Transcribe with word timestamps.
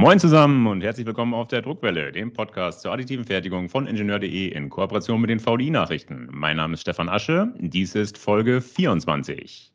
Moin 0.00 0.18
zusammen 0.18 0.66
und 0.66 0.80
herzlich 0.80 1.04
willkommen 1.06 1.34
auf 1.34 1.48
der 1.48 1.60
Druckwelle, 1.60 2.10
dem 2.10 2.32
Podcast 2.32 2.80
zur 2.80 2.90
additiven 2.90 3.26
Fertigung 3.26 3.68
von 3.68 3.86
Ingenieur.de 3.86 4.48
in 4.48 4.70
Kooperation 4.70 5.20
mit 5.20 5.28
den 5.28 5.38
VDI-Nachrichten. 5.38 6.26
Mein 6.32 6.56
Name 6.56 6.72
ist 6.72 6.80
Stefan 6.80 7.10
Asche, 7.10 7.52
dies 7.58 7.94
ist 7.94 8.16
Folge 8.16 8.62
24. 8.62 9.70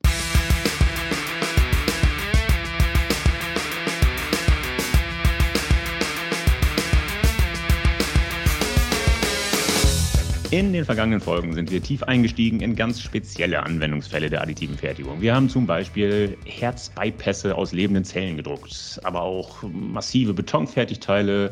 In 10.51 10.73
den 10.73 10.85
vergangenen 10.85 11.21
Folgen 11.21 11.53
sind 11.53 11.71
wir 11.71 11.81
tief 11.81 12.03
eingestiegen 12.03 12.59
in 12.61 12.75
ganz 12.75 13.01
spezielle 13.01 13.63
Anwendungsfälle 13.63 14.29
der 14.29 14.41
additiven 14.41 14.77
Fertigung. 14.77 15.19
Wir 15.19 15.33
haben 15.33 15.49
zum 15.49 15.65
Beispiel 15.65 16.37
Herzbypässe 16.45 17.55
aus 17.55 17.71
lebenden 17.71 18.03
Zellen 18.03 18.37
gedruckt, 18.37 18.99
aber 19.03 19.21
auch 19.21 19.63
massive 19.63 20.33
Betonfertigteile 20.33 21.51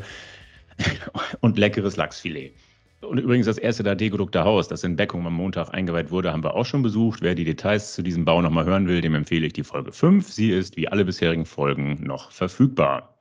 und 1.42 1.58
leckeres 1.58 1.98
Lachsfilet. 1.98 2.54
Und 3.02 3.18
übrigens 3.18 3.48
das 3.48 3.58
erste 3.58 3.84
3D-gedruckte 3.84 4.44
Haus, 4.44 4.68
das 4.68 4.84
in 4.84 4.96
Beckum 4.96 5.26
am 5.26 5.34
Montag 5.34 5.74
eingeweiht 5.74 6.12
wurde, 6.12 6.32
haben 6.32 6.44
wir 6.44 6.54
auch 6.54 6.66
schon 6.66 6.84
besucht. 6.84 7.22
Wer 7.22 7.36
die 7.36 7.46
Details 7.46 7.94
zu 7.94 8.04
diesem 8.04 8.26
Bau 8.26 8.42
nochmal 8.42 8.66
hören 8.66 8.88
will, 8.88 9.02
dem 9.02 9.16
empfehle 9.16 9.48
ich 9.48 9.54
die 9.54 9.64
Folge 9.64 9.92
5. 9.92 10.32
Sie 10.32 10.52
ist 10.52 10.78
wie 10.78 10.88
alle 10.88 11.04
bisherigen 11.04 11.46
Folgen 11.46 12.00
noch 12.06 12.32
verfügbar. 12.32 13.13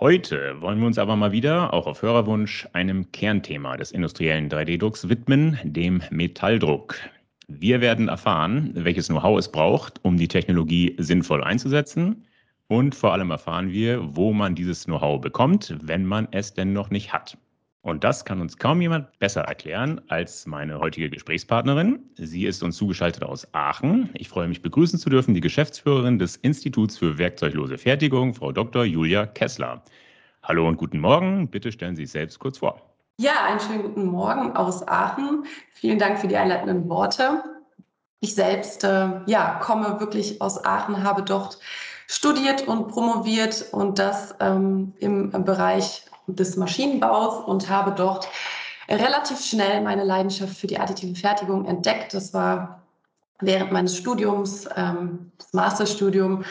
Heute 0.00 0.60
wollen 0.60 0.80
wir 0.80 0.88
uns 0.88 0.98
aber 0.98 1.14
mal 1.14 1.30
wieder, 1.30 1.72
auch 1.72 1.86
auf 1.86 2.02
Hörerwunsch, 2.02 2.66
einem 2.72 3.12
Kernthema 3.12 3.76
des 3.76 3.92
industriellen 3.92 4.50
3D-Drucks 4.50 5.08
widmen, 5.08 5.56
dem 5.62 6.02
Metalldruck. 6.10 6.96
Wir 7.46 7.80
werden 7.80 8.08
erfahren, 8.08 8.72
welches 8.74 9.06
Know-how 9.06 9.38
es 9.38 9.52
braucht, 9.52 10.04
um 10.04 10.16
die 10.16 10.26
Technologie 10.26 10.96
sinnvoll 10.98 11.44
einzusetzen. 11.44 12.26
Und 12.66 12.96
vor 12.96 13.12
allem 13.12 13.30
erfahren 13.30 13.70
wir, 13.70 14.16
wo 14.16 14.32
man 14.32 14.56
dieses 14.56 14.84
Know-how 14.86 15.20
bekommt, 15.20 15.76
wenn 15.80 16.04
man 16.04 16.26
es 16.32 16.54
denn 16.54 16.72
noch 16.72 16.90
nicht 16.90 17.12
hat. 17.12 17.38
Und 17.84 18.02
das 18.02 18.24
kann 18.24 18.40
uns 18.40 18.56
kaum 18.56 18.80
jemand 18.80 19.18
besser 19.18 19.42
erklären 19.42 20.00
als 20.08 20.46
meine 20.46 20.80
heutige 20.80 21.10
Gesprächspartnerin. 21.10 22.02
Sie 22.16 22.46
ist 22.46 22.62
uns 22.62 22.78
zugeschaltet 22.78 23.22
aus 23.22 23.46
Aachen. 23.52 24.08
Ich 24.14 24.30
freue 24.30 24.48
mich 24.48 24.62
begrüßen 24.62 24.98
zu 24.98 25.10
dürfen 25.10 25.34
die 25.34 25.42
Geschäftsführerin 25.42 26.18
des 26.18 26.36
Instituts 26.36 26.96
für 26.96 27.18
werkzeuglose 27.18 27.76
Fertigung, 27.76 28.32
Frau 28.32 28.52
Dr. 28.52 28.84
Julia 28.84 29.26
Kessler. 29.26 29.82
Hallo 30.42 30.66
und 30.66 30.78
guten 30.78 30.98
Morgen. 30.98 31.46
Bitte 31.50 31.70
stellen 31.70 31.94
Sie 31.94 32.06
sich 32.06 32.12
selbst 32.12 32.38
kurz 32.38 32.56
vor. 32.56 32.80
Ja, 33.18 33.44
einen 33.46 33.60
schönen 33.60 33.82
guten 33.82 34.06
Morgen 34.06 34.56
aus 34.56 34.88
Aachen. 34.88 35.44
Vielen 35.74 35.98
Dank 35.98 36.18
für 36.18 36.26
die 36.26 36.38
einleitenden 36.38 36.88
Worte. 36.88 37.44
Ich 38.20 38.34
selbst 38.34 38.82
äh, 38.82 39.10
ja, 39.26 39.60
komme 39.62 40.00
wirklich 40.00 40.40
aus 40.40 40.64
Aachen, 40.64 41.02
habe 41.02 41.22
dort 41.22 41.58
studiert 42.06 42.66
und 42.66 42.88
promoviert 42.88 43.66
und 43.72 43.98
das 43.98 44.34
ähm, 44.40 44.94
im 45.00 45.30
Bereich 45.44 46.06
des 46.26 46.56
Maschinenbaus 46.56 47.44
und 47.44 47.68
habe 47.68 47.92
dort 47.92 48.28
relativ 48.88 49.40
schnell 49.40 49.80
meine 49.82 50.04
Leidenschaft 50.04 50.56
für 50.56 50.66
die 50.66 50.78
additive 50.78 51.18
Fertigung 51.18 51.64
entdeckt. 51.66 52.14
Das 52.14 52.34
war 52.34 52.82
während 53.40 53.72
meines 53.72 53.96
Studiums, 53.96 54.68
ähm, 54.76 55.32
das 55.38 55.52
Masterstudium 55.52 56.44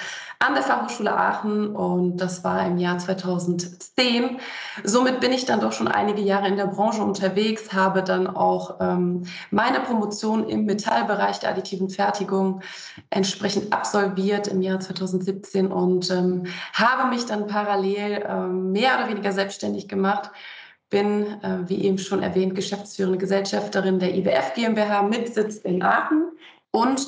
an 0.45 0.55
der 0.55 0.63
Fachhochschule 0.63 1.16
Aachen 1.16 1.73
und 1.73 2.17
das 2.17 2.44
war 2.44 2.66
im 2.67 2.77
Jahr 2.77 2.97
2010. 2.97 4.39
Somit 4.83 5.22
bin 5.22 5.31
ich 5.31 5.45
dann 5.45 5.61
doch 5.61 5.72
schon 5.72 5.88
einige 5.88 6.22
Jahre 6.22 6.50
in 6.50 6.58
der 6.58 6.67
Branche 6.67 7.02
unterwegs, 7.02 7.72
habe 7.72 8.03
dann 8.03 8.27
auch 8.27 8.75
ähm, 8.81 9.23
meine 9.52 9.80
Promotion 9.80 10.50
im 10.50 10.66
Metallbereich 10.66 11.39
der 11.39 11.52
additiven 11.52 11.89
Fertigung 11.89 12.61
entsprechend 13.09 13.72
absolviert 13.72 14.47
im 14.50 14.61
Jahr 14.61 14.81
2017 14.81 15.72
und 15.72 16.11
ähm, 16.11 16.44
habe 16.73 17.09
mich 17.09 17.25
dann 17.25 17.47
parallel 17.47 18.25
ähm, 18.28 18.73
mehr 18.73 18.97
oder 18.97 19.07
weniger 19.07 19.31
selbstständig 19.31 19.88
gemacht 19.88 20.30
bin, 20.89 21.41
äh, 21.41 21.59
wie 21.67 21.85
eben 21.85 21.97
schon 21.97 22.22
erwähnt, 22.22 22.53
geschäftsführende 22.53 23.17
Gesellschafterin 23.17 24.00
der 24.00 24.13
IWF 24.13 24.53
GmbH 24.55 25.03
mit 25.03 25.33
Sitz 25.33 25.55
in 25.57 25.81
Aachen. 25.81 26.31
Und 26.72 27.07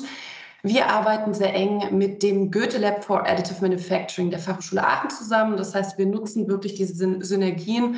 wir 0.66 0.88
arbeiten 0.88 1.32
sehr 1.32 1.54
eng 1.54 1.96
mit 1.96 2.22
dem 2.22 2.50
Goethe 2.50 2.78
Lab 2.78 3.04
for 3.04 3.26
Additive 3.26 3.60
Manufacturing 3.60 4.30
der 4.30 4.40
Fachhochschule 4.40 4.84
Aachen 4.84 5.10
zusammen. 5.10 5.56
Das 5.56 5.74
heißt, 5.74 5.96
wir 5.96 6.06
nutzen 6.06 6.48
wirklich 6.48 6.74
diese 6.74 7.24
Synergien 7.24 7.96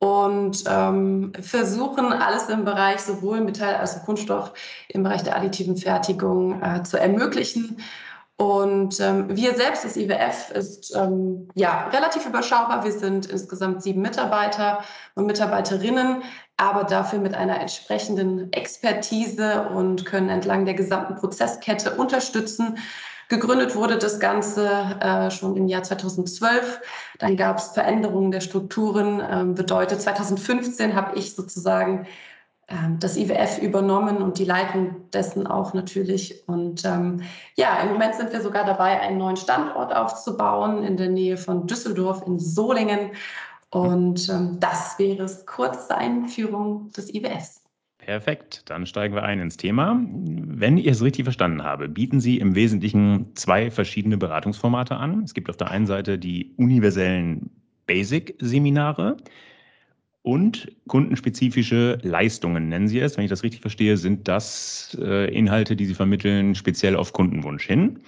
und 0.00 0.64
ähm, 0.66 1.32
versuchen 1.40 2.12
alles 2.12 2.48
im 2.48 2.64
Bereich 2.64 3.00
sowohl 3.00 3.40
Metall 3.42 3.76
als 3.76 3.96
auch 3.96 4.04
Kunststoff 4.04 4.52
im 4.88 5.04
Bereich 5.04 5.22
der 5.22 5.36
additiven 5.36 5.76
Fertigung 5.76 6.60
äh, 6.62 6.82
zu 6.82 6.98
ermöglichen. 6.98 7.76
Und 8.40 8.98
ähm, 9.00 9.36
wir 9.36 9.54
selbst, 9.54 9.84
das 9.84 9.98
IWF, 9.98 10.50
ist 10.52 10.96
ähm, 10.96 11.50
ja 11.54 11.88
relativ 11.88 12.24
überschaubar. 12.24 12.84
Wir 12.84 12.92
sind 12.92 13.26
insgesamt 13.26 13.82
sieben 13.82 14.00
Mitarbeiter 14.00 14.82
und 15.14 15.26
Mitarbeiterinnen, 15.26 16.22
aber 16.56 16.84
dafür 16.84 17.18
mit 17.18 17.34
einer 17.34 17.60
entsprechenden 17.60 18.50
Expertise 18.54 19.68
und 19.68 20.06
können 20.06 20.30
entlang 20.30 20.64
der 20.64 20.72
gesamten 20.72 21.16
Prozesskette 21.16 21.96
unterstützen. 21.96 22.78
Gegründet 23.28 23.76
wurde 23.76 23.98
das 23.98 24.18
Ganze 24.20 24.66
äh, 25.02 25.30
schon 25.30 25.54
im 25.54 25.68
Jahr 25.68 25.82
2012. 25.82 26.80
Dann 27.18 27.36
gab 27.36 27.58
es 27.58 27.68
Veränderungen 27.68 28.30
der 28.30 28.40
Strukturen. 28.40 29.22
Ähm, 29.30 29.54
bedeutet, 29.54 30.00
2015 30.00 30.94
habe 30.94 31.18
ich 31.18 31.34
sozusagen 31.34 32.06
das 33.00 33.16
IWF 33.16 33.58
übernommen 33.60 34.18
und 34.18 34.38
die 34.38 34.44
Leitung 34.44 35.10
dessen 35.12 35.46
auch 35.46 35.74
natürlich. 35.74 36.46
Und 36.46 36.84
ähm, 36.84 37.22
ja, 37.56 37.82
im 37.82 37.92
Moment 37.92 38.14
sind 38.14 38.32
wir 38.32 38.40
sogar 38.40 38.64
dabei, 38.64 39.00
einen 39.00 39.18
neuen 39.18 39.36
Standort 39.36 39.94
aufzubauen 39.94 40.84
in 40.84 40.96
der 40.96 41.08
Nähe 41.08 41.36
von 41.36 41.66
Düsseldorf 41.66 42.22
in 42.26 42.38
Solingen. 42.38 43.10
Und 43.70 44.28
ähm, 44.28 44.58
das 44.60 44.98
wäre 44.98 45.24
es 45.24 45.46
kurz 45.46 45.88
zur 45.88 45.98
Einführung 45.98 46.90
des 46.92 47.12
IWS. 47.12 47.60
Perfekt, 47.98 48.62
dann 48.66 48.86
steigen 48.86 49.14
wir 49.14 49.24
ein 49.24 49.40
ins 49.40 49.56
Thema. 49.56 50.00
Wenn 50.02 50.78
ich 50.78 50.86
es 50.86 51.02
richtig 51.02 51.24
verstanden 51.24 51.62
habe, 51.62 51.88
bieten 51.88 52.20
Sie 52.20 52.38
im 52.38 52.54
Wesentlichen 52.54 53.34
zwei 53.34 53.70
verschiedene 53.70 54.16
Beratungsformate 54.16 54.96
an. 54.96 55.22
Es 55.24 55.34
gibt 55.34 55.50
auf 55.50 55.56
der 55.56 55.70
einen 55.70 55.86
Seite 55.86 56.18
die 56.18 56.54
universellen 56.56 57.50
Basic-Seminare 57.86 59.16
und 60.22 60.70
kundenspezifische 60.86 61.98
Leistungen 62.02 62.68
nennen 62.68 62.88
Sie 62.88 63.00
es. 63.00 63.16
Wenn 63.16 63.24
ich 63.24 63.30
das 63.30 63.42
richtig 63.42 63.60
verstehe, 63.60 63.96
sind 63.96 64.28
das 64.28 64.96
äh, 65.00 65.32
Inhalte, 65.34 65.76
die 65.76 65.86
Sie 65.86 65.94
vermitteln, 65.94 66.54
speziell 66.54 66.96
auf 66.96 67.12
Kundenwunsch 67.12 67.66
hin. 67.66 68.00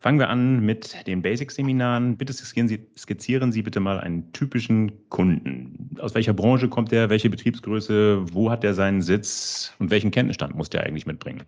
Fangen 0.00 0.18
wir 0.18 0.30
an 0.30 0.60
mit 0.60 1.06
den 1.06 1.20
Basic-Seminaren. 1.20 2.16
Bitte 2.16 2.32
skizzieren 2.32 2.68
Sie, 2.68 2.86
skizzieren 2.96 3.52
Sie 3.52 3.62
bitte 3.62 3.80
mal 3.80 4.00
einen 4.00 4.32
typischen 4.32 5.10
Kunden. 5.10 5.94
Aus 6.00 6.14
welcher 6.14 6.32
Branche 6.32 6.68
kommt 6.68 6.90
der? 6.90 7.10
Welche 7.10 7.28
Betriebsgröße? 7.28 8.32
Wo 8.32 8.50
hat 8.50 8.64
er 8.64 8.72
seinen 8.72 9.02
Sitz? 9.02 9.74
Und 9.78 9.90
welchen 9.90 10.10
Kenntnisstand 10.10 10.54
muss 10.54 10.70
der 10.70 10.84
eigentlich 10.84 11.04
mitbringen? 11.04 11.42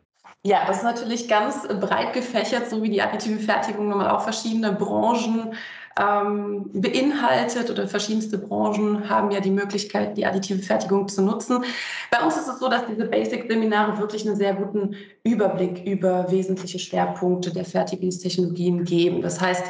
Ja, 0.45 0.67
das 0.67 0.79
ist 0.79 0.83
natürlich 0.83 1.29
ganz 1.29 1.67
breit 1.69 2.13
gefächert, 2.15 2.69
so 2.69 2.83
wie 2.83 2.91
die 2.91 3.01
additive 3.01 3.39
Fertigung 3.39 3.89
nochmal 3.89 4.11
auch 4.11 4.23
verschiedene 4.23 4.73
Branchen 4.73 5.55
ähm, 5.99 6.71
beinhaltet 6.73 7.71
oder 7.71 7.87
verschiedenste 7.87 8.39
Branchen 8.39 9.09
haben 9.09 9.31
ja 9.31 9.41
die 9.41 9.51
Möglichkeit, 9.51 10.17
die 10.17 10.27
additive 10.27 10.63
Fertigung 10.63 11.09
zu 11.09 11.23
nutzen. 11.23 11.65
Bei 12.11 12.23
uns 12.25 12.37
ist 12.37 12.49
es 12.49 12.59
so, 12.59 12.69
dass 12.69 12.87
diese 12.87 13.07
Basic-Seminare 13.07 13.99
wirklich 13.99 14.27
einen 14.27 14.37
sehr 14.37 14.55
guten 14.55 14.97
Überblick 15.25 15.87
über 15.87 16.31
wesentliche 16.31 16.79
Schwerpunkte 16.79 17.53
der 17.53 17.65
Fertigungstechnologien 17.65 18.85
geben. 18.85 19.23
Das 19.23 19.41
heißt, 19.41 19.65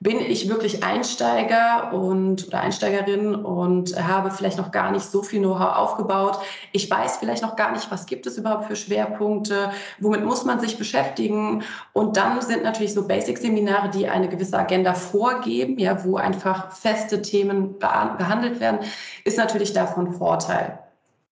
bin 0.00 0.20
ich 0.20 0.48
wirklich 0.48 0.84
Einsteiger 0.84 1.92
und 1.92 2.48
oder 2.48 2.60
Einsteigerin 2.60 3.34
und 3.34 3.96
habe 4.00 4.30
vielleicht 4.30 4.58
noch 4.58 4.70
gar 4.70 4.90
nicht 4.90 5.04
so 5.04 5.22
viel 5.22 5.40
Know-how 5.40 5.76
aufgebaut. 5.76 6.38
Ich 6.72 6.90
weiß 6.90 7.16
vielleicht 7.16 7.42
noch 7.42 7.56
gar 7.56 7.72
nicht, 7.72 7.90
was 7.90 8.06
gibt 8.06 8.26
es 8.26 8.36
überhaupt 8.36 8.66
für 8.66 8.76
Schwerpunkte, 8.76 9.70
womit 9.98 10.24
muss 10.24 10.44
man 10.44 10.60
sich 10.60 10.76
beschäftigen. 10.76 11.62
Und 11.94 12.16
dann 12.16 12.42
sind 12.42 12.62
natürlich 12.62 12.92
so 12.92 13.06
Basic-Seminare, 13.06 13.88
die 13.88 14.06
eine 14.06 14.28
gewisse 14.28 14.58
Agenda 14.58 14.92
vorgeben, 14.94 15.78
ja, 15.78 16.04
wo 16.04 16.16
einfach 16.16 16.72
feste 16.72 17.22
Themen 17.22 17.78
behandelt 17.78 18.60
werden, 18.60 18.80
ist 19.24 19.38
natürlich 19.38 19.72
davon 19.72 20.12
Vorteil. 20.12 20.85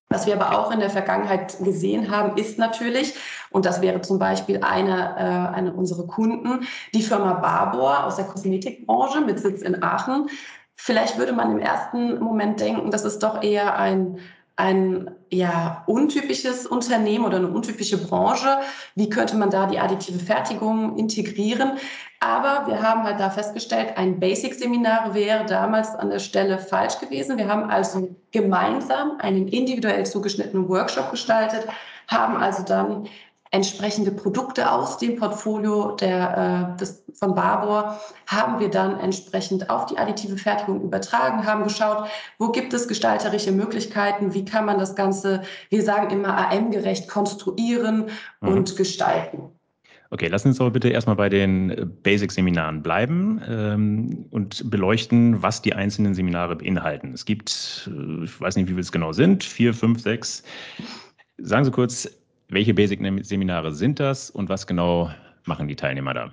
Was 0.09 0.27
wir 0.27 0.39
aber 0.39 0.57
auch 0.57 0.71
in 0.71 0.79
der 0.79 0.89
Vergangenheit 0.89 1.57
gesehen 1.63 2.11
haben, 2.11 2.37
ist 2.37 2.59
natürlich, 2.59 3.15
und 3.49 3.65
das 3.65 3.81
wäre 3.81 4.01
zum 4.01 4.19
Beispiel 4.19 4.61
eine, 4.61 5.15
äh, 5.17 5.55
eine 5.55 5.73
unserer 5.73 6.05
Kunden, 6.05 6.67
die 6.93 7.01
Firma 7.01 7.33
Barbour 7.33 8.03
aus 8.03 8.17
der 8.17 8.25
Kosmetikbranche 8.25 9.21
mit 9.21 9.39
Sitz 9.39 9.61
in 9.61 9.81
Aachen. 9.81 10.29
Vielleicht 10.75 11.17
würde 11.17 11.33
man 11.33 11.51
im 11.51 11.59
ersten 11.59 12.19
Moment 12.19 12.59
denken, 12.59 12.91
das 12.91 13.03
ist 13.03 13.23
doch 13.23 13.41
eher 13.41 13.77
ein 13.77 14.19
ein 14.57 15.11
ja, 15.29 15.83
untypisches 15.85 16.65
Unternehmen 16.65 17.25
oder 17.25 17.37
eine 17.37 17.49
untypische 17.49 17.97
Branche. 17.97 18.59
Wie 18.95 19.09
könnte 19.09 19.35
man 19.35 19.49
da 19.49 19.65
die 19.65 19.79
additive 19.79 20.19
Fertigung 20.19 20.97
integrieren? 20.97 21.73
Aber 22.21 22.65
wir 22.67 22.81
haben 22.81 23.03
halt 23.03 23.19
da 23.19 23.29
festgestellt, 23.29 23.97
ein 23.97 24.19
Basic-Seminar 24.19 25.13
wäre 25.13 25.45
damals 25.45 25.93
an 25.95 26.09
der 26.09 26.19
Stelle 26.19 26.57
falsch 26.57 26.99
gewesen. 26.99 27.37
Wir 27.37 27.47
haben 27.47 27.69
also 27.69 28.15
gemeinsam 28.31 29.17
einen 29.19 29.47
individuell 29.49 30.05
zugeschnittenen 30.05 30.69
Workshop 30.69 31.11
gestaltet, 31.11 31.67
haben 32.07 32.37
also 32.37 32.63
dann 32.63 33.07
entsprechende 33.51 34.11
Produkte 34.11 34.71
aus 34.71 34.97
dem 34.97 35.15
Portfolio 35.15 35.91
der, 35.95 36.75
äh, 36.75 36.79
des, 36.79 37.03
von 37.13 37.35
Barbour 37.35 37.99
haben 38.27 38.59
wir 38.59 38.69
dann 38.69 38.99
entsprechend 38.99 39.69
auf 39.69 39.85
die 39.85 39.97
additive 39.97 40.37
Fertigung 40.37 40.81
übertragen, 40.81 41.45
haben 41.45 41.63
geschaut, 41.63 42.07
wo 42.37 42.49
gibt 42.49 42.73
es 42.73 42.87
gestalterische 42.87 43.51
Möglichkeiten, 43.51 44.33
wie 44.33 44.45
kann 44.45 44.65
man 44.65 44.79
das 44.79 44.95
Ganze, 44.95 45.43
wir 45.69 45.83
sagen 45.83 46.09
immer 46.09 46.37
AM-gerecht 46.37 47.07
konstruieren 47.07 48.07
mhm. 48.41 48.49
und 48.49 48.75
gestalten. 48.75 49.51
Okay, 50.11 50.27
lassen 50.27 50.43
Sie 50.43 50.49
uns 50.49 50.61
aber 50.61 50.71
bitte 50.71 50.89
erstmal 50.89 51.15
bei 51.15 51.29
den 51.29 51.93
Basic-Seminaren 52.03 52.83
bleiben 52.83 53.41
ähm, 53.47 54.25
und 54.29 54.69
beleuchten, 54.69 55.41
was 55.41 55.61
die 55.61 55.73
einzelnen 55.73 56.13
Seminare 56.13 56.55
beinhalten. 56.55 57.11
Es 57.13 57.25
gibt, 57.25 57.89
äh, 57.91 58.23
ich 58.23 58.39
weiß 58.39 58.55
nicht, 58.55 58.67
wie 58.67 58.71
viele 58.71 58.81
es 58.81 58.91
genau 58.91 59.13
sind, 59.13 59.43
vier, 59.43 59.73
fünf, 59.73 60.01
sechs. 60.01 60.43
Sagen 61.37 61.65
Sie 61.65 61.71
kurz, 61.71 62.09
welche 62.49 62.73
Basic-Seminare 62.73 63.73
sind 63.73 63.99
das 63.99 64.29
und 64.29 64.49
was 64.49 64.67
genau 64.67 65.11
machen 65.45 65.67
die 65.67 65.75
Teilnehmer 65.75 66.13
da? 66.13 66.31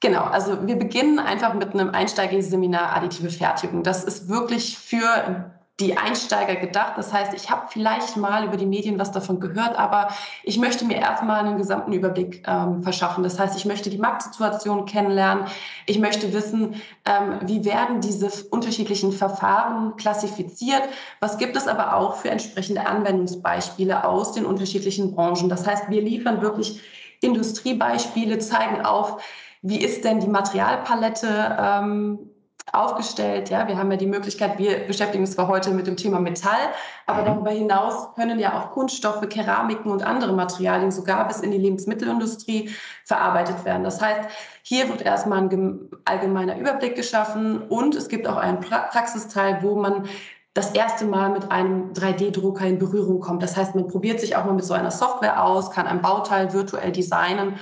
Genau, 0.00 0.24
also 0.24 0.66
wir 0.66 0.76
beginnen 0.76 1.18
einfach 1.18 1.54
mit 1.54 1.72
einem 1.74 1.90
Einsteigerseminar 1.90 2.94
additive 2.96 3.30
Fertigung. 3.30 3.82
Das 3.82 4.04
ist 4.04 4.28
wirklich 4.28 4.76
für 4.76 5.50
die 5.80 5.96
Einsteiger 5.96 6.56
gedacht. 6.56 6.94
Das 6.96 7.12
heißt, 7.12 7.32
ich 7.34 7.50
habe 7.50 7.66
vielleicht 7.68 8.16
mal 8.16 8.44
über 8.44 8.56
die 8.56 8.66
Medien 8.66 8.98
was 8.98 9.10
davon 9.10 9.40
gehört, 9.40 9.76
aber 9.76 10.08
ich 10.44 10.58
möchte 10.58 10.84
mir 10.84 10.96
erstmal 10.96 11.40
einen 11.40 11.56
gesamten 11.56 11.92
Überblick 11.92 12.42
ähm, 12.46 12.82
verschaffen. 12.82 13.24
Das 13.24 13.38
heißt, 13.38 13.56
ich 13.56 13.64
möchte 13.64 13.88
die 13.88 13.98
Marktsituation 13.98 14.84
kennenlernen. 14.84 15.46
Ich 15.86 15.98
möchte 15.98 16.32
wissen, 16.32 16.74
ähm, 17.06 17.40
wie 17.42 17.64
werden 17.64 18.00
diese 18.00 18.28
unterschiedlichen 18.50 19.12
Verfahren 19.12 19.96
klassifiziert. 19.96 20.82
Was 21.20 21.38
gibt 21.38 21.56
es 21.56 21.66
aber 21.66 21.96
auch 21.96 22.16
für 22.16 22.30
entsprechende 22.30 22.86
Anwendungsbeispiele 22.86 24.04
aus 24.04 24.32
den 24.32 24.44
unterschiedlichen 24.44 25.14
Branchen. 25.14 25.48
Das 25.48 25.66
heißt, 25.66 25.88
wir 25.88 26.02
liefern 26.02 26.42
wirklich 26.42 26.80
Industriebeispiele, 27.22 28.38
zeigen 28.38 28.84
auf, 28.84 29.22
wie 29.62 29.78
ist 29.78 30.04
denn 30.04 30.20
die 30.20 30.26
Materialpalette 30.26 31.56
ähm, 31.58 32.31
aufgestellt. 32.70 33.50
Ja, 33.50 33.66
wir 33.66 33.76
haben 33.76 33.90
ja 33.90 33.96
die 33.96 34.06
Möglichkeit, 34.06 34.58
wir 34.58 34.86
beschäftigen 34.86 35.24
uns 35.24 35.32
zwar 35.32 35.48
heute 35.48 35.70
mit 35.70 35.86
dem 35.86 35.96
Thema 35.96 36.20
Metall, 36.20 36.70
aber 37.06 37.22
mhm. 37.22 37.26
darüber 37.26 37.50
hinaus 37.50 38.14
können 38.14 38.38
ja 38.38 38.58
auch 38.58 38.70
Kunststoffe, 38.70 39.28
Keramiken 39.28 39.90
und 39.90 40.02
andere 40.02 40.32
Materialien 40.32 40.90
sogar 40.90 41.26
bis 41.26 41.40
in 41.40 41.50
die 41.50 41.58
Lebensmittelindustrie 41.58 42.70
verarbeitet 43.04 43.64
werden. 43.64 43.84
Das 43.84 44.00
heißt, 44.00 44.28
hier 44.62 44.88
wird 44.88 45.02
erstmal 45.02 45.40
ein 45.40 45.80
allgemeiner 46.04 46.56
Überblick 46.56 46.94
geschaffen 46.94 47.62
und 47.68 47.94
es 47.94 48.08
gibt 48.08 48.28
auch 48.28 48.36
einen 48.36 48.60
Praxisteil, 48.60 49.58
wo 49.62 49.74
man 49.74 50.06
das 50.54 50.72
erste 50.72 51.04
Mal 51.06 51.30
mit 51.30 51.50
einem 51.50 51.92
3D-Drucker 51.94 52.66
in 52.66 52.78
Berührung 52.78 53.20
kommt. 53.20 53.42
Das 53.42 53.56
heißt, 53.56 53.74
man 53.74 53.88
probiert 53.88 54.20
sich 54.20 54.36
auch 54.36 54.44
mal 54.44 54.52
mit 54.52 54.64
so 54.64 54.74
einer 54.74 54.90
Software 54.90 55.42
aus, 55.42 55.70
kann 55.70 55.86
ein 55.86 56.02
Bauteil 56.02 56.52
virtuell 56.52 56.92
designen 56.92 57.58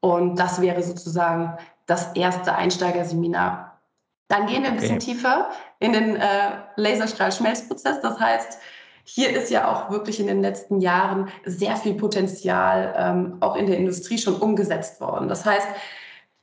und 0.00 0.38
das 0.38 0.60
wäre 0.60 0.82
sozusagen 0.82 1.56
das 1.86 2.12
erste 2.14 2.54
Einsteigerseminar 2.54 3.67
dann 4.28 4.46
gehen 4.46 4.62
wir 4.62 4.70
ein 4.70 4.76
bisschen 4.76 4.96
okay. 4.96 5.12
tiefer 5.12 5.50
in 5.78 5.92
den 5.92 6.16
äh, 6.16 6.50
Laserstrahlschmelzprozess. 6.76 8.00
Das 8.00 8.20
heißt, 8.20 8.58
hier 9.04 9.30
ist 9.30 9.50
ja 9.50 9.72
auch 9.72 9.90
wirklich 9.90 10.20
in 10.20 10.26
den 10.26 10.42
letzten 10.42 10.80
Jahren 10.82 11.30
sehr 11.46 11.76
viel 11.76 11.94
Potenzial 11.94 12.94
ähm, 12.96 13.38
auch 13.40 13.56
in 13.56 13.66
der 13.66 13.78
Industrie 13.78 14.18
schon 14.18 14.36
umgesetzt 14.36 15.00
worden. 15.00 15.28
Das 15.28 15.46
heißt, 15.46 15.66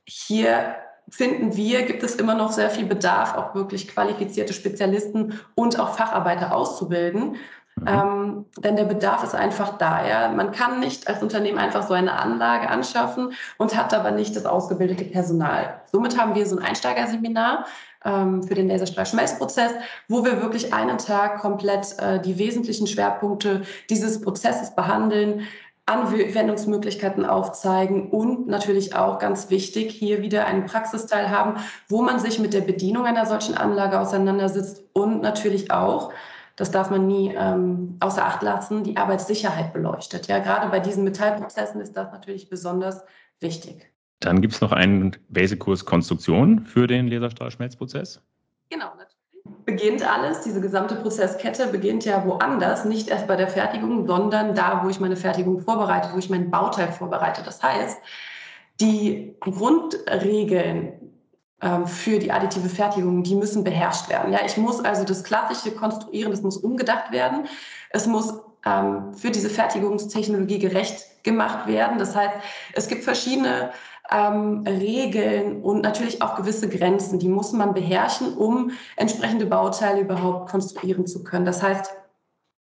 hier 0.06 0.76
finden 1.10 1.56
wir, 1.56 1.84
gibt 1.84 2.02
es 2.02 2.16
immer 2.16 2.34
noch 2.34 2.52
sehr 2.52 2.72
viel 2.72 2.86
Bedarf, 2.86 3.36
auch 3.36 3.54
wirklich 3.54 3.88
qualifizierte 3.88 4.54
Spezialisten 4.54 5.40
und 5.54 5.80
auch 5.80 5.96
Facharbeiter 5.96 6.56
auszubilden. 6.56 7.36
Mhm. 7.76 7.88
Ähm, 7.88 8.46
denn 8.58 8.76
der 8.78 8.86
Bedarf 8.86 9.24
ist 9.24 9.36
einfach 9.36 9.78
da. 9.78 10.08
Ja? 10.08 10.30
Man 10.30 10.52
kann 10.52 10.80
nicht 10.80 11.08
als 11.08 11.22
Unternehmen 11.22 11.58
einfach 11.58 11.86
so 11.86 11.94
eine 11.94 12.14
Anlage 12.14 12.70
anschaffen 12.70 13.34
und 13.58 13.76
hat 13.76 13.94
aber 13.94 14.12
nicht 14.12 14.36
das 14.36 14.46
ausgebildete 14.46 15.06
Personal. 15.06 15.82
Somit 15.92 16.18
haben 16.18 16.36
wir 16.36 16.46
so 16.46 16.58
ein 16.58 16.64
Einsteigerseminar 16.64 17.66
ähm, 18.06 18.44
für 18.44 18.56
den 18.56 18.70
Laserstrahlschmelzprozess, 18.70 19.74
wo 20.08 20.24
wir 20.24 20.42
wirklich 20.42 20.74
einen 20.74 20.98
Tag 20.98 21.40
komplett 21.40 22.00
äh, 22.00 22.22
die 22.22 22.38
wesentlichen 22.38 22.88
Schwerpunkte 22.88 23.64
dieses 23.90 24.22
Prozesses 24.22 24.74
behandeln, 24.74 25.42
Anwendungsmöglichkeiten 25.88 27.26
aufzeigen 27.26 28.10
und 28.10 28.48
natürlich 28.48 28.96
auch 28.96 29.20
ganz 29.20 29.52
wichtig, 29.52 29.92
hier 29.92 30.22
wieder 30.22 30.48
einen 30.48 30.66
Praxisteil 30.66 31.30
haben, 31.30 31.58
wo 31.90 32.02
man 32.02 32.20
sich 32.20 32.40
mit 32.40 32.56
der 32.56 32.62
Bedienung 32.62 33.06
einer 33.06 33.28
solchen 33.28 33.56
Anlage 33.56 34.00
auseinandersetzt 34.00 34.84
und 34.94 35.22
natürlich 35.22 35.72
auch 35.72 36.12
das 36.56 36.72
darf 36.72 36.90
man 36.90 37.08
nie 37.08 37.34
ähm, 37.36 37.98
außer 38.00 38.26
Acht 38.26 38.42
lassen, 38.42 38.84
die 38.84 38.98
Arbeitssicherheit 38.98 39.74
beleuchtet. 39.74 40.28
Ja, 40.28 40.40
gerade 40.40 40.70
bei 40.70 40.80
diesen 40.80 41.04
Metallprozessen 41.04 41.82
ist 41.82 41.94
das 41.98 42.12
natürlich 42.12 42.50
besonders 42.50 43.04
wichtig. 43.42 43.92
Dann 44.22 44.42
gibt 44.42 44.54
es 44.54 44.62
noch 44.62 44.72
einen 44.72 45.16
Basic-Kurs 45.30 45.86
Konstruktion 45.86 46.66
für 46.66 46.88
den 46.88 47.08
Laserstrahlschmelzprozess. 47.08 48.22
Genau, 48.70 48.86
natürlich. 48.98 49.16
Beginnt 49.66 50.10
alles, 50.10 50.42
diese 50.42 50.62
gesamte 50.62 50.96
Prozesskette 50.96 51.68
beginnt 51.68 52.06
ja 52.06 52.26
woanders, 52.26 52.86
nicht 52.86 53.10
erst 53.10 53.28
bei 53.28 53.36
der 53.36 53.48
Fertigung, 53.48 54.08
sondern 54.08 54.56
da, 54.56 54.82
wo 54.84 54.90
ich 54.90 55.00
meine 55.00 55.16
Fertigung 55.16 55.60
vorbereite, 55.60 56.10
wo 56.14 56.18
ich 56.18 56.30
mein 56.30 56.50
Bauteil 56.50 56.92
vorbereite. 56.92 57.44
Das 57.44 57.62
heißt, 57.62 57.98
die 58.80 59.36
Grundregeln, 59.42 61.05
für 61.86 62.20
die 62.20 62.32
additive 62.32 62.70
Fertigung, 62.70 63.24
die 63.24 63.36
müssen 63.36 63.64
beherrscht 63.64 64.10
werden. 64.10 64.32
Ja, 64.34 64.40
ich 64.46 64.58
muss 64.58 64.84
also 64.84 65.04
das 65.04 65.24
klassische 65.24 65.74
Konstruieren, 65.74 66.32
das 66.32 66.42
muss 66.42 66.58
umgedacht 66.58 67.12
werden. 67.12 67.48
Es 67.92 68.06
muss 68.08 68.34
ähm, 68.66 69.14
für 69.14 69.32
diese 69.32 69.50
Fertigungstechnologie 69.50 70.60
gerecht 70.60 71.24
gemacht 71.24 71.68
werden. 71.68 71.98
Das 71.98 72.16
heißt, 72.16 72.36
es 72.74 72.88
gibt 72.88 73.04
verschiedene 73.04 73.72
ähm, 74.12 74.64
Regeln 74.68 75.62
und 75.62 75.82
natürlich 75.82 76.22
auch 76.22 76.36
gewisse 76.36 76.70
Grenzen, 76.70 77.20
die 77.20 77.30
muss 77.30 77.54
man 77.54 77.74
beherrschen, 77.74 78.36
um 78.36 78.72
entsprechende 78.98 79.46
Bauteile 79.46 80.02
überhaupt 80.02 80.50
konstruieren 80.50 81.08
zu 81.08 81.24
können. 81.24 81.46
Das 81.46 81.64
heißt, 81.64 81.92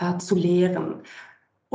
ähm, 0.00 0.14
äh, 0.14 0.18
zu 0.18 0.34
lehren. 0.34 1.02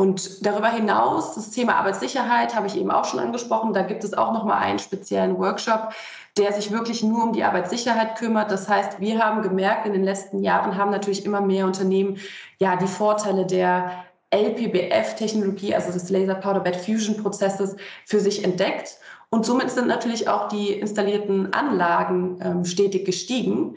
Und 0.01 0.43
darüber 0.43 0.70
hinaus, 0.70 1.36
das 1.36 1.51
Thema 1.51 1.75
Arbeitssicherheit 1.75 2.55
habe 2.55 2.65
ich 2.65 2.75
eben 2.75 2.89
auch 2.89 3.05
schon 3.05 3.20
angesprochen. 3.20 3.72
Da 3.72 3.84
gibt 3.84 4.03
es 4.03 4.15
auch 4.15 4.34
noch 4.34 4.46
mal 4.46 4.58
einen 4.58 4.79
speziellen 4.79 5.38
Workshop, 5.38 5.93
der 6.39 6.51
sich 6.53 6.72
wirklich 6.72 7.03
nur 7.03 7.25
um 7.25 7.34
die 7.34 7.43
Arbeitssicherheit 7.43 8.15
kümmert. 8.15 8.50
Das 8.50 8.67
heißt, 8.67 9.00
wir 9.00 9.24
haben 9.24 9.43
gemerkt, 9.43 9.86
in 9.86 9.93
den 9.93 10.03
letzten 10.03 10.41
Jahren 10.41 10.75
haben 10.75 10.89
natürlich 10.89 11.24
immer 11.24 11.39
mehr 11.39 11.67
Unternehmen 11.67 12.17
ja 12.58 12.77
die 12.77 12.88
Vorteile 12.88 13.46
der 13.46 13.91
LPBF-Technologie, 14.31 15.75
also 15.75 15.91
des 15.91 16.10
Laser 16.10 16.34
Powder 16.34 16.62
Bed 16.62 16.77
Fusion 16.77 17.17
Prozesses, 17.17 17.75
für 18.08 18.20
sich 18.20 18.43
entdeckt. 18.43 18.98
Und 19.29 19.46
somit 19.46 19.70
sind 19.70 19.88
natürlich 19.88 20.27
auch 20.27 20.48
die 20.48 20.72
installierten 20.74 21.53
Anlagen 21.53 22.39
ähm, 22.41 22.65
stetig 22.65 23.05
gestiegen. 23.05 23.75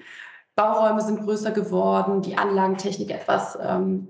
Bauräume 0.57 1.03
sind 1.03 1.21
größer 1.21 1.51
geworden, 1.51 2.23
die 2.23 2.39
Anlagentechnik 2.39 3.11
etwas 3.11 3.59
ähm, 3.61 4.09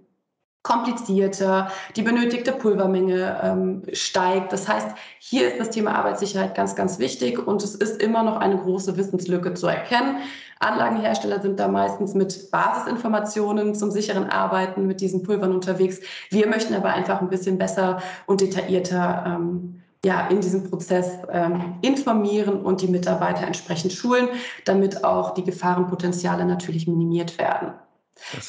komplizierter, 0.65 1.69
die 1.95 2.03
benötigte 2.03 2.51
Pulvermenge 2.51 3.39
ähm, 3.43 3.83
steigt. 3.93 4.53
Das 4.53 4.67
heißt, 4.67 4.89
hier 5.21 5.47
ist 5.47 5.61
das 5.61 5.71
Thema 5.71 5.95
Arbeitssicherheit 5.95 6.55
ganz, 6.55 6.75
ganz 6.75 6.99
wichtig 6.99 7.47
und 7.47 7.63
es 7.63 7.75
ist 7.75 8.03
immer 8.03 8.23
noch 8.25 8.39
eine 8.39 8.57
große 8.57 8.97
Wissenslücke 8.97 9.55
zu 9.55 9.69
erkennen. 9.69 10.17
Anlagenhersteller 10.61 11.41
sind 11.43 11.61
da 11.61 11.69
meistens 11.69 12.15
mit 12.15 12.51
Basisinformationen 12.51 13.75
zum 13.75 13.91
sicheren 13.91 14.31
Arbeiten 14.31 14.87
mit 14.87 15.03
diesen 15.03 15.23
Pulvern 15.23 15.53
unterwegs. 15.53 16.01
Wir 16.31 16.49
möchten 16.49 16.75
aber 16.75 16.89
einfach 16.89 17.21
ein 17.21 17.29
bisschen 17.29 17.59
besser 17.59 18.01
und 18.27 18.41
detaillierter 18.41 19.25
ähm, 19.27 19.83
ja, 20.03 20.29
in 20.29 20.41
diesem 20.41 20.71
Prozess 20.71 21.19
ähm, 21.31 21.75
informieren 21.83 22.63
und 22.63 22.81
die 22.81 22.89
Mitarbeiter 22.89 23.47
entsprechend 23.47 23.93
schulen, 23.93 24.29
damit 24.65 25.05
auch 25.05 25.35
die 25.35 25.45
Gefahrenpotenziale 25.45 26.47
natürlich 26.47 26.87
minimiert 26.87 27.39
werden. 27.39 27.75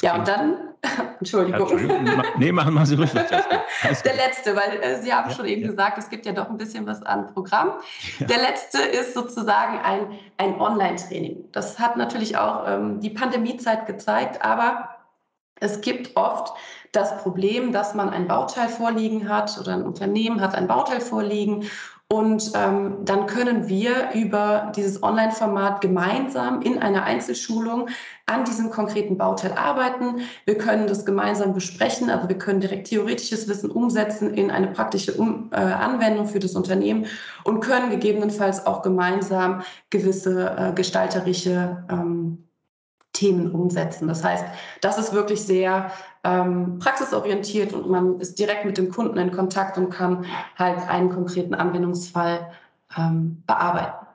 Ja, 0.00 0.16
und 0.16 0.28
dann, 0.28 0.56
Entschuldigung. 1.18 1.60
Entschuldigung. 1.60 2.22
Nee, 2.38 2.52
machen, 2.52 2.74
machen 2.74 2.86
Sie 2.86 2.94
ruhig. 2.94 3.10
Der 3.12 4.14
letzte, 4.14 4.56
weil 4.56 4.80
äh, 4.80 5.02
Sie 5.02 5.12
haben 5.12 5.28
ja, 5.30 5.36
schon 5.36 5.46
eben 5.46 5.62
ja. 5.62 5.68
gesagt, 5.68 5.98
es 5.98 6.08
gibt 6.08 6.26
ja 6.26 6.32
doch 6.32 6.48
ein 6.48 6.56
bisschen 6.56 6.86
was 6.86 7.02
an 7.02 7.32
Programm. 7.32 7.72
Ja. 8.18 8.26
Der 8.26 8.38
letzte 8.38 8.80
ist 8.80 9.14
sozusagen 9.14 9.78
ein, 9.78 10.18
ein 10.38 10.60
Online-Training. 10.60 11.50
Das 11.52 11.78
hat 11.78 11.96
natürlich 11.96 12.36
auch 12.36 12.66
ähm, 12.66 13.00
die 13.00 13.10
Pandemiezeit 13.10 13.86
gezeigt, 13.86 14.42
aber 14.42 14.88
es 15.60 15.80
gibt 15.80 16.16
oft 16.16 16.52
das 16.92 17.16
Problem, 17.22 17.72
dass 17.72 17.94
man 17.94 18.10
ein 18.10 18.28
Bauteil 18.28 18.68
vorliegen 18.68 19.28
hat 19.28 19.58
oder 19.58 19.74
ein 19.74 19.84
Unternehmen 19.84 20.40
hat 20.40 20.54
ein 20.54 20.66
Bauteil 20.66 21.00
vorliegen 21.00 21.68
Und 22.08 22.52
ähm, 22.54 22.98
dann 23.04 23.26
können 23.26 23.68
wir 23.68 24.12
über 24.14 24.72
dieses 24.76 25.02
Online-Format 25.02 25.80
gemeinsam 25.80 26.62
in 26.62 26.78
einer 26.78 27.02
Einzelschulung 27.02 27.88
an 28.26 28.44
diesem 28.44 28.70
konkreten 28.70 29.18
Bauteil 29.18 29.52
arbeiten. 29.52 30.20
Wir 30.44 30.56
können 30.56 30.86
das 30.86 31.04
gemeinsam 31.04 31.52
besprechen, 31.52 32.08
also 32.08 32.28
wir 32.28 32.38
können 32.38 32.60
direkt 32.60 32.88
theoretisches 32.88 33.48
Wissen 33.48 33.72
umsetzen 33.72 34.34
in 34.34 34.52
eine 34.52 34.68
praktische 34.68 35.14
um 35.14 35.50
äh, 35.50 35.56
Anwendung 35.56 36.26
für 36.26 36.38
das 36.38 36.54
Unternehmen 36.54 37.06
und 37.42 37.58
können 37.58 37.90
gegebenenfalls 37.90 38.66
auch 38.66 38.82
gemeinsam 38.82 39.62
gewisse 39.90 40.56
äh, 40.56 40.72
gestalterische 40.74 41.84
ähm, 41.90 42.45
Themen 43.16 43.50
umsetzen. 43.50 44.08
Das 44.08 44.22
heißt, 44.22 44.44
das 44.82 44.98
ist 44.98 45.12
wirklich 45.12 45.42
sehr 45.42 45.90
ähm, 46.24 46.78
praxisorientiert 46.78 47.72
und 47.72 47.88
man 47.88 48.20
ist 48.20 48.38
direkt 48.38 48.64
mit 48.64 48.76
dem 48.78 48.90
Kunden 48.90 49.18
in 49.18 49.32
Kontakt 49.32 49.78
und 49.78 49.90
kann 49.90 50.26
halt 50.56 50.78
einen 50.88 51.08
konkreten 51.08 51.54
Anwendungsfall 51.54 52.50
ähm, 52.96 53.42
bearbeiten. 53.46 54.06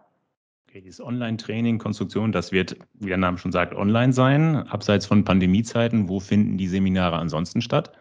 Okay, 0.70 0.82
dieses 0.82 1.02
Online-Training, 1.02 1.80
Konstruktion, 1.80 2.32
das 2.32 2.52
wird, 2.52 2.78
wie 2.94 3.10
der 3.10 3.18
Name 3.18 3.38
schon 3.38 3.52
sagt, 3.52 3.74
online 3.76 4.14
sein. 4.14 4.56
Abseits 4.70 5.06
von 5.06 5.26
Pandemiezeiten, 5.26 6.08
wo 6.08 6.20
finden 6.20 6.58
die 6.58 6.68
Seminare 6.68 7.18
ansonsten 7.18 7.62
statt? 7.62 7.92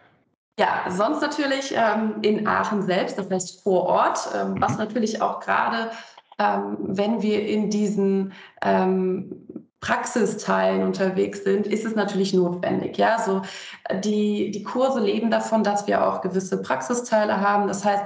Ja, 0.59 0.85
sonst 0.89 1.21
natürlich 1.21 1.73
ähm, 1.75 2.15
in 2.21 2.47
Aachen 2.47 2.83
selbst, 2.83 3.17
das 3.17 3.29
heißt 3.29 3.63
vor 3.63 3.83
Ort, 3.83 4.19
ähm, 4.35 4.53
mhm. 4.53 4.61
was 4.61 4.77
natürlich 4.77 5.21
auch 5.21 5.39
gerade, 5.39 5.91
ähm, 6.37 6.77
wenn 6.79 7.21
wir 7.21 7.45
in 7.45 7.69
diesen 7.69 8.33
ähm, 8.61 9.47
Praxisteilen 9.81 10.83
unterwegs 10.83 11.43
sind, 11.43 11.65
ist 11.65 11.85
es 11.85 11.95
natürlich 11.95 12.35
notwendig. 12.35 12.97
Ja, 12.97 13.17
so 13.19 13.41
äh, 13.85 13.99
die, 13.99 14.51
die 14.51 14.63
Kurse 14.63 14.99
leben 14.99 15.31
davon, 15.31 15.63
dass 15.63 15.87
wir 15.87 16.07
auch 16.07 16.21
gewisse 16.21 16.61
Praxisteile 16.61 17.41
haben. 17.41 17.67
Das 17.67 17.83
heißt, 17.83 18.03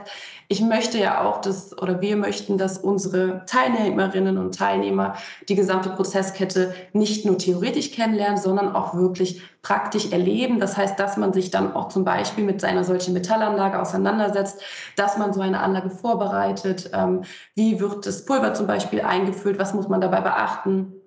ich 0.48 0.62
möchte 0.62 0.98
ja 0.98 1.22
auch, 1.22 1.42
dass 1.42 1.78
oder 1.78 2.00
wir 2.00 2.16
möchten, 2.16 2.58
dass 2.58 2.78
unsere 2.78 3.46
Teilnehmerinnen 3.46 4.38
und 4.38 4.56
Teilnehmer 4.56 5.16
die 5.50 5.56
gesamte 5.56 5.90
Prozesskette 5.90 6.74
nicht 6.94 7.26
nur 7.26 7.38
theoretisch 7.38 7.92
kennenlernen, 7.92 8.38
sondern 8.38 8.74
auch 8.74 8.96
wirklich 8.96 9.42
praktisch 9.62 10.14
erleben. 10.14 10.62
Das 10.62 10.78
heißt, 10.78 10.98
dass 10.98 11.18
man 11.18 11.34
sich 11.34 11.52
dann 11.52 11.74
auch 11.74 11.90
zum 11.90 12.06
Beispiel 12.06 12.46
mit 12.46 12.64
einer 12.64 12.86
solchen 12.86 13.14
Metallanlage 13.14 13.82
auseinandersetzt, 13.82 14.62
dass 14.96 15.18
man 15.18 15.34
so 15.34 15.42
eine 15.42 15.60
Anlage 15.60 15.90
vorbereitet. 15.90 16.92
Ähm, 16.94 17.24
wie 17.56 17.82
wird 17.82 18.06
das 18.06 18.24
Pulver 18.24 18.54
zum 18.54 18.68
Beispiel 18.68 19.02
eingefüllt? 19.02 19.60
Was 19.60 19.74
muss 19.74 19.90
man 19.90 20.00
dabei 20.00 20.22
beachten? 20.22 21.02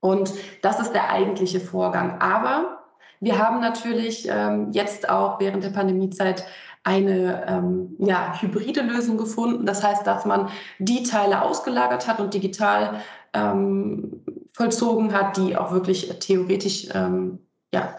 Und 0.00 0.32
das 0.62 0.80
ist 0.80 0.92
der 0.92 1.10
eigentliche 1.10 1.60
Vorgang. 1.60 2.20
Aber 2.20 2.84
wir 3.20 3.38
haben 3.38 3.60
natürlich 3.60 4.28
ähm, 4.30 4.70
jetzt 4.72 5.08
auch 5.08 5.40
während 5.40 5.64
der 5.64 5.70
Pandemiezeit 5.70 6.44
eine 6.84 7.46
ähm, 7.46 7.96
ja, 7.98 8.34
hybride 8.40 8.82
Lösung 8.82 9.18
gefunden. 9.18 9.66
Das 9.66 9.82
heißt, 9.82 10.06
dass 10.06 10.24
man 10.24 10.48
die 10.78 11.02
Teile 11.02 11.42
ausgelagert 11.42 12.06
hat 12.06 12.20
und 12.20 12.32
digital 12.32 13.00
ähm, 13.34 14.24
vollzogen 14.56 15.12
hat, 15.12 15.36
die 15.36 15.56
auch 15.56 15.72
wirklich 15.72 16.08
theoretisch 16.20 16.88
ähm, 16.94 17.40
ja, 17.74 17.94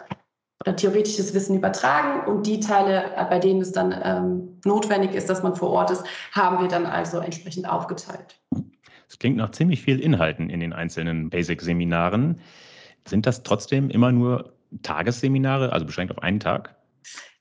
oder 0.62 0.76
theoretisches 0.76 1.34
Wissen 1.34 1.56
übertragen 1.56 2.28
und 2.30 2.48
die 2.48 2.60
Teile, 2.60 3.16
äh, 3.16 3.26
bei 3.26 3.40
denen 3.40 3.62
es 3.62 3.72
dann 3.72 3.96
ähm, 4.04 4.60
notwendig 4.66 5.14
ist, 5.14 5.30
dass 5.30 5.44
man 5.44 5.56
vor 5.56 5.70
Ort 5.70 5.92
ist, 5.92 6.04
haben 6.32 6.62
wir 6.62 6.68
dann 6.68 6.86
also 6.86 7.20
entsprechend 7.20 7.70
aufgeteilt. 7.70 8.40
Es 9.10 9.18
klingt 9.18 9.38
nach 9.38 9.52
ziemlich 9.52 9.82
viel 9.82 10.00
Inhalten 10.00 10.50
in 10.50 10.60
den 10.60 10.72
einzelnen 10.72 11.30
Basic-Seminaren. 11.32 12.40
Sind 13.08 13.26
das 13.26 13.42
trotzdem 13.42 13.90
immer 13.90 14.12
nur 14.12 14.54
Tagesseminare, 14.84 15.74
also 15.74 15.86
beschränkt 15.86 16.16
auf 16.16 16.22
einen 16.24 16.40
Tag? 16.40 16.76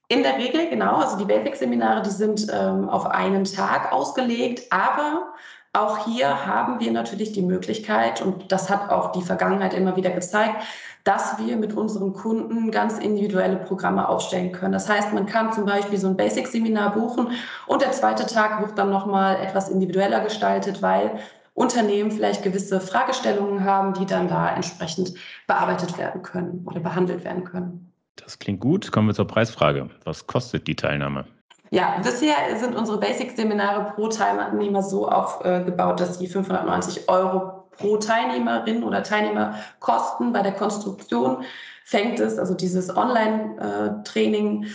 In 0.09 0.23
der 0.23 0.39
Regel, 0.39 0.71
genau. 0.71 0.97
Also 0.97 1.19
die 1.19 1.27
Basic-Seminare, 1.27 2.03
die 2.03 2.11
sind 2.11 2.47
ähm, 2.51 2.89
auf 2.89 3.05
einen 3.05 3.45
Tag 3.45 3.93
ausgelegt, 3.93 4.63
aber 4.71 5.35
auch 5.75 6.07
hier 6.07 6.47
haben 6.47 6.81
wir 6.81 6.91
natürlich 6.91 7.33
die 7.33 7.43
Möglichkeit, 7.43 8.23
und 8.23 8.51
das 8.51 8.71
hat 8.71 8.91
auch 8.91 9.13
die 9.13 9.21
Vergangenheit 9.21 9.75
immer 9.75 9.95
wieder 9.97 10.11
gezeigt, 10.11 10.63
dass 11.05 11.39
wir 11.39 11.57
mit 11.59 11.75
unseren 11.75 12.15
Kunden 12.15 12.71
ganz 12.71 12.99
individuelle 12.99 13.57
Programme 13.57 14.09
aufstellen 14.09 14.53
können. 14.53 14.73
Das 14.73 14.89
heißt, 14.89 15.13
man 15.13 15.27
kann 15.27 15.53
zum 15.53 15.67
Beispiel 15.67 15.99
so 15.99 16.09
ein 16.09 16.17
Basic-Seminar 16.17 16.95
buchen 16.95 17.29
und 17.67 17.83
der 17.83 17.93
zweite 17.93 18.27
Tag 18.27 18.63
wird 18.63 18.79
dann 18.79 18.91
nochmal 18.91 19.37
etwas 19.37 19.69
individueller 19.69 20.21
gestaltet, 20.21 20.81
weil 20.81 21.19
Unternehmen 21.59 22.11
vielleicht 22.11 22.43
gewisse 22.43 22.81
Fragestellungen 22.81 23.65
haben, 23.65 23.95
die 23.95 24.07
dann 24.07 24.29
da 24.29 24.55
entsprechend 24.55 25.15
bearbeitet 25.47 25.99
werden 25.99 26.23
können 26.23 26.65
oder 26.67 26.81
behandelt 26.81 27.25
werden 27.25 27.45
können. 27.45 27.93
Das 28.17 28.39
klingt 28.39 28.61
gut. 28.61 28.93
Kommen 28.93 29.09
wir 29.09 29.15
zur 29.15 29.27
Preisfrage. 29.27 29.91
Was 30.05 30.27
kostet 30.27 30.67
die 30.67 30.77
Teilnahme? 30.77 31.27
Ja, 31.71 32.01
bisher 32.03 32.35
sind 32.59 32.75
unsere 32.77 32.99
Basic-Seminare 32.99 33.93
pro 33.95 34.09
Teilnehmer 34.09 34.83
so 34.83 35.09
aufgebaut, 35.09 36.01
dass 36.01 36.19
die 36.19 36.27
590 36.27 37.09
Euro 37.09 37.69
pro 37.73 37.97
Teilnehmerin 37.99 38.83
oder 38.83 39.03
Teilnehmer 39.03 39.55
kosten. 39.81 40.33
Bei 40.33 40.43
der 40.43 40.53
Konstruktion 40.53 41.45
fängt 41.85 42.21
es, 42.21 42.39
also 42.39 42.55
dieses 42.55 42.95
Online-Training, 42.97 44.67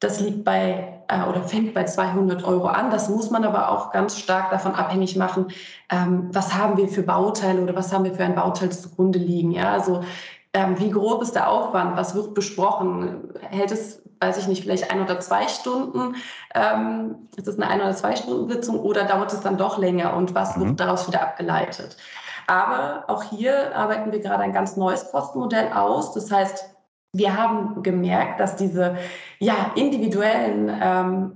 das 0.00 0.20
liegt 0.20 0.44
bei 0.44 0.99
äh, 1.10 1.28
oder 1.28 1.42
fängt 1.42 1.74
bei 1.74 1.84
200 1.84 2.44
Euro 2.44 2.68
an. 2.68 2.90
Das 2.90 3.08
muss 3.08 3.30
man 3.30 3.44
aber 3.44 3.70
auch 3.70 3.90
ganz 3.90 4.18
stark 4.18 4.50
davon 4.50 4.74
abhängig 4.74 5.16
machen, 5.16 5.48
ähm, 5.90 6.28
was 6.32 6.54
haben 6.54 6.76
wir 6.76 6.88
für 6.88 7.02
Bauteile 7.02 7.62
oder 7.62 7.74
was 7.74 7.92
haben 7.92 8.04
wir 8.04 8.14
für 8.14 8.24
ein 8.24 8.34
Bauteil 8.34 8.70
zugrunde 8.70 9.18
liegen. 9.18 9.50
Ja, 9.50 9.72
also 9.72 10.02
ähm, 10.52 10.78
wie 10.78 10.90
grob 10.90 11.22
ist 11.22 11.34
der 11.34 11.48
Aufwand? 11.48 11.96
Was 11.96 12.14
wird 12.14 12.34
besprochen? 12.34 13.30
Hält 13.40 13.72
es, 13.72 14.02
weiß 14.20 14.38
ich 14.38 14.48
nicht, 14.48 14.62
vielleicht 14.62 14.90
ein 14.90 15.02
oder 15.02 15.20
zwei 15.20 15.48
Stunden? 15.48 16.16
Ähm, 16.54 17.28
ist 17.36 17.48
es 17.48 17.56
eine 17.56 17.68
ein- 17.68 17.80
oder 17.80 17.94
zwei 17.94 18.16
Stunden 18.16 18.48
Sitzung 18.48 18.80
oder 18.80 19.04
dauert 19.04 19.32
es 19.32 19.40
dann 19.40 19.58
doch 19.58 19.78
länger? 19.78 20.14
Und 20.14 20.34
was 20.34 20.56
mhm. 20.56 20.68
wird 20.68 20.80
daraus 20.80 21.06
wieder 21.08 21.22
abgeleitet? 21.22 21.96
Aber 22.46 23.04
auch 23.06 23.22
hier 23.22 23.76
arbeiten 23.76 24.10
wir 24.10 24.18
gerade 24.18 24.42
ein 24.42 24.52
ganz 24.52 24.76
neues 24.76 25.10
Kostenmodell 25.12 25.72
aus. 25.72 26.12
Das 26.14 26.32
heißt, 26.32 26.64
wir 27.12 27.36
haben 27.36 27.82
gemerkt, 27.82 28.40
dass 28.40 28.56
diese 28.56 28.96
ja, 29.38 29.72
individuellen 29.74 30.70
ähm, 30.80 31.32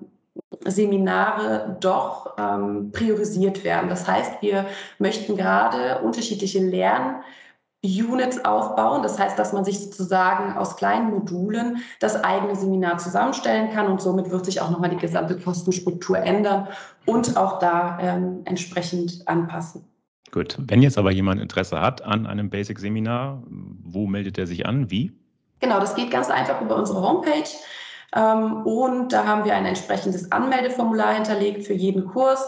Seminare 0.64 1.76
doch 1.80 2.36
ähm, 2.38 2.90
priorisiert 2.92 3.64
werden. 3.64 3.88
Das 3.88 4.06
heißt, 4.08 4.40
wir 4.40 4.66
möchten 4.98 5.36
gerade 5.36 6.00
unterschiedliche 6.00 6.60
Lernunits 6.60 8.44
aufbauen. 8.44 9.02
Das 9.02 9.18
heißt, 9.18 9.38
dass 9.38 9.52
man 9.52 9.64
sich 9.64 9.80
sozusagen 9.80 10.56
aus 10.56 10.76
kleinen 10.76 11.10
Modulen 11.10 11.78
das 12.00 12.22
eigene 12.22 12.56
Seminar 12.56 12.98
zusammenstellen 12.98 13.70
kann 13.72 13.88
und 13.88 14.00
somit 14.00 14.30
wird 14.30 14.44
sich 14.44 14.60
auch 14.60 14.70
nochmal 14.70 14.90
die 14.90 14.96
gesamte 14.96 15.38
Kostenstruktur 15.38 16.18
ändern 16.18 16.68
und 17.04 17.36
auch 17.36 17.58
da 17.58 17.98
ähm, 18.00 18.42
entsprechend 18.44 19.26
anpassen. 19.26 19.84
Gut, 20.30 20.56
wenn 20.66 20.82
jetzt 20.82 20.98
aber 20.98 21.12
jemand 21.12 21.40
Interesse 21.40 21.80
hat 21.80 22.02
an 22.02 22.26
einem 22.26 22.50
Basic-Seminar, 22.50 23.42
wo 23.46 24.06
meldet 24.06 24.38
er 24.38 24.46
sich 24.46 24.66
an? 24.66 24.90
Wie? 24.90 25.12
Genau, 25.64 25.80
das 25.80 25.94
geht 25.94 26.10
ganz 26.10 26.28
einfach 26.28 26.60
über 26.60 26.76
unsere 26.76 27.00
Homepage. 27.00 27.48
Ähm, 28.14 28.66
und 28.66 29.14
da 29.14 29.26
haben 29.26 29.46
wir 29.46 29.54
ein 29.54 29.64
entsprechendes 29.64 30.30
Anmeldeformular 30.30 31.14
hinterlegt 31.14 31.66
für 31.66 31.72
jeden 31.72 32.06
Kurs. 32.06 32.46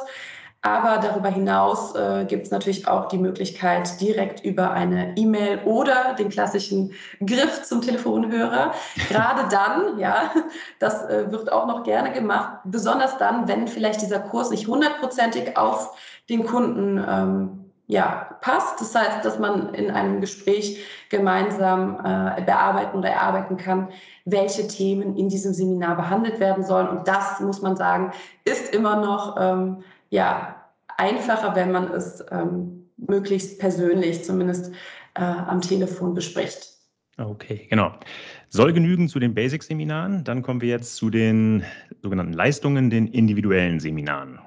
Aber 0.60 0.98
darüber 0.98 1.30
hinaus 1.30 1.94
äh, 1.94 2.26
gibt 2.26 2.44
es 2.44 2.50
natürlich 2.50 2.86
auch 2.86 3.08
die 3.08 3.16
Möglichkeit, 3.16 4.02
direkt 4.02 4.44
über 4.44 4.72
eine 4.72 5.16
E-Mail 5.16 5.60
oder 5.64 6.14
den 6.18 6.28
klassischen 6.28 6.92
Griff 7.24 7.62
zum 7.62 7.80
Telefonhörer, 7.80 8.72
gerade 9.08 9.48
dann, 9.48 9.98
ja, 9.98 10.30
das 10.78 11.04
äh, 11.04 11.32
wird 11.32 11.50
auch 11.50 11.66
noch 11.66 11.84
gerne 11.84 12.12
gemacht, 12.12 12.58
besonders 12.64 13.16
dann, 13.16 13.48
wenn 13.48 13.66
vielleicht 13.66 14.02
dieser 14.02 14.18
Kurs 14.18 14.50
nicht 14.50 14.66
hundertprozentig 14.66 15.56
auf 15.56 15.96
den 16.28 16.44
Kunden 16.44 16.98
ähm, 16.98 17.65
ja, 17.86 18.36
passt. 18.40 18.80
Das 18.80 18.94
heißt, 18.94 19.24
dass 19.24 19.38
man 19.38 19.72
in 19.74 19.90
einem 19.90 20.20
Gespräch 20.20 20.84
gemeinsam 21.08 21.94
äh, 22.00 22.42
bearbeiten 22.42 22.98
oder 22.98 23.10
erarbeiten 23.10 23.56
kann, 23.56 23.88
welche 24.24 24.66
Themen 24.66 25.16
in 25.16 25.28
diesem 25.28 25.54
Seminar 25.54 25.96
behandelt 25.96 26.40
werden 26.40 26.64
sollen. 26.64 26.88
Und 26.88 27.06
das, 27.06 27.40
muss 27.40 27.62
man 27.62 27.76
sagen, 27.76 28.12
ist 28.44 28.74
immer 28.74 28.96
noch 28.96 29.36
ähm, 29.38 29.84
ja, 30.10 30.56
einfacher, 30.96 31.54
wenn 31.54 31.70
man 31.70 31.92
es 31.92 32.24
ähm, 32.30 32.88
möglichst 32.96 33.60
persönlich, 33.60 34.24
zumindest 34.24 34.72
äh, 35.14 35.22
am 35.22 35.60
Telefon 35.60 36.14
bespricht. 36.14 36.76
Okay, 37.18 37.66
genau. 37.70 37.92
Soll 38.48 38.72
genügen 38.72 39.08
zu 39.08 39.18
den 39.18 39.32
Basic-Seminaren. 39.32 40.24
Dann 40.24 40.42
kommen 40.42 40.60
wir 40.60 40.68
jetzt 40.68 40.96
zu 40.96 41.08
den 41.08 41.64
sogenannten 42.02 42.34
Leistungen, 42.34 42.90
den 42.90 43.06
individuellen 43.06 43.80
Seminaren. 43.80 44.38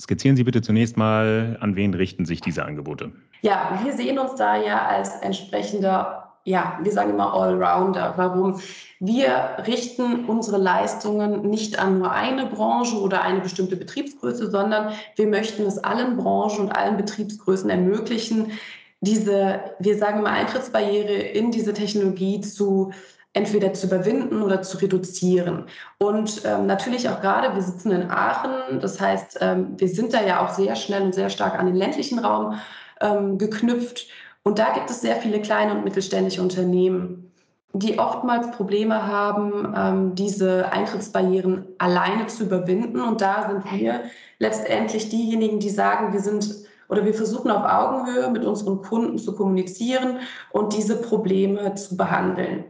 Skizzieren 0.00 0.36
Sie 0.36 0.44
bitte 0.44 0.62
zunächst 0.62 0.96
mal, 0.96 1.58
an 1.60 1.74
wen 1.74 1.92
richten 1.92 2.24
sich 2.24 2.40
diese 2.40 2.64
Angebote? 2.64 3.10
Ja, 3.42 3.80
wir 3.84 3.92
sehen 3.94 4.18
uns 4.18 4.36
da 4.36 4.56
ja 4.56 4.86
als 4.86 5.10
entsprechender, 5.22 6.32
ja, 6.44 6.78
wir 6.82 6.92
sagen 6.92 7.10
immer 7.10 7.34
Allrounder. 7.34 8.14
Warum? 8.16 8.60
Wir 9.00 9.56
richten 9.66 10.24
unsere 10.26 10.58
Leistungen 10.58 11.50
nicht 11.50 11.78
an 11.78 11.98
nur 11.98 12.12
eine 12.12 12.46
Branche 12.46 12.96
oder 12.96 13.22
eine 13.22 13.40
bestimmte 13.40 13.76
Betriebsgröße, 13.76 14.50
sondern 14.50 14.92
wir 15.16 15.26
möchten 15.26 15.64
es 15.66 15.78
allen 15.78 16.16
Branchen 16.16 16.66
und 16.66 16.76
allen 16.76 16.96
Betriebsgrößen 16.96 17.68
ermöglichen, 17.68 18.52
diese, 19.00 19.60
wir 19.78 19.96
sagen 19.96 20.20
immer 20.20 20.30
Eintrittsbarriere 20.30 21.12
in 21.12 21.52
diese 21.52 21.72
Technologie 21.72 22.40
zu 22.40 22.92
entweder 23.32 23.72
zu 23.74 23.86
überwinden 23.86 24.42
oder 24.42 24.62
zu 24.62 24.78
reduzieren. 24.78 25.66
Und 25.98 26.42
ähm, 26.44 26.66
natürlich 26.66 27.08
auch 27.08 27.20
gerade, 27.20 27.54
wir 27.54 27.62
sitzen 27.62 27.92
in 27.92 28.10
Aachen, 28.10 28.80
das 28.80 29.00
heißt, 29.00 29.38
ähm, 29.40 29.74
wir 29.76 29.88
sind 29.88 30.14
da 30.14 30.22
ja 30.22 30.44
auch 30.44 30.50
sehr 30.50 30.74
schnell 30.76 31.02
und 31.02 31.14
sehr 31.14 31.30
stark 31.30 31.58
an 31.58 31.66
den 31.66 31.76
ländlichen 31.76 32.18
Raum 32.18 32.54
ähm, 33.00 33.38
geknüpft. 33.38 34.06
Und 34.42 34.58
da 34.58 34.72
gibt 34.72 34.90
es 34.90 35.00
sehr 35.00 35.16
viele 35.16 35.40
kleine 35.40 35.74
und 35.74 35.84
mittelständische 35.84 36.40
Unternehmen, 36.40 37.30
die 37.74 37.98
oftmals 37.98 38.50
Probleme 38.52 39.06
haben, 39.06 39.74
ähm, 39.76 40.14
diese 40.14 40.72
Eintrittsbarrieren 40.72 41.66
alleine 41.78 42.26
zu 42.26 42.44
überwinden. 42.44 43.00
Und 43.00 43.20
da 43.20 43.50
sind 43.50 43.78
wir 43.78 44.04
letztendlich 44.38 45.10
diejenigen, 45.10 45.60
die 45.60 45.70
sagen, 45.70 46.12
wir 46.12 46.20
sind 46.20 46.66
oder 46.88 47.04
wir 47.04 47.12
versuchen 47.12 47.50
auf 47.50 47.64
Augenhöhe 47.64 48.30
mit 48.30 48.44
unseren 48.44 48.80
Kunden 48.80 49.18
zu 49.18 49.34
kommunizieren 49.34 50.20
und 50.50 50.74
diese 50.74 50.96
Probleme 51.02 51.74
zu 51.74 51.98
behandeln. 51.98 52.64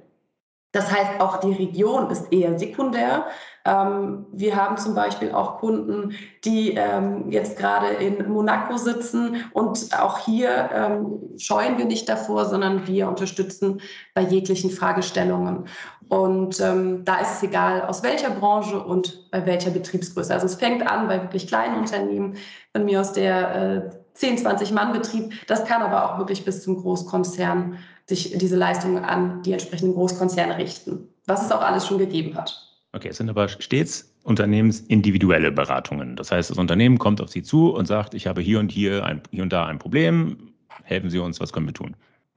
Das 0.73 0.93
heißt, 0.93 1.21
auch 1.21 1.41
die 1.41 1.53
Region 1.53 2.11
ist 2.11 2.31
eher 2.31 2.59
sekundär. 2.59 3.27
Ähm, 3.65 4.27
wir 4.33 4.55
haben 4.55 4.77
zum 4.77 4.95
Beispiel 4.95 5.33
auch 5.33 5.59
Kunden, 5.59 6.15
die 6.45 6.75
ähm, 6.75 7.31
jetzt 7.31 7.59
gerade 7.59 7.89
in 7.89 8.31
Monaco 8.31 8.77
sitzen 8.77 9.45
und 9.53 9.89
auch 9.99 10.19
hier 10.19 10.71
ähm, 10.73 11.39
scheuen 11.39 11.79
wir 11.79 11.87
nicht 11.87 12.09
davor, 12.09 12.45
sondern 12.45 12.87
wir 12.87 13.09
unterstützen 13.09 13.81
bei 14.15 14.21
jeglichen 14.23 14.71
Fragestellungen. 14.71 15.69
Und 16.09 16.61
ähm, 16.61 17.05
da 17.05 17.21
ist 17.21 17.37
es 17.37 17.43
egal, 17.43 17.83
aus 17.83 18.03
welcher 18.03 18.31
Branche 18.31 18.83
und 18.83 19.31
bei 19.31 19.45
welcher 19.47 19.71
Betriebsgröße. 19.71 20.33
Also 20.33 20.47
es 20.47 20.55
fängt 20.55 20.87
an 20.87 21.09
bei 21.09 21.23
wirklich 21.23 21.47
kleinen 21.47 21.79
Unternehmen, 21.79 22.37
von 22.73 22.85
mir 22.85 23.01
aus 23.01 23.13
der 23.13 23.55
äh, 23.55 23.91
10, 24.15 24.39
20 24.39 24.73
Mann 24.73 24.93
Betrieb. 24.93 25.33
Das 25.47 25.65
kann 25.65 25.83
aber 25.83 26.05
auch 26.05 26.19
wirklich 26.19 26.45
bis 26.45 26.63
zum 26.63 26.77
Großkonzern 26.77 27.79
sich 28.09 28.37
diese 28.39 28.57
Leistungen 28.57 29.05
an 29.05 29.43
die 29.43 29.53
entsprechenden 29.53 29.95
Großkonzerne 29.95 30.57
richten, 30.59 31.09
was 31.27 31.45
es 31.45 31.53
auch 31.53 31.61
alles 31.61 31.87
schon 31.87 31.99
gegeben 31.99 32.35
hat. 32.37 32.65
Okay, 32.95 33.09
es 33.09 33.19
sind 33.19 33.29
aber 33.29 33.49
stets 33.49 34.15
unternehmensindividuelle 34.23 35.53
Beratungen. 35.53 36.17
Das 36.17 36.33
heißt, 36.33 36.51
das 36.51 36.59
Unternehmen 36.59 36.99
kommt 36.99 37.21
auf 37.21 37.29
Sie 37.29 37.43
zu 37.43 37.75
und 37.75 37.87
sagt, 37.87 38.15
ich 38.15 38.27
habe 38.27 38.41
hier 38.41 38.61
und 38.61 38.73
hier, 38.73 39.05
ein, 39.05 39.23
hier 39.31 39.43
und 39.43 39.53
da 39.53 39.67
ein 39.67 39.79
Problem, 39.79 40.55
helfen 40.85 41.11
Sie 41.11 41.19
uns, 41.19 41.39
was 41.39 41.53
können 41.53 41.67
wir 41.67 41.75
tun? 41.75 41.95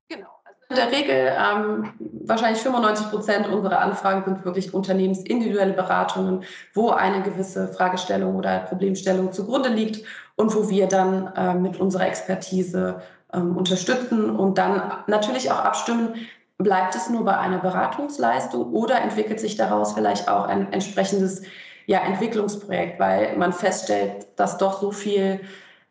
Genau. 0.09 0.27
Also 0.43 0.59
in 0.69 0.75
der 0.75 0.91
Regel 0.91 1.31
ähm, 1.37 1.89
wahrscheinlich 2.25 2.61
95 2.61 3.09
Prozent 3.09 3.47
unserer 3.47 3.79
Anfragen 3.79 4.23
sind 4.25 4.43
wirklich 4.43 4.73
unternehmensindividuelle 4.73 5.73
Beratungen, 5.73 6.43
wo 6.73 6.89
eine 6.89 7.23
gewisse 7.23 7.69
Fragestellung 7.69 8.35
oder 8.35 8.59
Problemstellung 8.59 9.31
zugrunde 9.31 9.69
liegt 9.69 10.05
und 10.35 10.53
wo 10.53 10.69
wir 10.69 10.87
dann 10.87 11.27
äh, 11.35 11.53
mit 11.53 11.79
unserer 11.79 12.07
Expertise 12.07 13.01
ähm, 13.33 13.55
unterstützen 13.57 14.29
und 14.29 14.57
dann 14.57 14.91
natürlich 15.07 15.51
auch 15.51 15.59
abstimmen, 15.59 16.15
bleibt 16.57 16.95
es 16.95 17.09
nur 17.09 17.25
bei 17.25 17.37
einer 17.37 17.59
Beratungsleistung 17.59 18.71
oder 18.71 19.01
entwickelt 19.01 19.39
sich 19.39 19.55
daraus 19.55 19.93
vielleicht 19.93 20.29
auch 20.29 20.45
ein 20.45 20.71
entsprechendes 20.71 21.41
ja, 21.85 21.99
Entwicklungsprojekt, 21.99 22.99
weil 22.99 23.35
man 23.37 23.53
feststellt, 23.53 24.27
dass 24.35 24.57
doch 24.57 24.81
so 24.81 24.91
viel, 24.91 25.41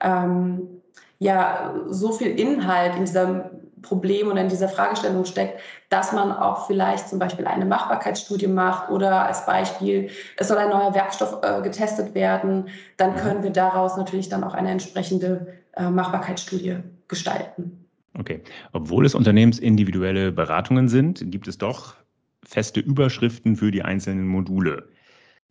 ähm, 0.01 0.83
ja, 1.19 1.75
so 1.89 2.13
viel 2.13 2.39
Inhalt 2.39 2.95
in 2.95 3.05
diesem 3.05 3.43
Problem 3.83 4.29
oder 4.29 4.43
in 4.43 4.49
dieser 4.49 4.69
Fragestellung 4.69 5.25
steckt, 5.25 5.61
dass 5.89 6.13
man 6.13 6.33
auch 6.33 6.67
vielleicht 6.67 7.09
zum 7.09 7.19
Beispiel 7.19 7.47
eine 7.47 7.65
Machbarkeitsstudie 7.65 8.47
macht 8.47 8.91
oder 8.91 9.27
als 9.27 9.47
Beispiel, 9.47 10.11
es 10.37 10.49
soll 10.49 10.59
ein 10.59 10.69
neuer 10.69 10.95
Werkstoff 10.95 11.39
äh, 11.43 11.63
getestet 11.63 12.15
werden, 12.15 12.69
dann 12.97 13.13
mhm. 13.13 13.17
können 13.17 13.43
wir 13.43 13.51
daraus 13.51 13.97
natürlich 13.97 14.29
dann 14.29 14.45
auch 14.45 14.55
eine 14.55 14.71
entsprechende 14.71 15.47
äh, 15.73 15.89
Machbarkeitsstudie 15.89 16.79
gestalten. 17.11 17.85
Okay. 18.19 18.43
Obwohl 18.73 19.05
es 19.05 19.15
unternehmensindividuelle 19.15 20.33
Beratungen 20.33 20.89
sind, 20.89 21.23
gibt 21.31 21.47
es 21.47 21.59
doch 21.59 21.95
feste 22.43 22.81
Überschriften 22.81 23.57
für 23.57 23.71
die 23.71 23.83
einzelnen 23.83 24.27
Module. 24.27 24.89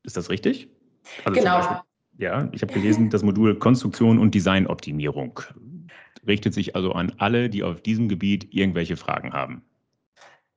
Ist 0.04 0.18
das 0.18 0.30
richtig? 0.30 0.68
Also 1.24 1.40
genau. 1.40 1.58
Beispiel, 1.58 1.78
ja, 2.18 2.50
ich 2.52 2.62
habe 2.62 2.74
gelesen, 2.74 3.10
das 3.10 3.24
Modul 3.24 3.58
Konstruktion 3.58 4.20
und 4.20 4.36
Designoptimierung 4.36 5.40
richtet 6.28 6.54
sich 6.54 6.76
also 6.76 6.92
an 6.92 7.14
alle, 7.18 7.50
die 7.50 7.64
auf 7.64 7.82
diesem 7.82 8.10
Gebiet 8.10 8.54
irgendwelche 8.54 8.98
Fragen 8.98 9.34
haben. 9.34 9.64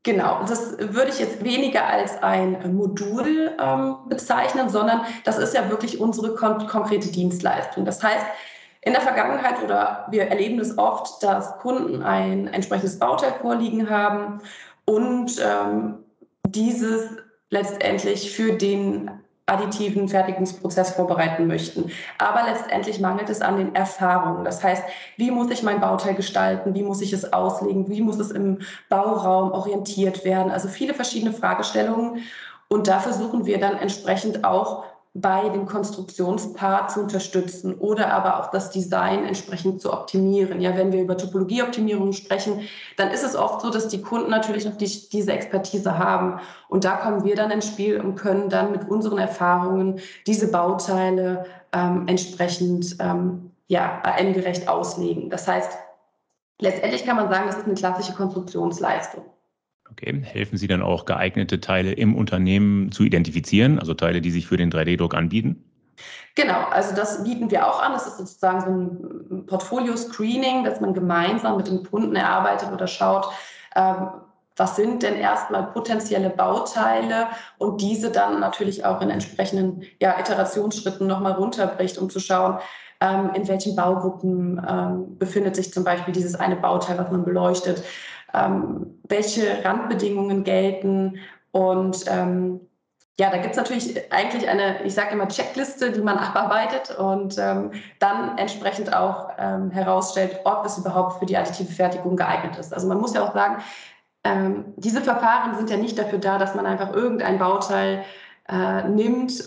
Genau, 0.04 0.44
das 0.48 0.76
würde 0.78 1.10
ich 1.10 1.20
jetzt 1.20 1.44
weniger 1.44 1.86
als 1.86 2.20
ein 2.20 2.74
Modul 2.74 3.52
ähm, 3.60 3.96
bezeichnen, 4.08 4.68
sondern 4.68 5.02
das 5.22 5.38
ist 5.38 5.54
ja 5.54 5.70
wirklich 5.70 6.00
unsere 6.00 6.34
kon 6.34 6.66
konkrete 6.66 7.12
Dienstleistung. 7.12 7.84
Das 7.84 8.02
heißt, 8.02 8.26
in 8.82 8.92
der 8.92 9.02
Vergangenheit 9.02 9.62
oder 9.62 10.06
wir 10.10 10.24
erleben 10.24 10.58
es 10.58 10.76
oft, 10.76 11.22
dass 11.22 11.58
Kunden 11.58 12.02
ein 12.02 12.48
entsprechendes 12.48 12.98
Bauteil 12.98 13.32
vorliegen 13.40 13.88
haben 13.88 14.40
und 14.84 15.40
ähm, 15.40 15.98
dieses 16.46 17.08
letztendlich 17.50 18.34
für 18.34 18.54
den 18.54 19.10
additiven 19.46 20.08
Fertigungsprozess 20.08 20.94
vorbereiten 20.94 21.46
möchten. 21.46 21.90
Aber 22.18 22.44
letztendlich 22.48 23.00
mangelt 23.00 23.28
es 23.28 23.40
an 23.40 23.56
den 23.58 23.74
Erfahrungen. 23.74 24.44
Das 24.44 24.62
heißt, 24.62 24.84
wie 25.16 25.30
muss 25.30 25.50
ich 25.50 25.62
mein 25.62 25.80
Bauteil 25.80 26.14
gestalten? 26.14 26.74
Wie 26.74 26.82
muss 26.82 27.02
ich 27.02 27.12
es 27.12 27.32
auslegen? 27.32 27.88
Wie 27.88 28.00
muss 28.00 28.18
es 28.18 28.30
im 28.30 28.60
Bauraum 28.88 29.52
orientiert 29.52 30.24
werden? 30.24 30.50
Also 30.50 30.68
viele 30.68 30.94
verschiedene 30.94 31.32
Fragestellungen. 31.32 32.22
Und 32.68 32.88
da 32.88 33.00
versuchen 33.00 33.44
wir 33.44 33.60
dann 33.60 33.76
entsprechend 33.76 34.44
auch 34.44 34.84
bei 35.14 35.50
dem 35.50 35.66
Konstruktionspart 35.66 36.90
zu 36.90 37.00
unterstützen 37.00 37.74
oder 37.74 38.12
aber 38.12 38.40
auch 38.40 38.50
das 38.50 38.70
Design 38.70 39.26
entsprechend 39.26 39.82
zu 39.82 39.92
optimieren. 39.92 40.62
Ja, 40.62 40.74
wenn 40.74 40.90
wir 40.90 41.02
über 41.02 41.18
Topologieoptimierung 41.18 42.14
sprechen, 42.14 42.62
dann 42.96 43.10
ist 43.10 43.22
es 43.22 43.36
oft 43.36 43.60
so, 43.60 43.68
dass 43.68 43.88
die 43.88 44.00
Kunden 44.00 44.30
natürlich 44.30 44.64
noch 44.64 44.76
die, 44.76 45.08
diese 45.10 45.32
Expertise 45.32 45.98
haben. 45.98 46.40
Und 46.68 46.84
da 46.84 46.96
kommen 46.96 47.24
wir 47.24 47.36
dann 47.36 47.50
ins 47.50 47.66
Spiel 47.66 48.00
und 48.00 48.14
können 48.14 48.48
dann 48.48 48.72
mit 48.72 48.88
unseren 48.88 49.18
Erfahrungen 49.18 50.00
diese 50.26 50.50
Bauteile 50.50 51.44
ähm, 51.72 52.04
entsprechend 52.06 52.96
ähm, 52.98 53.50
ja, 53.68 54.00
AM-gerecht 54.04 54.66
auslegen. 54.66 55.28
Das 55.28 55.46
heißt, 55.46 55.76
letztendlich 56.58 57.04
kann 57.04 57.16
man 57.16 57.28
sagen, 57.28 57.48
das 57.48 57.58
ist 57.58 57.66
eine 57.66 57.74
klassische 57.74 58.14
Konstruktionsleistung. 58.14 59.24
Okay, 59.92 60.22
helfen 60.24 60.56
Sie 60.56 60.66
dann 60.66 60.82
auch 60.82 61.04
geeignete 61.04 61.60
Teile 61.60 61.92
im 61.92 62.16
Unternehmen 62.16 62.90
zu 62.92 63.02
identifizieren, 63.02 63.78
also 63.78 63.92
Teile, 63.92 64.22
die 64.22 64.30
sich 64.30 64.46
für 64.46 64.56
den 64.56 64.72
3D-Druck 64.72 65.14
anbieten? 65.14 65.62
Genau, 66.34 66.64
also 66.70 66.94
das 66.94 67.22
bieten 67.24 67.50
wir 67.50 67.66
auch 67.66 67.82
an. 67.82 67.92
Das 67.92 68.06
ist 68.06 68.16
sozusagen 68.16 68.60
so 69.28 69.34
ein 69.34 69.46
Portfolio-Screening, 69.46 70.64
dass 70.64 70.80
man 70.80 70.94
gemeinsam 70.94 71.58
mit 71.58 71.68
dem 71.68 71.82
Kunden 71.82 72.16
erarbeitet 72.16 72.72
oder 72.72 72.86
schaut, 72.86 73.28
ähm, 73.76 74.08
was 74.56 74.76
sind 74.76 75.02
denn 75.02 75.16
erstmal 75.16 75.66
potenzielle 75.72 76.30
Bauteile 76.30 77.28
und 77.58 77.80
diese 77.80 78.10
dann 78.10 78.40
natürlich 78.40 78.84
auch 78.84 79.00
in 79.02 79.10
entsprechenden 79.10 79.82
ja, 80.00 80.18
Iterationsschritten 80.18 81.06
nochmal 81.06 81.32
runterbricht, 81.32 81.98
um 81.98 82.08
zu 82.08 82.20
schauen, 82.20 82.58
ähm, 83.00 83.30
in 83.34 83.48
welchen 83.48 83.76
Baugruppen 83.76 84.64
ähm, 84.66 85.18
befindet 85.18 85.56
sich 85.56 85.72
zum 85.72 85.84
Beispiel 85.84 86.14
dieses 86.14 86.34
eine 86.34 86.56
Bauteil, 86.56 86.98
was 86.98 87.10
man 87.10 87.24
beleuchtet 87.24 87.82
ähm, 88.34 89.00
welche 89.08 89.64
Randbedingungen 89.64 90.44
gelten. 90.44 91.18
Und 91.50 92.04
ähm, 92.08 92.60
ja, 93.20 93.30
da 93.30 93.36
gibt 93.38 93.52
es 93.52 93.56
natürlich 93.56 94.12
eigentlich 94.12 94.48
eine, 94.48 94.82
ich 94.84 94.94
sage 94.94 95.10
immer, 95.12 95.28
Checkliste, 95.28 95.92
die 95.92 96.00
man 96.00 96.18
abarbeitet 96.18 96.96
und 96.98 97.36
ähm, 97.38 97.72
dann 97.98 98.38
entsprechend 98.38 98.94
auch 98.94 99.30
ähm, 99.38 99.70
herausstellt, 99.70 100.40
ob 100.44 100.64
es 100.64 100.78
überhaupt 100.78 101.18
für 101.18 101.26
die 101.26 101.36
additive 101.36 101.72
Fertigung 101.72 102.16
geeignet 102.16 102.56
ist. 102.58 102.72
Also 102.72 102.88
man 102.88 102.98
muss 102.98 103.14
ja 103.14 103.22
auch 103.22 103.34
sagen, 103.34 103.62
ähm, 104.24 104.72
diese 104.76 105.02
Verfahren 105.02 105.56
sind 105.56 105.68
ja 105.68 105.76
nicht 105.76 105.98
dafür 105.98 106.18
da, 106.18 106.38
dass 106.38 106.54
man 106.54 106.64
einfach 106.64 106.92
irgendein 106.92 107.38
Bauteil 107.38 108.04
äh, 108.48 108.88
nimmt, 108.88 109.42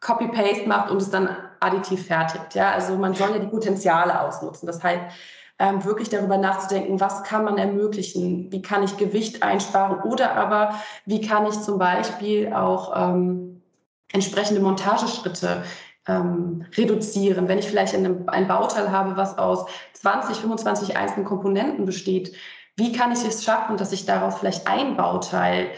Copy-Paste 0.00 0.68
macht 0.68 0.90
und 0.90 1.00
es 1.00 1.10
dann 1.10 1.28
additiv 1.60 2.06
fertigt. 2.06 2.54
Ja? 2.54 2.72
Also 2.72 2.96
man 2.96 3.14
soll 3.14 3.30
ja 3.30 3.38
die 3.38 3.46
Potenziale 3.46 4.20
ausnutzen. 4.20 4.66
Das 4.66 4.82
heißt, 4.82 5.02
ähm, 5.58 5.84
wirklich 5.84 6.10
darüber 6.10 6.36
nachzudenken, 6.36 7.00
was 7.00 7.22
kann 7.22 7.44
man 7.44 7.58
ermöglichen, 7.58 8.52
wie 8.52 8.62
kann 8.62 8.82
ich 8.82 8.96
Gewicht 8.96 9.42
einsparen 9.42 10.00
oder 10.02 10.34
aber 10.36 10.74
wie 11.06 11.20
kann 11.20 11.46
ich 11.46 11.60
zum 11.60 11.78
Beispiel 11.78 12.52
auch 12.52 12.92
ähm, 12.94 13.62
entsprechende 14.12 14.60
Montageschritte 14.60 15.64
ähm, 16.06 16.64
reduzieren. 16.76 17.48
Wenn 17.48 17.58
ich 17.58 17.66
vielleicht 17.66 17.94
ein, 17.94 18.28
ein 18.28 18.48
Bauteil 18.48 18.90
habe, 18.90 19.16
was 19.16 19.38
aus 19.38 19.66
20, 19.94 20.36
25 20.36 20.96
einzelnen 20.96 21.26
Komponenten 21.26 21.86
besteht, 21.86 22.34
wie 22.76 22.92
kann 22.92 23.12
ich 23.12 23.24
es 23.24 23.42
schaffen, 23.42 23.78
dass 23.78 23.92
ich 23.92 24.04
daraus 24.04 24.38
vielleicht 24.38 24.68
ein 24.68 24.96
Bauteil 24.96 25.68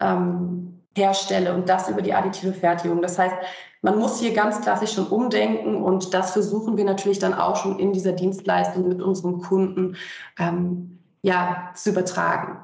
ähm, 0.00 0.75
herstelle 0.96 1.54
und 1.54 1.68
das 1.68 1.88
über 1.88 2.02
die 2.02 2.14
additive 2.14 2.52
Fertigung. 2.52 3.02
Das 3.02 3.18
heißt, 3.18 3.34
man 3.82 3.98
muss 3.98 4.18
hier 4.18 4.32
ganz 4.32 4.60
klassisch 4.60 4.94
schon 4.94 5.06
umdenken 5.06 5.76
und 5.76 6.12
das 6.12 6.32
versuchen 6.32 6.76
wir 6.76 6.84
natürlich 6.84 7.18
dann 7.18 7.34
auch 7.34 7.56
schon 7.56 7.78
in 7.78 7.92
dieser 7.92 8.12
Dienstleistung 8.12 8.88
mit 8.88 9.00
unseren 9.00 9.40
Kunden 9.40 9.96
ähm, 10.38 10.98
ja, 11.22 11.70
zu 11.74 11.90
übertragen. 11.90 12.58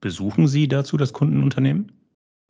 Besuchen 0.00 0.46
Sie 0.46 0.68
dazu 0.68 0.96
das 0.96 1.12
Kundenunternehmen? 1.12 1.90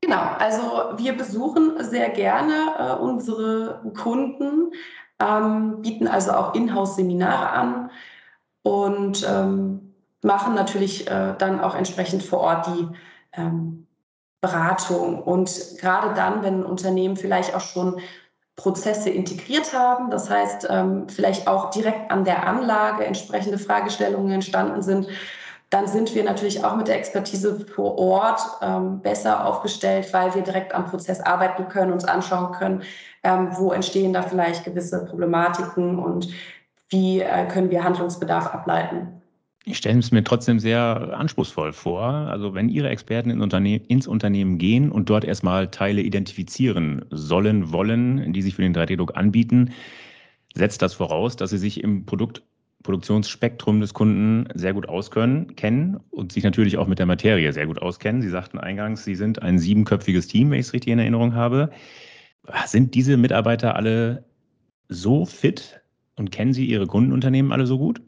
Genau, 0.03 0.23
also 0.39 0.99
wir 0.99 1.17
besuchen 1.17 1.83
sehr 1.83 2.11
gerne 2.11 2.53
äh, 2.79 3.03
unsere 3.03 3.81
Kunden, 3.97 4.73
ähm, 5.19 5.81
bieten 5.81 6.09
also 6.09 6.33
auch 6.33 6.55
Inhouse-Seminare 6.55 7.49
an 7.51 7.91
und 8.63 9.27
ähm, 9.27 9.95
machen 10.23 10.55
natürlich 10.55 11.09
äh, 11.09 11.35
dann 11.39 11.61
auch 11.61 11.75
entsprechend 11.75 12.23
vor 12.23 12.41
Ort 12.41 12.67
die 12.67 12.89
ähm, 13.33 13.87
Beratung. 14.45 15.23
Und 15.23 15.79
gerade 15.81 16.15
dann, 16.15 16.43
wenn 16.43 16.65
Unternehmen 16.65 17.17
vielleicht 17.17 17.55
auch 17.55 17.61
schon 17.61 18.01
Prozesse 18.57 19.09
integriert 19.11 19.73
haben, 19.73 20.11
das 20.11 20.29
heißt 20.29 20.69
ähm, 20.71 21.09
vielleicht 21.09 21.49
auch 21.49 21.71
direkt 21.71 22.11
an 22.11 22.25
der 22.25 22.47
Anlage 22.47 23.05
entsprechende 23.05 23.59
Fragestellungen 23.59 24.33
entstanden 24.33 24.83
sind, 24.83 25.09
dann 25.71 25.89
sind 25.89 26.15
wir 26.15 26.23
natürlich 26.23 26.63
auch 26.63 26.77
mit 26.77 26.87
der 26.87 26.97
Expertise 26.97 27.67
vor 27.67 27.99
Ort 27.99 28.41
ähm, 28.61 29.01
besser 29.01 29.45
aufgestellt, 29.47 30.13
weil 30.13 30.33
wir 30.35 30.43
direkt 30.43 30.75
am 30.75 30.85
Prozess 30.85 31.21
arbeiten 31.21 31.67
können, 31.69 31.93
uns 31.93 32.05
anschauen 32.05 32.53
können, 32.53 32.83
ähm, 33.25 33.49
wo 33.53 33.73
entstehen 33.73 34.13
da 34.13 34.23
vielleicht 34.23 34.65
gewisse 34.65 35.05
Problematiken 35.07 35.99
und 35.99 36.29
wie 36.91 37.23
äh, 37.23 37.49
können 37.49 37.71
wir 37.71 37.83
Handlungsbedarf 37.83 38.55
ableiten. 38.55 39.23
Ich 39.67 39.79
stelle 39.79 39.99
es 39.99 40.11
mir 40.11 40.23
trotzdem 40.23 40.59
sehr 40.59 41.19
anspruchsvoll 41.19 41.73
vor. 41.73 42.05
Also 42.05 42.53
wenn 42.53 42.69
Ihre 42.69 42.91
Experten 42.91 43.31
in 43.31 43.41
Unterne 43.41 43.77
ins 43.77 44.07
Unternehmen 44.07 44.59
gehen 44.59 44.93
und 44.93 45.09
dort 45.09 45.25
erstmal 45.25 45.71
Teile 45.71 46.03
identifizieren 46.03 47.07
sollen, 47.11 47.73
wollen, 47.73 48.35
die 48.35 48.43
sich 48.43 48.57
für 48.57 48.63
den 48.63 48.75
3D-Druck 48.75 49.17
anbieten, 49.17 49.73
setzt 50.55 50.83
das 50.83 50.93
voraus, 50.93 51.37
dass 51.37 51.49
Sie 51.49 51.57
sich 51.57 51.83
im 51.83 52.05
Produktproduktionsspektrum 52.05 53.81
des 53.81 53.95
Kunden 53.95 54.49
sehr 54.55 54.75
gut 54.75 54.87
auskennen, 54.87 55.57
kennen 55.57 55.99
und 56.11 56.33
sich 56.33 56.45
natürlich 56.45 56.77
auch 56.77 56.87
mit 56.87 56.99
der 56.99 57.07
Materie 57.07 57.51
sehr 57.55 57.67
gut 57.67 57.81
auskennen. 57.81 58.21
Sie 58.21 58.29
sagten 58.29 58.59
eingangs, 58.59 59.05
Sie 59.05 59.15
sind 59.15 59.41
ein 59.41 59.59
siebenköpfiges 59.59 60.27
Team, 60.27 60.51
wenn 60.51 60.61
ich 60.61 60.67
es 60.67 60.73
richtig 60.75 60.93
in 60.93 60.99
Erinnerung 60.99 61.35
habe. 61.35 61.71
Sind 62.67 62.95
diese 62.95 63.17
Mitarbeiter 63.17 63.77
alle 63.77 64.27
so 64.91 65.25
fit 65.25 65.81
und 66.17 66.31
kennen 66.31 66.53
Sie 66.53 66.67
Ihre 66.67 66.87
Kundenunternehmen 66.87 67.51
alle 67.51 67.67
so 67.67 67.79
gut? 67.79 68.03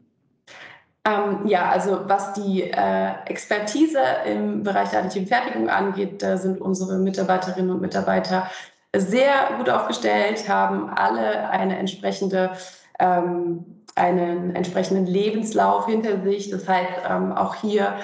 Ähm, 1.07 1.47
ja, 1.47 1.69
also 1.69 2.01
was 2.07 2.33
die 2.33 2.63
äh, 2.63 3.11
Expertise 3.27 3.99
im 4.25 4.63
Bereich 4.63 4.89
der 4.89 4.99
additiven 4.99 5.27
Fertigung 5.27 5.69
angeht, 5.69 6.21
da 6.21 6.35
sind 6.35 6.59
unsere 6.59 6.97
Mitarbeiterinnen 6.97 7.71
und 7.71 7.81
Mitarbeiter 7.81 8.49
sehr 8.93 9.33
gut 9.57 9.69
aufgestellt, 9.69 10.49
haben 10.49 10.89
alle 10.89 11.49
eine 11.49 11.77
entsprechende, 11.77 12.51
ähm, 12.99 13.85
einen 13.95 14.53
entsprechenden 14.55 15.05
Lebenslauf 15.05 15.85
hinter 15.85 16.21
sich. 16.23 16.49
Das 16.49 16.67
heißt, 16.67 17.03
ähm, 17.09 17.31
auch 17.31 17.55
hier 17.55 17.95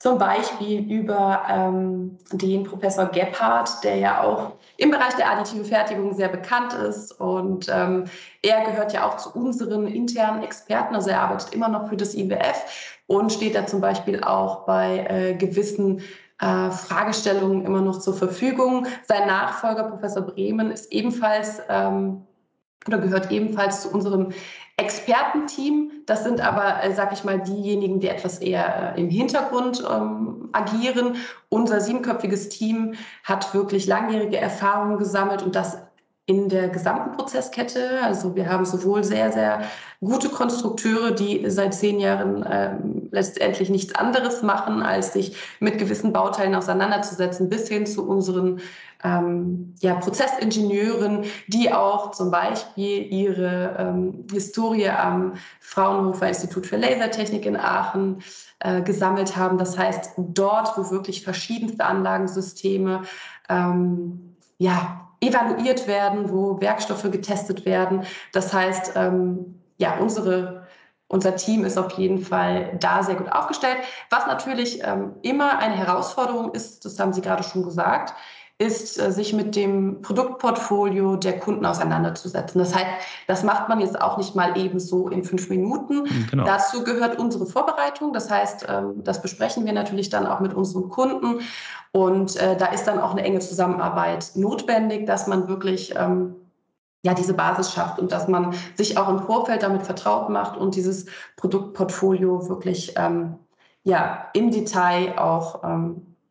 zum 0.00 0.18
Beispiel 0.18 0.80
über 0.80 1.42
ähm, 1.48 2.18
den 2.32 2.64
Professor 2.64 3.06
Gebhardt, 3.06 3.84
der 3.84 3.96
ja 3.96 4.22
auch 4.22 4.52
im 4.78 4.92
Bereich 4.92 5.14
der 5.14 5.30
additiven 5.30 5.64
Fertigung 5.64 6.14
sehr 6.14 6.28
bekannt 6.28 6.72
ist. 6.72 7.12
Und 7.20 7.68
ähm, 7.68 8.04
er 8.42 8.64
gehört 8.64 8.92
ja 8.92 9.06
auch 9.06 9.16
zu 9.16 9.30
unseren 9.34 9.88
internen 9.88 10.42
Experten. 10.44 10.94
Also 10.94 11.10
er 11.10 11.20
arbeitet 11.20 11.52
immer 11.52 11.68
noch 11.68 11.88
für 11.88 11.96
das 11.96 12.14
IWF 12.14 12.96
und 13.08 13.32
steht 13.32 13.56
da 13.56 13.66
zum 13.66 13.80
Beispiel 13.80 14.22
auch 14.22 14.66
bei 14.66 15.04
äh, 15.10 15.34
gewissen 15.34 15.98
äh, 16.40 16.70
Fragestellungen 16.70 17.66
immer 17.66 17.80
noch 17.80 17.98
zur 17.98 18.14
Verfügung. 18.14 18.86
Sein 19.08 19.26
Nachfolger, 19.26 19.82
Professor 19.82 20.22
Bremen, 20.22 20.70
ist 20.70 20.92
ebenfalls 20.92 21.60
ähm, 21.68 22.22
oder 22.86 22.98
gehört 22.98 23.32
ebenfalls 23.32 23.82
zu 23.82 23.90
unserem 23.90 24.32
Expertenteam. 24.78 25.90
Das 26.06 26.24
sind 26.24 26.40
aber, 26.40 26.82
äh, 26.82 26.94
sag 26.94 27.12
ich 27.12 27.24
mal, 27.24 27.40
diejenigen, 27.40 28.00
die 28.00 28.08
etwas 28.08 28.38
eher 28.38 28.94
äh, 28.96 29.00
im 29.00 29.10
Hintergrund 29.10 29.84
ähm, 29.90 30.48
agieren. 30.52 31.16
Unser 31.48 31.80
siebenköpfiges 31.80 32.48
Team 32.48 32.94
hat 33.24 33.52
wirklich 33.54 33.86
langjährige 33.86 34.38
Erfahrungen 34.38 34.98
gesammelt 34.98 35.42
und 35.42 35.56
das 35.56 35.78
in 36.28 36.50
der 36.50 36.68
gesamten 36.68 37.16
Prozesskette. 37.16 38.02
Also 38.02 38.36
wir 38.36 38.50
haben 38.50 38.66
sowohl 38.66 39.02
sehr, 39.02 39.32
sehr 39.32 39.62
gute 40.00 40.28
Konstrukteure, 40.28 41.10
die 41.10 41.48
seit 41.50 41.72
zehn 41.72 41.98
Jahren 41.98 42.44
ähm, 42.48 43.08
letztendlich 43.10 43.70
nichts 43.70 43.94
anderes 43.94 44.42
machen, 44.42 44.82
als 44.82 45.14
sich 45.14 45.36
mit 45.58 45.78
gewissen 45.78 46.12
Bauteilen 46.12 46.54
auseinanderzusetzen, 46.54 47.48
bis 47.48 47.68
hin 47.68 47.86
zu 47.86 48.06
unseren 48.06 48.60
ähm, 49.04 49.74
ja, 49.80 49.94
Prozessingenieuren, 49.94 51.24
die 51.46 51.72
auch 51.72 52.10
zum 52.10 52.30
Beispiel 52.30 53.12
ihre 53.12 53.76
ähm, 53.78 54.26
Historie 54.32 54.88
am 54.88 55.34
Fraunhofer 55.60 56.28
Institut 56.28 56.66
für 56.66 56.76
Lasertechnik 56.76 57.46
in 57.46 57.56
Aachen 57.56 58.22
äh, 58.60 58.82
gesammelt 58.82 59.36
haben. 59.36 59.58
Das 59.58 59.78
heißt, 59.78 60.12
dort, 60.16 60.76
wo 60.76 60.90
wirklich 60.90 61.22
verschiedenste 61.22 61.84
Anlagensysteme 61.84 63.02
ähm, 63.48 64.36
ja, 64.58 65.08
evaluiert 65.20 65.86
werden, 65.86 66.30
wo 66.30 66.60
Werkstoffe 66.60 67.10
getestet 67.10 67.64
werden. 67.64 68.04
Das 68.32 68.52
heißt, 68.52 68.92
ähm, 68.96 69.60
ja, 69.78 69.96
unsere, 69.98 70.66
unser 71.08 71.36
Team 71.36 71.64
ist 71.64 71.78
auf 71.78 71.92
jeden 71.92 72.20
Fall 72.20 72.76
da 72.80 73.02
sehr 73.02 73.14
gut 73.14 73.30
aufgestellt. 73.30 73.78
Was 74.10 74.26
natürlich 74.26 74.82
ähm, 74.84 75.14
immer 75.22 75.58
eine 75.58 75.76
Herausforderung 75.76 76.52
ist, 76.52 76.84
das 76.84 76.98
haben 76.98 77.12
Sie 77.12 77.20
gerade 77.20 77.42
schon 77.44 77.62
gesagt, 77.62 78.14
ist, 78.58 78.98
äh, 78.98 79.12
sich 79.12 79.32
mit 79.32 79.54
dem 79.54 80.02
Produktportfolio 80.02 81.16
der 81.16 81.38
Kunden 81.38 81.64
auseinanderzusetzen. 81.64 82.58
Das 82.58 82.74
heißt, 82.74 82.86
das 83.28 83.44
macht 83.44 83.68
man 83.68 83.80
jetzt 83.80 84.00
auch 84.00 84.18
nicht 84.18 84.34
mal 84.34 84.58
eben 84.58 84.80
so 84.80 85.08
in 85.08 85.22
fünf 85.22 85.48
Minuten. 85.48 86.02
Mhm, 86.02 86.26
genau. 86.30 86.44
Dazu 86.44 86.82
gehört 86.82 87.18
unsere 87.18 87.46
Vorbereitung. 87.46 88.12
Das 88.12 88.28
heißt, 88.28 88.66
ähm, 88.68 89.04
das 89.04 89.22
besprechen 89.22 89.64
wir 89.64 89.72
natürlich 89.72 90.10
dann 90.10 90.26
auch 90.26 90.40
mit 90.40 90.54
unseren 90.54 90.88
Kunden. 90.88 91.40
Und 91.92 92.36
äh, 92.36 92.56
da 92.56 92.66
ist 92.66 92.84
dann 92.84 92.98
auch 92.98 93.12
eine 93.12 93.22
enge 93.22 93.38
Zusammenarbeit 93.38 94.32
notwendig, 94.34 95.06
dass 95.06 95.28
man 95.28 95.46
wirklich 95.46 95.94
ähm, 95.96 96.34
ja, 97.02 97.14
diese 97.14 97.34
Basis 97.34 97.72
schafft 97.72 98.00
und 98.00 98.10
dass 98.10 98.26
man 98.26 98.54
sich 98.74 98.98
auch 98.98 99.08
im 99.08 99.20
Vorfeld 99.20 99.62
damit 99.62 99.82
vertraut 99.84 100.30
macht 100.30 100.56
und 100.56 100.74
dieses 100.74 101.06
Produktportfolio 101.36 102.48
wirklich 102.48 102.94
ähm, 102.96 103.36
ja, 103.84 104.26
im 104.34 104.50
Detail 104.50 105.16
auch 105.16 105.62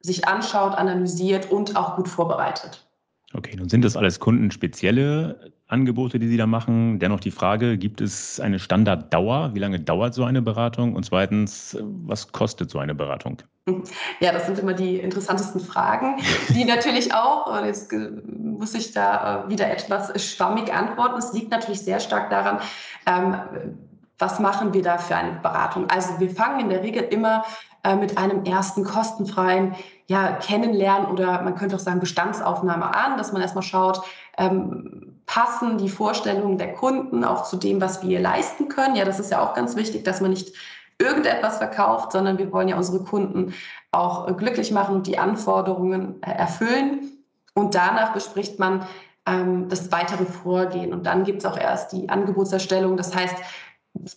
sich 0.07 0.27
anschaut, 0.27 0.75
analysiert 0.75 1.51
und 1.51 1.75
auch 1.75 1.95
gut 1.95 2.07
vorbereitet. 2.07 2.87
Okay, 3.33 3.55
nun 3.57 3.67
sind 3.67 3.83
das 3.83 3.97
alles 3.97 4.19
kundenspezielle 4.19 5.51
Angebote, 5.67 6.17
die 6.17 6.29
Sie 6.29 6.37
da 6.37 6.47
machen. 6.47 6.97
Dennoch 6.97 7.19
die 7.19 7.31
Frage, 7.31 7.77
gibt 7.77 7.99
es 7.99 8.39
eine 8.39 8.57
Standarddauer? 8.57 9.51
Wie 9.53 9.59
lange 9.59 9.81
dauert 9.81 10.13
so 10.13 10.23
eine 10.23 10.41
Beratung? 10.41 10.95
Und 10.95 11.03
zweitens, 11.03 11.77
was 11.81 12.31
kostet 12.31 12.71
so 12.71 12.79
eine 12.79 12.95
Beratung? 12.95 13.37
Ja, 14.21 14.31
das 14.31 14.45
sind 14.45 14.57
immer 14.59 14.73
die 14.73 14.95
interessantesten 14.95 15.59
Fragen, 15.59 16.21
die 16.55 16.63
natürlich 16.63 17.13
auch, 17.13 17.65
jetzt 17.65 17.93
muss 18.25 18.73
ich 18.73 18.93
da 18.93 19.43
äh, 19.43 19.49
wieder 19.49 19.69
etwas 19.69 20.23
schwammig 20.23 20.73
antworten. 20.73 21.19
Es 21.19 21.33
liegt 21.33 21.51
natürlich 21.51 21.81
sehr 21.81 21.99
stark 21.99 22.29
daran, 22.29 22.59
ähm, 23.05 23.35
was 24.19 24.39
machen 24.39 24.73
wir 24.73 24.81
da 24.81 24.97
für 24.97 25.17
eine 25.17 25.39
Beratung? 25.41 25.89
Also 25.89 26.17
wir 26.19 26.29
fangen 26.29 26.61
in 26.61 26.69
der 26.69 26.81
Regel 26.81 27.03
immer 27.03 27.43
äh, 27.83 27.95
mit 27.95 28.17
einem 28.17 28.45
ersten 28.45 28.83
kostenfreien 28.83 29.75
ja, 30.09 30.33
Kennenlernen 30.33 31.11
oder 31.11 31.41
man 31.41 31.55
könnte 31.55 31.75
auch 31.75 31.79
sagen 31.79 31.99
Bestandsaufnahme 31.99 32.95
an, 32.95 33.17
dass 33.17 33.33
man 33.33 33.41
erstmal 33.41 33.63
schaut, 33.63 34.01
ähm, 34.37 35.21
passen 35.25 35.77
die 35.77 35.89
Vorstellungen 35.89 36.57
der 36.57 36.73
Kunden 36.73 37.23
auch 37.25 37.43
zu 37.43 37.57
dem, 37.57 37.81
was 37.81 38.01
wir 38.01 38.19
leisten 38.19 38.69
können. 38.69 38.95
Ja, 38.95 39.03
das 39.03 39.19
ist 39.19 39.31
ja 39.31 39.41
auch 39.41 39.53
ganz 39.53 39.75
wichtig, 39.75 40.05
dass 40.05 40.21
man 40.21 40.29
nicht 40.29 40.53
irgendetwas 40.97 41.57
verkauft, 41.57 42.13
sondern 42.13 42.37
wir 42.37 42.51
wollen 42.51 42.69
ja 42.69 42.77
unsere 42.77 43.03
Kunden 43.03 43.53
auch 43.91 44.35
glücklich 44.37 44.71
machen 44.71 44.95
und 44.95 45.07
die 45.07 45.19
Anforderungen 45.19 46.21
äh, 46.23 46.31
erfüllen. 46.31 47.11
Und 47.53 47.75
danach 47.75 48.13
bespricht 48.13 48.59
man 48.59 48.87
ähm, 49.25 49.67
das 49.67 49.91
weitere 49.91 50.25
Vorgehen. 50.25 50.93
Und 50.93 51.05
dann 51.05 51.23
gibt 51.25 51.39
es 51.39 51.45
auch 51.45 51.57
erst 51.57 51.91
die 51.91 52.07
Angebotserstellung. 52.07 52.97
Das 52.97 53.13
heißt, 53.13 53.35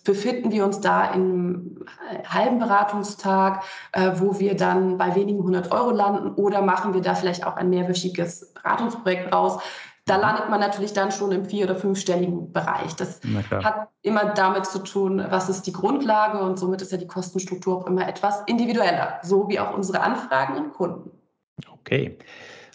befinden 0.04 0.52
wir 0.52 0.64
uns 0.64 0.80
da 0.80 1.12
im 1.12 1.85
halben 2.28 2.59
Beratungstag, 2.59 3.62
äh, 3.92 4.12
wo 4.16 4.38
wir 4.38 4.56
dann 4.56 4.98
bei 4.98 5.14
wenigen 5.14 5.42
hundert 5.42 5.72
Euro 5.72 5.90
landen 5.90 6.35
oder 6.35 6.62
machen 6.62 6.94
wir 6.94 7.00
da 7.00 7.14
vielleicht 7.14 7.46
auch 7.46 7.56
ein 7.56 7.70
mehrwöchiges 7.70 8.52
Beratungsprojekt 8.54 9.33
raus? 9.33 9.61
Da 10.06 10.16
mhm. 10.16 10.22
landet 10.22 10.50
man 10.50 10.61
natürlich 10.61 10.92
dann 10.92 11.12
schon 11.12 11.33
im 11.33 11.44
vier- 11.44 11.64
oder 11.64 11.76
fünfstelligen 11.76 12.52
Bereich. 12.52 12.94
Das 12.96 13.20
hat 13.62 13.88
immer 14.02 14.35
damit 14.35 14.66
zu 14.66 14.80
tun, 14.80 15.24
was 15.30 15.48
ist 15.48 15.62
die 15.62 15.72
Grundlage 15.72 16.42
und 16.42 16.59
somit 16.59 16.83
ist 16.83 16.92
ja 16.92 16.98
die 16.98 17.06
Kostenstruktur 17.06 17.78
auch 17.78 17.87
immer 17.87 18.09
etwas 18.09 18.42
individueller, 18.46 19.20
so 19.22 19.48
wie 19.48 19.61
auch 19.61 19.74
unsere 19.74 20.00
Anfragen 20.00 20.56
und 20.56 20.72
Kunden. 20.72 21.11
Okay. 21.72 22.18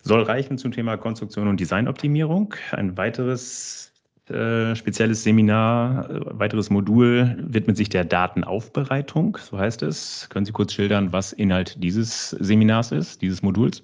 Soll 0.03 0.21
reichen 0.21 0.59
zum 0.59 0.71
Thema 0.71 0.97
Konstruktion 0.97 1.47
und 1.47 1.59
Designoptimierung. 1.59 2.53
Ein 2.71 2.95
weiteres 2.95 3.91
äh, 4.29 4.75
spezielles 4.75 5.23
Seminar, 5.23 6.09
äh, 6.09 6.19
weiteres 6.39 6.69
Modul 6.69 7.35
widmet 7.39 7.77
sich 7.77 7.89
der 7.89 8.05
Datenaufbereitung, 8.05 9.37
so 9.37 9.59
heißt 9.59 9.83
es. 9.83 10.27
Können 10.29 10.45
Sie 10.45 10.51
kurz 10.51 10.73
schildern, 10.73 11.13
was 11.13 11.31
Inhalt 11.31 11.83
dieses 11.83 12.31
Seminars 12.31 12.91
ist, 12.91 13.21
dieses 13.21 13.43
Moduls? 13.43 13.83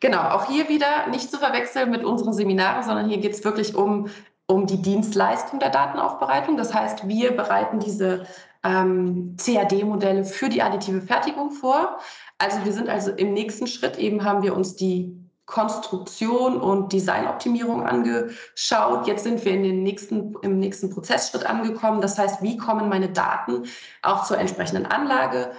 Genau, 0.00 0.22
auch 0.30 0.48
hier 0.48 0.68
wieder 0.68 1.08
nicht 1.10 1.30
zu 1.30 1.38
verwechseln 1.38 1.90
mit 1.90 2.04
unseren 2.04 2.32
Seminaren, 2.32 2.84
sondern 2.84 3.08
hier 3.08 3.18
geht 3.18 3.32
es 3.32 3.44
wirklich 3.44 3.74
um, 3.74 4.08
um 4.46 4.66
die 4.66 4.80
Dienstleistung 4.80 5.58
der 5.58 5.70
Datenaufbereitung. 5.70 6.56
Das 6.56 6.72
heißt, 6.72 7.06
wir 7.06 7.36
bereiten 7.36 7.78
diese 7.78 8.26
ähm, 8.64 9.36
CAD-Modelle 9.38 10.24
für 10.24 10.48
die 10.48 10.62
additive 10.62 11.00
Fertigung 11.02 11.50
vor. 11.50 11.98
Also 12.38 12.64
wir 12.64 12.72
sind 12.72 12.88
also 12.88 13.10
im 13.10 13.32
nächsten 13.32 13.66
Schritt 13.66 13.98
eben 13.98 14.24
haben 14.24 14.42
wir 14.42 14.56
uns 14.56 14.76
die 14.76 15.25
Konstruktion 15.46 16.60
und 16.60 16.92
Designoptimierung 16.92 17.86
angeschaut. 17.86 19.06
Jetzt 19.06 19.22
sind 19.22 19.44
wir 19.44 19.52
in 19.52 19.62
den 19.62 19.82
nächsten, 19.84 20.34
im 20.42 20.58
nächsten 20.58 20.90
Prozessschritt 20.90 21.46
angekommen. 21.46 22.00
Das 22.00 22.18
heißt, 22.18 22.42
wie 22.42 22.56
kommen 22.56 22.88
meine 22.88 23.08
Daten 23.08 23.64
auch 24.02 24.24
zur 24.24 24.38
entsprechenden 24.38 24.86
Anlage? 24.86 25.52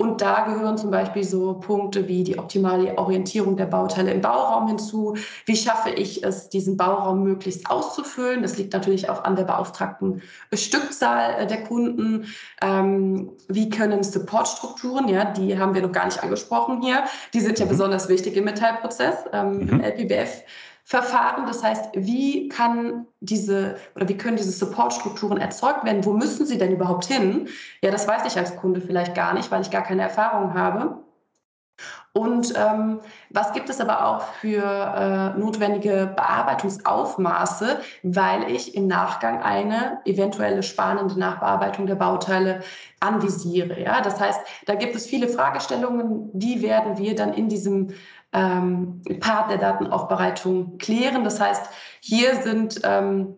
Und 0.00 0.22
da 0.22 0.46
gehören 0.46 0.78
zum 0.78 0.90
Beispiel 0.90 1.24
so 1.24 1.60
Punkte 1.60 2.08
wie 2.08 2.24
die 2.24 2.38
optimale 2.38 2.96
Orientierung 2.96 3.58
der 3.58 3.66
Bauteile 3.66 4.12
im 4.12 4.22
Bauraum 4.22 4.66
hinzu. 4.66 5.14
Wie 5.44 5.56
schaffe 5.56 5.90
ich 5.90 6.24
es, 6.24 6.48
diesen 6.48 6.78
Bauraum 6.78 7.22
möglichst 7.22 7.68
auszufüllen? 7.68 8.40
Das 8.40 8.56
liegt 8.56 8.72
natürlich 8.72 9.10
auch 9.10 9.24
an 9.24 9.36
der 9.36 9.44
beauftragten 9.44 10.22
Stückzahl 10.54 11.34
äh, 11.42 11.46
der 11.46 11.64
Kunden. 11.64 12.24
Ähm, 12.62 13.32
wie 13.48 13.68
können 13.68 14.02
Supportstrukturen, 14.02 15.06
ja, 15.06 15.26
die 15.26 15.58
haben 15.58 15.74
wir 15.74 15.82
noch 15.82 15.92
gar 15.92 16.06
nicht 16.06 16.22
angesprochen 16.22 16.80
hier, 16.80 17.04
die 17.34 17.40
sind 17.40 17.58
ja 17.58 17.66
mhm. 17.66 17.70
besonders 17.70 18.08
wichtig 18.08 18.38
im 18.38 18.44
Metallprozess, 18.44 19.16
ähm, 19.34 19.58
mhm. 19.58 19.68
im 19.68 19.80
LPBF. 19.82 20.44
Verfahren. 20.90 21.46
Das 21.46 21.62
heißt, 21.62 21.90
wie 21.94 22.48
kann 22.48 23.06
diese 23.20 23.76
oder 23.94 24.08
wie 24.08 24.16
können 24.16 24.36
diese 24.36 24.50
Supportstrukturen 24.50 25.38
erzeugt 25.38 25.84
werden? 25.84 26.04
Wo 26.04 26.12
müssen 26.12 26.46
sie 26.46 26.58
denn 26.58 26.72
überhaupt 26.72 27.04
hin? 27.04 27.46
Ja, 27.80 27.92
das 27.92 28.08
weiß 28.08 28.22
ich 28.26 28.36
als 28.36 28.56
Kunde 28.56 28.80
vielleicht 28.80 29.14
gar 29.14 29.32
nicht, 29.32 29.52
weil 29.52 29.62
ich 29.62 29.70
gar 29.70 29.84
keine 29.84 30.02
Erfahrung 30.02 30.52
habe. 30.54 30.98
Und 32.12 32.54
ähm, 32.56 32.98
was 33.30 33.52
gibt 33.52 33.70
es 33.70 33.80
aber 33.80 34.04
auch 34.04 34.24
für 34.40 34.64
äh, 34.64 35.38
notwendige 35.38 36.12
Bearbeitungsaufmaße, 36.16 37.80
weil 38.02 38.50
ich 38.50 38.74
im 38.74 38.88
Nachgang 38.88 39.40
eine 39.40 40.00
eventuelle 40.04 40.64
spannende 40.64 41.16
Nachbearbeitung 41.16 41.86
der 41.86 41.94
Bauteile 41.94 42.62
anvisiere. 42.98 43.80
Ja? 43.80 44.00
Das 44.00 44.18
heißt, 44.18 44.40
da 44.66 44.74
gibt 44.74 44.96
es 44.96 45.06
viele 45.06 45.28
Fragestellungen, 45.28 46.30
die 46.32 46.62
werden 46.62 46.98
wir 46.98 47.14
dann 47.14 47.32
in 47.32 47.48
diesem 47.48 47.90
ähm, 48.32 49.02
Part 49.20 49.50
der 49.50 49.58
Datenaufbereitung 49.58 50.78
klären. 50.78 51.24
Das 51.24 51.40
heißt, 51.40 51.70
hier 52.00 52.36
sind 52.36 52.80
ähm, 52.84 53.34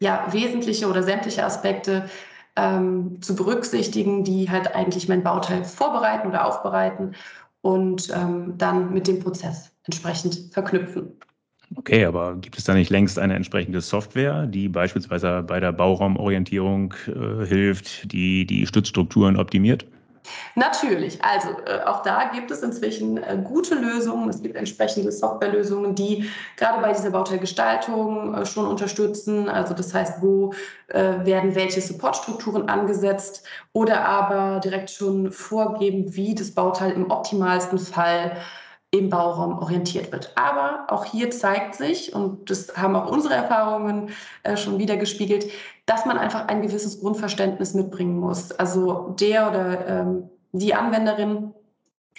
ja, 0.00 0.26
wesentliche 0.30 0.88
oder 0.88 1.02
sämtliche 1.02 1.44
Aspekte 1.44 2.08
ähm, 2.56 3.20
zu 3.20 3.34
berücksichtigen, 3.34 4.24
die 4.24 4.50
halt 4.50 4.74
eigentlich 4.74 5.08
mein 5.08 5.22
Bauteil 5.22 5.64
vorbereiten 5.64 6.28
oder 6.28 6.46
aufbereiten 6.46 7.14
und 7.62 8.10
ähm, 8.14 8.54
dann 8.58 8.92
mit 8.92 9.08
dem 9.08 9.20
Prozess 9.20 9.72
entsprechend 9.84 10.52
verknüpfen. 10.52 11.12
Okay, 11.76 12.04
aber 12.04 12.36
gibt 12.36 12.58
es 12.58 12.64
da 12.64 12.74
nicht 12.74 12.90
längst 12.90 13.18
eine 13.18 13.34
entsprechende 13.34 13.80
Software, 13.80 14.46
die 14.46 14.68
beispielsweise 14.68 15.42
bei 15.42 15.58
der 15.58 15.72
Bauraumorientierung 15.72 16.94
äh, 17.06 17.46
hilft, 17.46 18.12
die 18.12 18.46
die 18.46 18.66
Stützstrukturen 18.66 19.36
optimiert? 19.36 19.86
Natürlich, 20.54 21.22
also 21.22 21.48
äh, 21.66 21.82
auch 21.84 22.02
da 22.02 22.30
gibt 22.32 22.50
es 22.50 22.62
inzwischen 22.62 23.18
äh, 23.18 23.38
gute 23.42 23.74
Lösungen. 23.74 24.28
Es 24.28 24.42
gibt 24.42 24.56
entsprechende 24.56 25.12
Softwarelösungen, 25.12 25.94
die 25.94 26.30
gerade 26.56 26.80
bei 26.80 26.92
dieser 26.92 27.10
Bauteilgestaltung 27.10 28.34
äh, 28.34 28.46
schon 28.46 28.66
unterstützen. 28.66 29.48
Also 29.48 29.74
das 29.74 29.92
heißt, 29.92 30.22
wo 30.22 30.54
äh, 30.88 31.24
werden 31.24 31.54
welche 31.54 31.80
Supportstrukturen 31.80 32.68
angesetzt 32.68 33.46
oder 33.72 34.04
aber 34.04 34.60
direkt 34.60 34.90
schon 34.90 35.30
vorgeben, 35.30 36.14
wie 36.14 36.34
das 36.34 36.52
Bauteil 36.52 36.92
im 36.92 37.10
optimalsten 37.10 37.78
Fall 37.78 38.36
im 38.94 39.10
Bauraum 39.10 39.58
orientiert 39.58 40.12
wird. 40.12 40.30
Aber 40.36 40.86
auch 40.88 41.04
hier 41.04 41.30
zeigt 41.32 41.74
sich, 41.74 42.14
und 42.14 42.48
das 42.48 42.76
haben 42.76 42.94
auch 42.94 43.10
unsere 43.10 43.34
Erfahrungen 43.34 44.10
äh, 44.44 44.56
schon 44.56 44.78
wieder 44.78 44.96
gespiegelt, 44.96 45.50
dass 45.86 46.06
man 46.06 46.18
einfach 46.18 46.48
ein 46.48 46.62
gewisses 46.62 47.00
Grundverständnis 47.00 47.74
mitbringen 47.74 48.18
muss. 48.18 48.52
Also 48.52 49.14
der 49.18 49.50
oder 49.50 49.86
ähm, 49.86 50.30
die 50.52 50.74
Anwenderin 50.74 51.52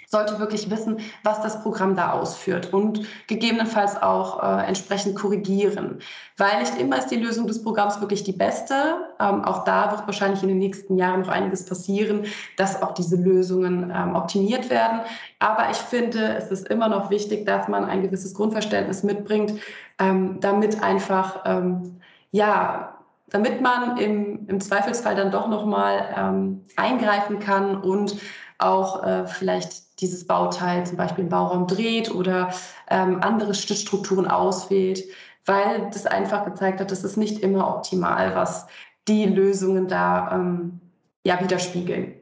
sollte 0.08 0.38
wirklich 0.38 0.70
wissen, 0.70 1.00
was 1.24 1.40
das 1.40 1.62
Programm 1.62 1.96
da 1.96 2.12
ausführt 2.12 2.72
und 2.72 3.00
gegebenenfalls 3.26 4.00
auch 4.00 4.42
äh, 4.42 4.66
entsprechend 4.66 5.16
korrigieren. 5.16 5.98
Weil 6.36 6.60
nicht 6.60 6.78
immer 6.78 6.98
ist 6.98 7.08
die 7.08 7.16
Lösung 7.16 7.46
des 7.46 7.62
Programms 7.62 8.00
wirklich 8.00 8.22
die 8.22 8.32
beste. 8.32 8.74
Ähm, 9.18 9.44
auch 9.44 9.64
da 9.64 9.90
wird 9.90 10.06
wahrscheinlich 10.06 10.42
in 10.42 10.48
den 10.48 10.58
nächsten 10.58 10.96
Jahren 10.96 11.22
noch 11.22 11.28
einiges 11.28 11.64
passieren, 11.64 12.24
dass 12.56 12.80
auch 12.82 12.94
diese 12.94 13.16
Lösungen 13.16 13.92
ähm, 13.94 14.14
optimiert 14.14 14.70
werden. 14.70 15.00
Aber 15.40 15.70
ich 15.70 15.78
finde, 15.78 16.36
es 16.36 16.50
ist 16.50 16.68
immer 16.68 16.88
noch 16.88 17.10
wichtig, 17.10 17.44
dass 17.44 17.66
man 17.66 17.84
ein 17.84 18.02
gewisses 18.02 18.32
Grundverständnis 18.34 19.02
mitbringt, 19.02 19.54
ähm, 19.98 20.38
damit 20.40 20.82
einfach, 20.82 21.42
ähm, 21.46 22.00
ja, 22.30 22.95
damit 23.28 23.60
man 23.60 23.96
im, 23.96 24.46
im 24.48 24.60
Zweifelsfall 24.60 25.16
dann 25.16 25.30
doch 25.30 25.48
nochmal 25.48 26.14
ähm, 26.16 26.64
eingreifen 26.76 27.38
kann 27.40 27.80
und 27.80 28.16
auch 28.58 29.04
äh, 29.04 29.26
vielleicht 29.26 30.00
dieses 30.00 30.26
Bauteil 30.26 30.86
zum 30.86 30.96
Beispiel 30.96 31.24
im 31.24 31.30
Bauraum 31.30 31.66
dreht 31.66 32.14
oder 32.14 32.50
ähm, 32.88 33.20
andere 33.22 33.54
Stützstrukturen 33.54 34.28
auswählt, 34.28 35.04
weil 35.44 35.90
das 35.92 36.06
einfach 36.06 36.44
gezeigt 36.44 36.80
hat, 36.80 36.90
dass 36.90 37.04
es 37.04 37.16
nicht 37.16 37.40
immer 37.40 37.68
optimal, 37.68 38.34
was 38.34 38.66
die 39.08 39.24
Lösungen 39.26 39.88
da 39.88 40.32
ähm, 40.32 40.80
ja 41.24 41.40
widerspiegeln. 41.40 42.14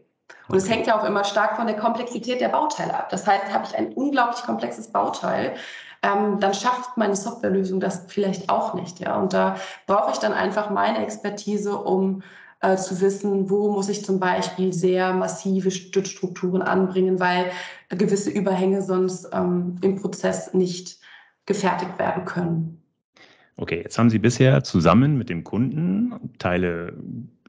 Und 0.48 0.56
es 0.56 0.68
hängt 0.68 0.86
ja 0.86 0.98
auch 0.98 1.04
immer 1.04 1.24
stark 1.24 1.56
von 1.56 1.66
der 1.66 1.76
Komplexität 1.76 2.40
der 2.40 2.48
Bauteile 2.48 2.94
ab. 2.94 3.08
Das 3.10 3.26
heißt, 3.26 3.52
habe 3.52 3.64
ich 3.66 3.76
ein 3.76 3.92
unglaublich 3.94 4.42
komplexes 4.42 4.90
Bauteil, 4.92 5.54
ähm, 6.04 6.38
dann 6.40 6.54
schafft 6.54 6.96
meine 6.96 7.16
Softwarelösung 7.16 7.80
das 7.80 8.04
vielleicht 8.08 8.50
auch 8.50 8.74
nicht. 8.74 9.00
Ja? 9.00 9.18
Und 9.20 9.32
da 9.32 9.56
brauche 9.86 10.12
ich 10.12 10.18
dann 10.18 10.32
einfach 10.32 10.70
meine 10.70 11.02
Expertise, 11.02 11.76
um 11.76 12.22
äh, 12.60 12.76
zu 12.76 13.00
wissen, 13.00 13.48
wo 13.50 13.72
muss 13.72 13.88
ich 13.88 14.04
zum 14.04 14.20
Beispiel 14.20 14.72
sehr 14.72 15.12
massive 15.14 15.70
Stützstrukturen 15.70 16.62
anbringen, 16.62 17.20
weil 17.20 17.50
gewisse 17.88 18.30
Überhänge 18.30 18.82
sonst 18.82 19.28
ähm, 19.32 19.78
im 19.82 19.96
Prozess 19.96 20.52
nicht 20.52 20.98
gefertigt 21.46 21.98
werden 21.98 22.24
können. 22.24 22.82
Okay, 23.56 23.82
jetzt 23.82 23.98
haben 23.98 24.10
Sie 24.10 24.18
bisher 24.18 24.64
zusammen 24.64 25.16
mit 25.16 25.28
dem 25.28 25.44
Kunden 25.44 26.32
Teile 26.38 26.96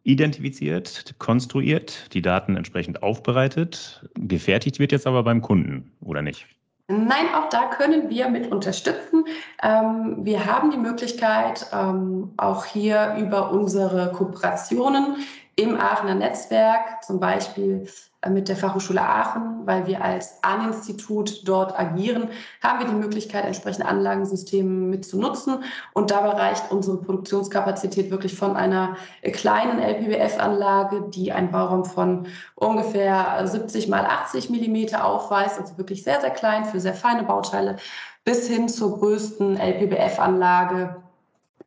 identifiziert, 0.03 1.15
konstruiert, 1.17 2.13
die 2.13 2.21
Daten 2.21 2.55
entsprechend 2.55 3.01
aufbereitet. 3.01 4.07
Gefertigt 4.13 4.77
wird 4.77 4.91
jetzt 4.91 5.07
aber 5.07 5.23
beim 5.23 5.41
Kunden, 5.41 5.91
oder 5.99 6.21
nicht? 6.21 6.45
Nein, 6.87 7.33
auch 7.33 7.49
da 7.49 7.65
können 7.67 8.09
wir 8.09 8.29
mit 8.29 8.51
unterstützen. 8.51 9.25
Ähm, 9.63 10.17
wir 10.19 10.45
haben 10.45 10.69
die 10.69 10.77
Möglichkeit, 10.77 11.65
ähm, 11.73 12.33
auch 12.37 12.65
hier 12.65 13.15
über 13.17 13.51
unsere 13.51 14.11
Kooperationen 14.11 15.17
im 15.55 15.79
Aachener 15.79 16.13
Netzwerk, 16.13 17.03
zum 17.03 17.19
Beispiel 17.19 17.87
mit 18.29 18.49
der 18.49 18.55
Fachhochschule 18.55 19.01
Aachen, 19.01 19.65
weil 19.65 19.87
wir 19.87 20.03
als 20.03 20.43
An-Institut 20.43 21.47
dort 21.47 21.77
agieren, 21.77 22.29
haben 22.61 22.79
wir 22.79 22.87
die 22.87 22.93
Möglichkeit, 22.93 23.45
entsprechende 23.45 23.87
Anlagensysteme 23.87 24.69
mit 24.69 25.05
zu 25.05 25.19
nutzen. 25.19 25.63
Und 25.93 26.11
dabei 26.11 26.29
reicht 26.29 26.71
unsere 26.71 26.97
Produktionskapazität 26.97 28.11
wirklich 28.11 28.35
von 28.35 28.55
einer 28.55 28.97
kleinen 29.33 29.79
LPBF-Anlage, 29.79 31.09
die 31.09 31.31
einen 31.31 31.51
Bauraum 31.51 31.85
von 31.85 32.27
ungefähr 32.55 33.45
70 33.45 33.87
mal 33.87 34.05
80 34.05 34.49
Millimeter 34.49 35.05
aufweist, 35.05 35.59
also 35.59 35.77
wirklich 35.77 36.03
sehr, 36.03 36.21
sehr 36.21 36.31
klein 36.31 36.65
für 36.65 36.79
sehr 36.79 36.93
feine 36.93 37.23
Bauteile, 37.23 37.77
bis 38.23 38.47
hin 38.47 38.67
zur 38.69 38.99
größten 38.99 39.57
LPBF-Anlage, 39.57 40.97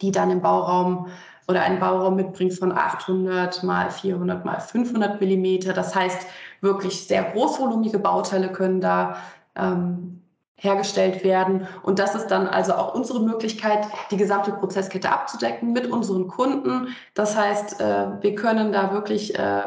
die 0.01 0.11
dann 0.11 0.31
im 0.31 0.41
Bauraum 0.41 1.09
oder 1.49 1.63
einen 1.63 1.81
Bauraum 1.81 2.17
mitbringt 2.17 2.53
von 2.53 2.73
800 2.73 3.63
mal 3.63 3.91
400 3.91 4.45
mal 4.45 4.61
500 4.61 5.19
Millimeter. 5.21 5.73
Das 5.73 5.95
heißt, 5.95 6.27
wirklich 6.61 7.07
sehr 7.07 7.25
großvolumige 7.25 7.99
Bauteile 7.99 8.51
können 8.51 8.81
da 8.81 9.17
ähm, 9.55 10.23
hergestellt 10.57 11.23
werden. 11.25 11.67
Und 11.83 11.99
das 11.99 12.15
ist 12.15 12.29
dann 12.29 12.49
also 12.49 12.75
auch 12.75 12.95
unsere 12.95 13.21
Möglichkeit, 13.21 13.87
die 14.11 14.17
gesamte 14.17 14.53
Prozesskette 14.53 15.11
abzudecken 15.11 15.73
mit 15.73 15.87
unseren 15.87 16.27
Kunden. 16.27 16.89
Das 17.15 17.37
heißt, 17.37 17.81
äh, 17.81 18.07
wir 18.21 18.35
können 18.35 18.73
da 18.73 18.93
wirklich 18.93 19.39
äh, 19.39 19.63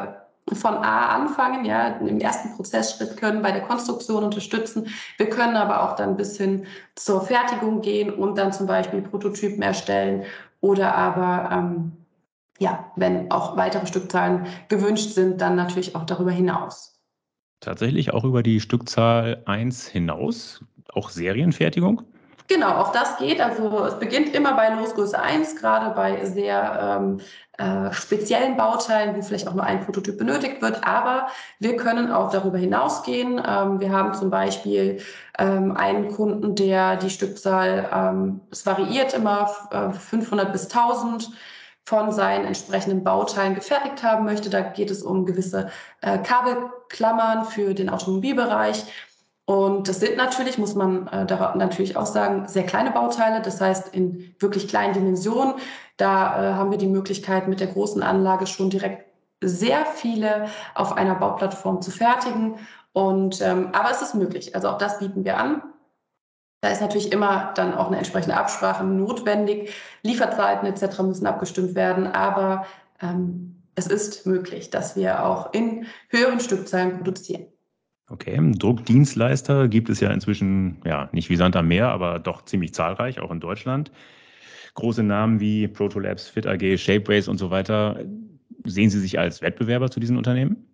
von 0.52 0.74
A 0.74 1.14
anfangen, 1.14 1.64
ja, 1.64 1.88
im 1.98 2.20
ersten 2.20 2.54
Prozessschritt 2.56 3.16
können 3.16 3.42
bei 3.42 3.52
der 3.52 3.62
Konstruktion 3.62 4.24
unterstützen. 4.24 4.88
Wir 5.16 5.30
können 5.30 5.56
aber 5.56 5.82
auch 5.82 5.96
dann 5.96 6.16
bis 6.16 6.36
hin 6.36 6.66
zur 6.94 7.22
Fertigung 7.22 7.80
gehen 7.80 8.12
und 8.12 8.36
dann 8.36 8.52
zum 8.52 8.66
Beispiel 8.66 9.02
Prototypen 9.02 9.62
erstellen 9.62 10.24
oder 10.60 10.94
aber 10.94 11.50
ähm, 11.52 11.92
ja, 12.62 12.92
wenn 12.96 13.30
auch 13.30 13.56
weitere 13.56 13.86
Stückzahlen 13.86 14.46
gewünscht 14.68 15.10
sind, 15.10 15.40
dann 15.40 15.56
natürlich 15.56 15.96
auch 15.96 16.04
darüber 16.04 16.30
hinaus. 16.30 17.00
Tatsächlich 17.60 18.12
auch 18.12 18.24
über 18.24 18.42
die 18.42 18.60
Stückzahl 18.60 19.42
1 19.46 19.86
hinaus, 19.88 20.64
auch 20.92 21.10
Serienfertigung? 21.10 22.02
Genau, 22.48 22.72
auch 22.72 22.92
das 22.92 23.16
geht. 23.18 23.40
Also 23.40 23.84
es 23.84 23.98
beginnt 23.98 24.34
immer 24.34 24.54
bei 24.54 24.68
Losgröße 24.74 25.18
1, 25.18 25.56
gerade 25.56 25.94
bei 25.94 26.24
sehr 26.24 27.00
ähm, 27.00 27.20
äh, 27.56 27.92
speziellen 27.92 28.56
Bauteilen, 28.56 29.16
wo 29.16 29.22
vielleicht 29.22 29.48
auch 29.48 29.54
nur 29.54 29.64
ein 29.64 29.84
Prototyp 29.84 30.18
benötigt 30.18 30.60
wird. 30.60 30.84
Aber 30.86 31.28
wir 31.60 31.76
können 31.76 32.10
auch 32.10 32.30
darüber 32.30 32.58
hinausgehen. 32.58 33.40
Ähm, 33.46 33.80
wir 33.80 33.90
haben 33.90 34.12
zum 34.14 34.30
Beispiel 34.30 35.00
ähm, 35.38 35.76
einen 35.76 36.12
Kunden, 36.12 36.54
der 36.54 36.96
die 36.96 37.10
Stückzahl, 37.10 37.88
ähm, 37.92 38.40
es 38.50 38.66
variiert 38.66 39.14
immer, 39.14 39.50
äh, 39.70 39.92
500 39.92 40.52
bis 40.52 40.64
1000 40.64 41.30
von 41.84 42.12
seinen 42.12 42.44
entsprechenden 42.44 43.02
Bauteilen 43.04 43.54
gefertigt 43.54 44.02
haben 44.02 44.24
möchte. 44.24 44.50
Da 44.50 44.60
geht 44.60 44.90
es 44.90 45.02
um 45.02 45.26
gewisse 45.26 45.70
äh, 46.00 46.18
Kabelklammern 46.18 47.44
für 47.44 47.74
den 47.74 47.88
Automobilbereich. 47.88 48.84
Und 49.44 49.88
das 49.88 49.98
sind 49.98 50.16
natürlich, 50.16 50.58
muss 50.58 50.74
man 50.74 51.08
äh, 51.08 51.26
da 51.26 51.54
natürlich 51.56 51.96
auch 51.96 52.06
sagen, 52.06 52.46
sehr 52.46 52.64
kleine 52.64 52.92
Bauteile. 52.92 53.42
Das 53.42 53.60
heißt, 53.60 53.94
in 53.94 54.34
wirklich 54.38 54.68
kleinen 54.68 54.94
Dimensionen. 54.94 55.54
Da 55.96 56.52
äh, 56.52 56.54
haben 56.54 56.70
wir 56.70 56.78
die 56.78 56.86
Möglichkeit, 56.86 57.48
mit 57.48 57.60
der 57.60 57.66
großen 57.66 58.02
Anlage 58.02 58.46
schon 58.46 58.70
direkt 58.70 59.06
sehr 59.42 59.84
viele 59.84 60.46
auf 60.74 60.96
einer 60.96 61.16
Bauplattform 61.16 61.82
zu 61.82 61.90
fertigen. 61.90 62.54
Und, 62.92 63.40
ähm, 63.40 63.70
aber 63.72 63.90
es 63.90 64.02
ist 64.02 64.14
möglich. 64.14 64.54
Also 64.54 64.68
auch 64.68 64.78
das 64.78 65.00
bieten 65.00 65.24
wir 65.24 65.36
an. 65.36 65.62
Da 66.62 66.68
ist 66.68 66.80
natürlich 66.80 67.10
immer 67.10 67.52
dann 67.56 67.74
auch 67.74 67.88
eine 67.88 67.98
entsprechende 67.98 68.36
Absprache 68.36 68.84
notwendig. 68.84 69.74
Lieferzeiten 70.04 70.66
etc. 70.68 71.02
müssen 71.02 71.26
abgestimmt 71.26 71.74
werden. 71.74 72.06
Aber 72.06 72.66
ähm, 73.00 73.56
es 73.74 73.88
ist 73.88 74.26
möglich, 74.26 74.70
dass 74.70 74.94
wir 74.94 75.24
auch 75.26 75.52
in 75.52 75.86
höheren 76.08 76.38
Stückzahlen 76.38 76.98
produzieren. 76.98 77.46
Okay, 78.08 78.38
Druckdienstleister 78.58 79.66
gibt 79.66 79.88
es 79.88 79.98
ja 79.98 80.10
inzwischen, 80.12 80.80
ja, 80.84 81.08
nicht 81.12 81.30
wie 81.30 81.36
Sand 81.36 81.56
am 81.56 81.66
Meer, 81.66 81.88
aber 81.88 82.20
doch 82.20 82.44
ziemlich 82.44 82.72
zahlreich, 82.74 83.18
auch 83.18 83.32
in 83.32 83.40
Deutschland. 83.40 83.90
Große 84.74 85.02
Namen 85.02 85.40
wie 85.40 85.66
Protolabs, 85.66 86.28
Fit 86.28 86.46
AG, 86.46 86.78
Shapeways 86.78 87.26
und 87.26 87.38
so 87.38 87.50
weiter. 87.50 88.04
Sehen 88.64 88.90
Sie 88.90 89.00
sich 89.00 89.18
als 89.18 89.42
Wettbewerber 89.42 89.90
zu 89.90 89.98
diesen 89.98 90.16
Unternehmen? 90.16 90.71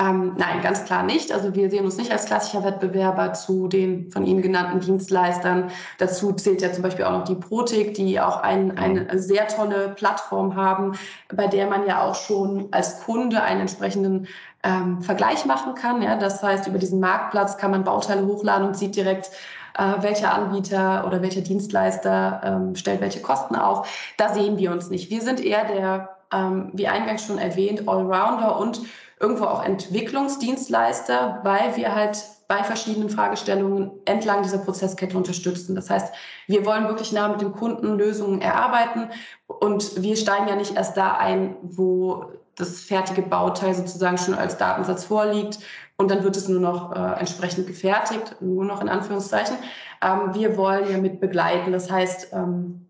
Ähm, 0.00 0.32
nein, 0.38 0.62
ganz 0.62 0.84
klar 0.84 1.02
nicht. 1.02 1.30
Also 1.30 1.54
wir 1.54 1.68
sehen 1.68 1.84
uns 1.84 1.98
nicht 1.98 2.10
als 2.10 2.24
klassischer 2.24 2.64
Wettbewerber 2.64 3.34
zu 3.34 3.68
den 3.68 4.10
von 4.10 4.24
Ihnen 4.24 4.40
genannten 4.40 4.80
Dienstleistern. 4.80 5.70
Dazu 5.98 6.32
zählt 6.32 6.62
ja 6.62 6.72
zum 6.72 6.82
Beispiel 6.82 7.04
auch 7.04 7.12
noch 7.12 7.24
die 7.24 7.34
Protik, 7.34 7.92
die 7.94 8.18
auch 8.18 8.42
ein, 8.42 8.78
eine 8.78 9.18
sehr 9.18 9.46
tolle 9.48 9.90
Plattform 9.90 10.56
haben, 10.56 10.94
bei 11.34 11.48
der 11.48 11.66
man 11.66 11.86
ja 11.86 12.02
auch 12.02 12.14
schon 12.14 12.68
als 12.70 13.02
Kunde 13.02 13.42
einen 13.42 13.60
entsprechenden 13.60 14.26
ähm, 14.62 15.02
Vergleich 15.02 15.44
machen 15.44 15.74
kann. 15.74 16.00
Ja? 16.00 16.16
Das 16.16 16.42
heißt, 16.42 16.66
über 16.66 16.78
diesen 16.78 17.00
Marktplatz 17.00 17.58
kann 17.58 17.70
man 17.70 17.84
Bauteile 17.84 18.26
hochladen 18.26 18.68
und 18.68 18.78
sieht 18.78 18.96
direkt, 18.96 19.30
äh, 19.76 20.02
welcher 20.02 20.32
Anbieter 20.32 21.06
oder 21.06 21.20
welcher 21.20 21.42
Dienstleister 21.42 22.40
ähm, 22.42 22.74
stellt 22.74 23.02
welche 23.02 23.20
Kosten 23.20 23.54
auf. 23.54 24.12
Da 24.16 24.32
sehen 24.32 24.56
wir 24.56 24.72
uns 24.72 24.88
nicht. 24.88 25.10
Wir 25.10 25.20
sind 25.20 25.44
eher 25.44 25.66
der, 25.66 26.16
ähm, 26.32 26.70
wie 26.72 26.88
eingangs 26.88 27.26
schon 27.26 27.36
erwähnt, 27.36 27.86
Allrounder 27.86 28.58
und 28.58 28.80
irgendwo 29.20 29.44
auch 29.44 29.62
Entwicklungsdienstleister, 29.62 31.40
weil 31.44 31.76
wir 31.76 31.94
halt 31.94 32.18
bei 32.48 32.64
verschiedenen 32.64 33.10
Fragestellungen 33.10 33.92
entlang 34.06 34.42
dieser 34.42 34.58
Prozesskette 34.58 35.16
unterstützen. 35.16 35.76
Das 35.76 35.88
heißt, 35.88 36.12
wir 36.48 36.66
wollen 36.66 36.88
wirklich 36.88 37.12
nah 37.12 37.28
mit 37.28 37.40
dem 37.40 37.52
Kunden 37.52 37.96
Lösungen 37.96 38.40
erarbeiten 38.40 39.10
und 39.46 40.02
wir 40.02 40.16
steigen 40.16 40.48
ja 40.48 40.56
nicht 40.56 40.74
erst 40.74 40.96
da 40.96 41.16
ein, 41.16 41.54
wo 41.62 42.32
das 42.56 42.80
fertige 42.80 43.22
Bauteil 43.22 43.74
sozusagen 43.74 44.18
schon 44.18 44.34
als 44.34 44.56
Datensatz 44.56 45.04
vorliegt 45.04 45.60
und 45.96 46.10
dann 46.10 46.24
wird 46.24 46.36
es 46.36 46.48
nur 46.48 46.60
noch 46.60 46.92
äh, 46.92 47.20
entsprechend 47.20 47.66
gefertigt, 47.66 48.36
nur 48.40 48.64
noch 48.64 48.80
in 48.80 48.88
Anführungszeichen. 48.88 49.56
Ähm, 50.02 50.34
wir 50.34 50.56
wollen 50.56 50.90
ja 50.90 50.98
mit 50.98 51.20
begleiten. 51.20 51.72
Das 51.72 51.90
heißt, 51.90 52.32
ähm, 52.32 52.88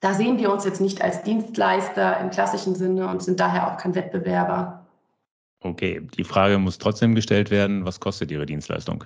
da 0.00 0.14
sehen 0.14 0.38
wir 0.38 0.52
uns 0.52 0.64
jetzt 0.64 0.80
nicht 0.80 1.00
als 1.00 1.22
Dienstleister 1.22 2.18
im 2.20 2.30
klassischen 2.30 2.74
Sinne 2.74 3.08
und 3.08 3.22
sind 3.22 3.38
daher 3.38 3.68
auch 3.68 3.76
kein 3.76 3.94
Wettbewerber. 3.94 4.79
Okay, 5.62 6.00
die 6.16 6.24
Frage 6.24 6.58
muss 6.58 6.78
trotzdem 6.78 7.14
gestellt 7.14 7.50
werden, 7.50 7.84
was 7.84 8.00
kostet 8.00 8.30
Ihre 8.30 8.46
Dienstleistung? 8.46 9.04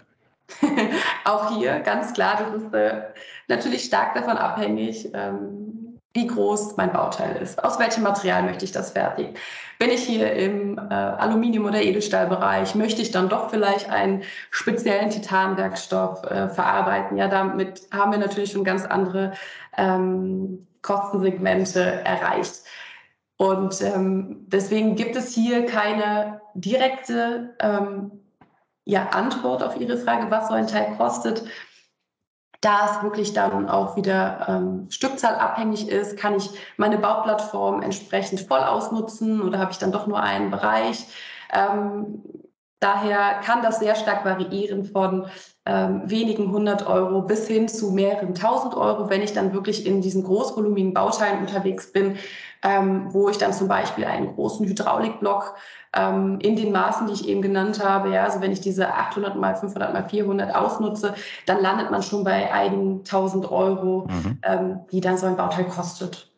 auch 1.24 1.56
hier 1.56 1.80
ganz 1.80 2.12
klar, 2.12 2.38
das 2.38 2.62
ist 2.62 2.74
äh, 2.74 3.02
natürlich 3.48 3.84
stark 3.84 4.14
davon 4.14 4.36
abhängig, 4.36 5.08
ähm, 5.14 5.98
wie 6.12 6.26
groß 6.28 6.76
mein 6.76 6.92
Bauteil 6.92 7.36
ist. 7.42 7.62
Aus 7.64 7.78
welchem 7.80 8.04
Material 8.04 8.44
möchte 8.44 8.64
ich 8.64 8.70
das 8.70 8.92
fertigen? 8.92 9.34
Bin 9.80 9.90
ich 9.90 10.04
hier 10.04 10.32
im 10.34 10.78
äh, 10.78 10.94
Aluminium- 10.94 11.64
oder 11.64 11.82
Edelstahlbereich, 11.82 12.76
möchte 12.76 13.02
ich 13.02 13.10
dann 13.10 13.28
doch 13.28 13.50
vielleicht 13.50 13.90
einen 13.90 14.22
speziellen 14.50 15.10
Titanwerkstoff 15.10 16.22
äh, 16.24 16.48
verarbeiten? 16.48 17.16
Ja, 17.16 17.26
damit 17.26 17.82
haben 17.92 18.12
wir 18.12 18.18
natürlich 18.18 18.52
schon 18.52 18.62
ganz 18.62 18.84
andere 18.84 19.32
ähm, 19.76 20.68
Kostensegmente 20.82 21.80
erreicht. 21.80 22.62
Und 23.44 23.82
ähm, 23.82 24.46
deswegen 24.48 24.96
gibt 24.96 25.16
es 25.16 25.34
hier 25.34 25.66
keine 25.66 26.40
direkte 26.54 27.54
ähm, 27.60 28.10
ja, 28.86 29.08
Antwort 29.10 29.62
auf 29.62 29.78
Ihre 29.78 29.98
Frage, 29.98 30.30
was 30.30 30.48
so 30.48 30.54
ein 30.54 30.66
Teil 30.66 30.96
kostet. 30.96 31.44
Da 32.62 32.86
es 32.86 33.02
wirklich 33.02 33.34
dann 33.34 33.68
auch 33.68 33.96
wieder 33.96 34.46
ähm, 34.48 34.86
Stückzahl 34.88 35.34
abhängig 35.34 35.90
ist, 35.90 36.16
kann 36.16 36.36
ich 36.36 36.48
meine 36.78 36.96
Bauplattform 36.96 37.82
entsprechend 37.82 38.40
voll 38.40 38.60
ausnutzen 38.60 39.42
oder 39.42 39.58
habe 39.58 39.72
ich 39.72 39.78
dann 39.78 39.92
doch 39.92 40.06
nur 40.06 40.20
einen 40.20 40.50
Bereich. 40.50 41.04
Ähm, 41.52 42.22
daher 42.80 43.40
kann 43.44 43.60
das 43.60 43.78
sehr 43.78 43.94
stark 43.94 44.24
variieren 44.24 44.86
von 44.86 45.26
ähm, 45.66 46.02
wenigen 46.06 46.50
hundert 46.50 46.86
Euro 46.86 47.20
bis 47.20 47.46
hin 47.46 47.68
zu 47.68 47.90
mehreren 47.90 48.34
tausend 48.34 48.74
Euro, 48.74 49.10
wenn 49.10 49.20
ich 49.20 49.34
dann 49.34 49.52
wirklich 49.52 49.86
in 49.86 50.00
diesen 50.00 50.24
großvolumigen 50.24 50.94
Bauteilen 50.94 51.40
unterwegs 51.40 51.92
bin, 51.92 52.16
ähm, 52.64 53.08
wo 53.12 53.28
ich 53.28 53.38
dann 53.38 53.52
zum 53.52 53.68
Beispiel 53.68 54.04
einen 54.04 54.34
großen 54.34 54.66
Hydraulikblock 54.66 55.54
ähm, 55.94 56.38
in 56.40 56.56
den 56.56 56.72
Maßen, 56.72 57.06
die 57.06 57.12
ich 57.12 57.28
eben 57.28 57.42
genannt 57.42 57.84
habe, 57.84 58.10
ja, 58.10 58.24
also 58.24 58.40
wenn 58.40 58.50
ich 58.50 58.60
diese 58.60 58.92
800 58.92 59.36
mal 59.36 59.54
500 59.54 59.92
mal 59.92 60.08
400 60.08 60.54
ausnutze, 60.54 61.14
dann 61.46 61.60
landet 61.60 61.90
man 61.90 62.02
schon 62.02 62.24
bei 62.24 62.52
einigen 62.52 63.04
tausend 63.04 63.50
Euro, 63.50 64.08
mhm. 64.08 64.38
ähm, 64.42 64.80
die 64.90 65.00
dann 65.00 65.18
so 65.18 65.26
ein 65.26 65.36
Bauteil 65.36 65.66
kostet. 65.66 66.30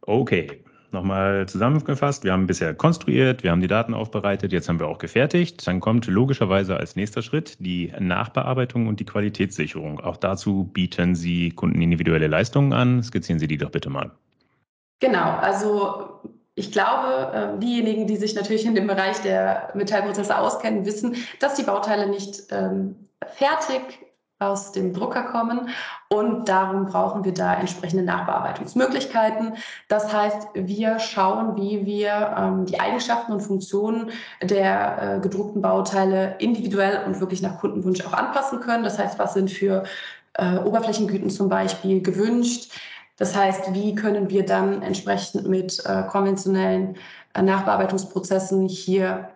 Okay, 0.00 0.64
Nochmal 0.94 1.48
zusammengefasst, 1.48 2.22
wir 2.22 2.30
haben 2.30 2.46
bisher 2.46 2.72
konstruiert, 2.72 3.42
wir 3.42 3.50
haben 3.50 3.60
die 3.60 3.66
Daten 3.66 3.94
aufbereitet, 3.94 4.52
jetzt 4.52 4.68
haben 4.68 4.78
wir 4.78 4.86
auch 4.86 4.98
gefertigt. 4.98 5.66
Dann 5.66 5.80
kommt 5.80 6.06
logischerweise 6.06 6.76
als 6.76 6.94
nächster 6.94 7.20
Schritt 7.20 7.56
die 7.58 7.92
Nachbearbeitung 7.98 8.86
und 8.86 9.00
die 9.00 9.04
Qualitätssicherung. 9.04 9.98
Auch 9.98 10.16
dazu 10.16 10.70
bieten 10.72 11.16
Sie 11.16 11.50
Kunden 11.50 11.82
individuelle 11.82 12.28
Leistungen 12.28 12.72
an. 12.72 13.02
Skizzieren 13.02 13.40
Sie 13.40 13.48
die 13.48 13.58
doch 13.58 13.72
bitte 13.72 13.90
mal. 13.90 14.12
Genau, 15.00 15.30
also 15.40 16.20
ich 16.54 16.70
glaube, 16.70 17.32
ähm, 17.34 17.60
diejenigen, 17.60 18.06
die 18.06 18.16
sich 18.16 18.34
natürlich 18.34 18.64
in 18.64 18.74
dem 18.74 18.86
Bereich 18.86 19.20
der 19.22 19.70
Metallprozesse 19.74 20.38
auskennen, 20.38 20.86
wissen, 20.86 21.16
dass 21.40 21.54
die 21.54 21.64
Bauteile 21.64 22.06
nicht 22.08 22.44
ähm, 22.50 23.08
fertig 23.34 23.82
aus 24.38 24.72
dem 24.72 24.92
Drucker 24.92 25.22
kommen 25.22 25.68
und 26.08 26.48
darum 26.48 26.86
brauchen 26.86 27.24
wir 27.24 27.32
da 27.32 27.54
entsprechende 27.54 28.04
Nachbearbeitungsmöglichkeiten. 28.04 29.54
Das 29.88 30.12
heißt, 30.12 30.48
wir 30.54 30.98
schauen, 30.98 31.56
wie 31.56 31.86
wir 31.86 32.34
ähm, 32.36 32.66
die 32.66 32.78
Eigenschaften 32.78 33.32
und 33.32 33.40
Funktionen 33.40 34.10
der 34.42 35.16
äh, 35.16 35.20
gedruckten 35.20 35.62
Bauteile 35.62 36.36
individuell 36.38 37.04
und 37.06 37.20
wirklich 37.20 37.42
nach 37.42 37.58
Kundenwunsch 37.58 38.04
auch 38.04 38.12
anpassen 38.12 38.60
können. 38.60 38.84
Das 38.84 38.98
heißt, 38.98 39.18
was 39.18 39.34
sind 39.34 39.50
für 39.50 39.84
äh, 40.34 40.58
Oberflächengüten 40.58 41.30
zum 41.30 41.48
Beispiel 41.48 42.02
gewünscht? 42.02 42.72
Das 43.16 43.36
heißt, 43.36 43.74
wie 43.74 43.94
können 43.94 44.28
wir 44.28 44.44
dann 44.44 44.82
entsprechend 44.82 45.46
mit 45.46 45.80
äh, 45.86 46.02
konventionellen 46.04 46.96
äh, 47.34 47.42
Nachbearbeitungsprozessen 47.42 48.68
hier 48.68 49.33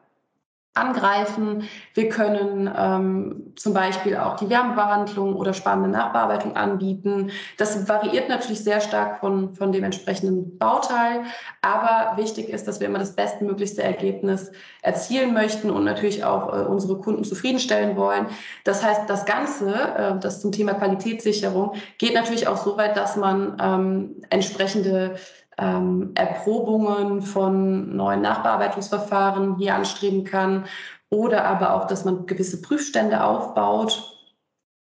angreifen. 0.78 1.64
Wir 1.94 2.08
können 2.08 2.70
ähm, 2.76 3.52
zum 3.56 3.74
Beispiel 3.74 4.16
auch 4.16 4.36
die 4.36 4.48
Wärmebehandlung 4.48 5.34
oder 5.34 5.52
spannende 5.52 5.90
Nachbearbeitung 5.90 6.56
anbieten. 6.56 7.30
Das 7.56 7.88
variiert 7.88 8.28
natürlich 8.28 8.62
sehr 8.62 8.80
stark 8.80 9.20
von, 9.20 9.54
von 9.54 9.72
dem 9.72 9.84
entsprechenden 9.84 10.58
Bauteil. 10.58 11.22
Aber 11.62 12.16
wichtig 12.16 12.48
ist, 12.48 12.68
dass 12.68 12.80
wir 12.80 12.86
immer 12.86 12.98
das 12.98 13.14
bestmöglichste 13.14 13.82
Ergebnis 13.82 14.52
erzielen 14.82 15.34
möchten 15.34 15.70
und 15.70 15.84
natürlich 15.84 16.24
auch 16.24 16.52
äh, 16.52 16.66
unsere 16.66 16.98
Kunden 16.98 17.24
zufriedenstellen 17.24 17.96
wollen. 17.96 18.26
Das 18.64 18.82
heißt, 18.82 19.02
das 19.08 19.26
Ganze, 19.26 19.74
äh, 19.74 20.18
das 20.20 20.40
zum 20.40 20.52
Thema 20.52 20.74
Qualitätssicherung, 20.74 21.72
geht 21.98 22.14
natürlich 22.14 22.48
auch 22.48 22.56
so 22.56 22.76
weit, 22.76 22.96
dass 22.96 23.16
man 23.16 23.56
ähm, 23.60 24.16
entsprechende 24.30 25.16
ähm, 25.58 26.12
Erprobungen 26.14 27.22
von 27.22 27.96
neuen 27.96 28.22
Nachbearbeitungsverfahren 28.22 29.56
hier 29.56 29.74
anstreben 29.74 30.24
kann 30.24 30.66
oder 31.10 31.44
aber 31.44 31.74
auch, 31.74 31.86
dass 31.86 32.04
man 32.04 32.26
gewisse 32.26 32.62
Prüfstände 32.62 33.24
aufbaut. 33.24 34.14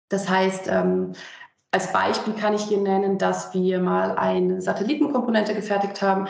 Das 0.10 0.30
heißt, 0.30 0.68
ähm, 0.68 1.14
als 1.72 1.92
Beispiel 1.92 2.34
kann 2.34 2.54
ich 2.54 2.64
hier 2.64 2.78
nennen, 2.78 3.18
dass 3.18 3.54
wir 3.54 3.80
mal 3.80 4.16
eine 4.18 4.62
Satellitenkomponente 4.62 5.56
gefertigt 5.56 6.02
haben, 6.02 6.28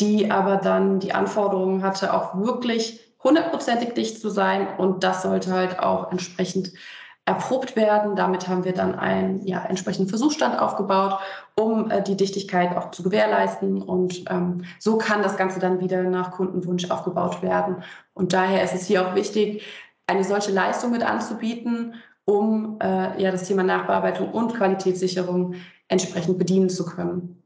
die 0.00 0.30
aber 0.30 0.56
dann 0.56 0.98
die 0.98 1.12
Anforderungen 1.12 1.82
hatte, 1.82 2.12
auch 2.12 2.36
wirklich 2.36 3.14
hundertprozentig 3.22 3.94
dicht 3.94 4.20
zu 4.20 4.30
sein. 4.30 4.66
Und 4.78 5.04
das 5.04 5.22
sollte 5.22 5.52
halt 5.52 5.78
auch 5.78 6.10
entsprechend 6.10 6.72
erprobt 7.30 7.76
werden. 7.76 8.16
Damit 8.16 8.48
haben 8.48 8.64
wir 8.64 8.72
dann 8.72 8.96
einen 8.96 9.46
ja, 9.46 9.64
entsprechenden 9.64 10.08
Versuchsstand 10.08 10.58
aufgebaut, 10.58 11.20
um 11.58 11.90
äh, 11.90 12.02
die 12.02 12.16
Dichtigkeit 12.16 12.76
auch 12.76 12.90
zu 12.90 13.04
gewährleisten. 13.04 13.80
Und 13.80 14.24
ähm, 14.28 14.64
so 14.80 14.98
kann 14.98 15.22
das 15.22 15.36
Ganze 15.36 15.60
dann 15.60 15.80
wieder 15.80 16.02
nach 16.02 16.32
Kundenwunsch 16.32 16.90
aufgebaut 16.90 17.40
werden. 17.40 17.84
Und 18.14 18.32
daher 18.32 18.64
ist 18.64 18.74
es 18.74 18.86
hier 18.86 19.06
auch 19.06 19.14
wichtig, 19.14 19.62
eine 20.08 20.24
solche 20.24 20.50
Leistung 20.50 20.90
mit 20.90 21.08
anzubieten, 21.08 21.94
um 22.24 22.78
äh, 22.82 23.22
ja, 23.22 23.30
das 23.30 23.44
Thema 23.44 23.62
Nachbearbeitung 23.62 24.32
und 24.32 24.54
Qualitätssicherung 24.54 25.54
entsprechend 25.86 26.36
bedienen 26.36 26.68
zu 26.68 26.84
können. 26.84 27.39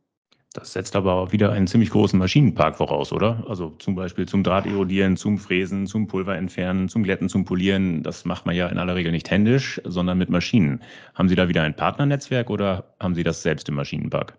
Das 0.54 0.72
setzt 0.72 0.94
aber 0.94 1.14
auch 1.14 1.32
wieder 1.32 1.50
einen 1.50 1.66
ziemlich 1.66 1.90
großen 1.90 2.16
Maschinenpark 2.16 2.76
voraus, 2.76 3.12
oder? 3.12 3.42
Also 3.48 3.70
zum 3.80 3.96
Beispiel 3.96 4.26
zum 4.26 4.44
Drahterodieren, 4.44 5.16
zum 5.16 5.36
Fräsen, 5.36 5.88
zum 5.88 6.06
Pulverentfernen, 6.06 6.88
zum 6.88 7.02
Glätten, 7.02 7.28
zum 7.28 7.44
Polieren. 7.44 8.04
Das 8.04 8.24
macht 8.24 8.46
man 8.46 8.54
ja 8.54 8.68
in 8.68 8.78
aller 8.78 8.94
Regel 8.94 9.10
nicht 9.10 9.28
händisch, 9.32 9.80
sondern 9.84 10.16
mit 10.16 10.30
Maschinen. 10.30 10.80
Haben 11.16 11.28
Sie 11.28 11.34
da 11.34 11.48
wieder 11.48 11.62
ein 11.62 11.74
Partnernetzwerk 11.74 12.50
oder 12.50 12.84
haben 13.00 13.16
Sie 13.16 13.24
das 13.24 13.42
selbst 13.42 13.68
im 13.68 13.74
Maschinenpark? 13.74 14.34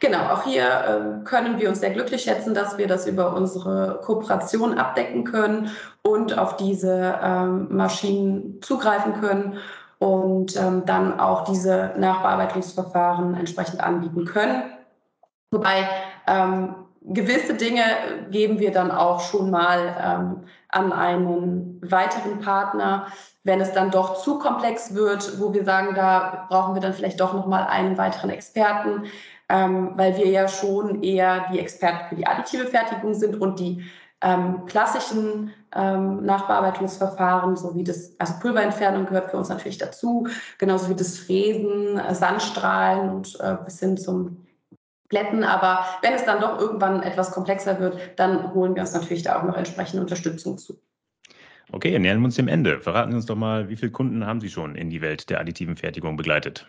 Genau, 0.00 0.18
auch 0.30 0.42
hier 0.42 0.64
äh, 0.64 1.24
können 1.24 1.60
wir 1.60 1.68
uns 1.68 1.78
sehr 1.78 1.90
glücklich 1.90 2.22
schätzen, 2.22 2.52
dass 2.52 2.76
wir 2.76 2.88
das 2.88 3.06
über 3.06 3.36
unsere 3.36 4.00
Kooperation 4.02 4.76
abdecken 4.76 5.22
können 5.22 5.70
und 6.02 6.36
auf 6.36 6.56
diese 6.56 7.16
ähm, 7.22 7.68
Maschinen 7.70 8.60
zugreifen 8.60 9.20
können 9.20 9.58
und 9.98 10.56
ähm, 10.56 10.82
dann 10.84 11.20
auch 11.20 11.44
diese 11.44 11.92
Nachbearbeitungsverfahren 11.96 13.34
entsprechend 13.34 13.80
anbieten 13.80 14.24
können. 14.24 14.64
Wobei 15.50 15.88
ähm, 16.26 16.74
gewisse 17.02 17.54
Dinge 17.54 17.82
geben 18.30 18.58
wir 18.58 18.70
dann 18.72 18.90
auch 18.90 19.20
schon 19.20 19.50
mal 19.50 19.96
ähm, 20.00 20.44
an 20.68 20.92
einen 20.92 21.80
weiteren 21.82 22.40
Partner, 22.40 23.08
wenn 23.42 23.60
es 23.60 23.72
dann 23.72 23.90
doch 23.90 24.22
zu 24.22 24.38
komplex 24.38 24.94
wird, 24.94 25.40
wo 25.40 25.52
wir 25.52 25.64
sagen, 25.64 25.94
da 25.94 26.46
brauchen 26.48 26.74
wir 26.74 26.82
dann 26.82 26.92
vielleicht 26.92 27.20
doch 27.20 27.32
noch 27.32 27.46
mal 27.46 27.66
einen 27.66 27.98
weiteren 27.98 28.30
Experten, 28.30 29.04
ähm, 29.48 29.92
weil 29.96 30.16
wir 30.16 30.28
ja 30.28 30.46
schon 30.46 31.02
eher 31.02 31.46
die 31.52 31.58
Experten 31.58 32.08
für 32.08 32.14
die 32.14 32.26
additive 32.26 32.66
Fertigung 32.66 33.14
sind 33.14 33.40
und 33.40 33.58
die 33.58 33.84
ähm, 34.22 34.66
klassischen 34.66 35.52
ähm, 35.74 36.24
Nachbearbeitungsverfahren, 36.24 37.56
so 37.56 37.74
wie 37.74 37.82
das, 37.82 38.14
also 38.18 38.34
Pulverentfernung 38.40 39.06
gehört 39.06 39.30
für 39.30 39.38
uns 39.38 39.48
natürlich 39.48 39.78
dazu, 39.78 40.28
genauso 40.58 40.90
wie 40.90 40.94
das 40.94 41.18
Fräsen, 41.18 41.98
äh, 41.98 42.14
Sandstrahlen 42.14 43.10
und 43.10 43.40
äh, 43.40 43.56
bis 43.64 43.80
hin 43.80 43.96
zum 43.96 44.36
Glätten. 45.10 45.44
Aber 45.44 45.84
wenn 46.02 46.14
es 46.14 46.24
dann 46.24 46.40
doch 46.40 46.58
irgendwann 46.58 47.02
etwas 47.02 47.32
komplexer 47.32 47.78
wird, 47.78 47.98
dann 48.16 48.54
holen 48.54 48.74
wir 48.74 48.82
uns 48.82 48.94
natürlich 48.94 49.22
da 49.22 49.38
auch 49.38 49.42
noch 49.42 49.56
entsprechende 49.56 50.02
Unterstützung 50.02 50.56
zu. 50.56 50.80
Okay, 51.72 51.96
nähern 51.98 52.20
wir 52.20 52.24
uns 52.24 52.36
dem 52.36 52.48
Ende. 52.48 52.80
Verraten 52.80 53.10
Sie 53.10 53.16
uns 53.16 53.26
doch 53.26 53.36
mal, 53.36 53.68
wie 53.68 53.76
viele 53.76 53.92
Kunden 53.92 54.26
haben 54.26 54.40
Sie 54.40 54.48
schon 54.48 54.74
in 54.74 54.90
die 54.90 55.02
Welt 55.02 55.30
der 55.30 55.40
additiven 55.40 55.76
Fertigung 55.76 56.16
begleitet? 56.16 56.66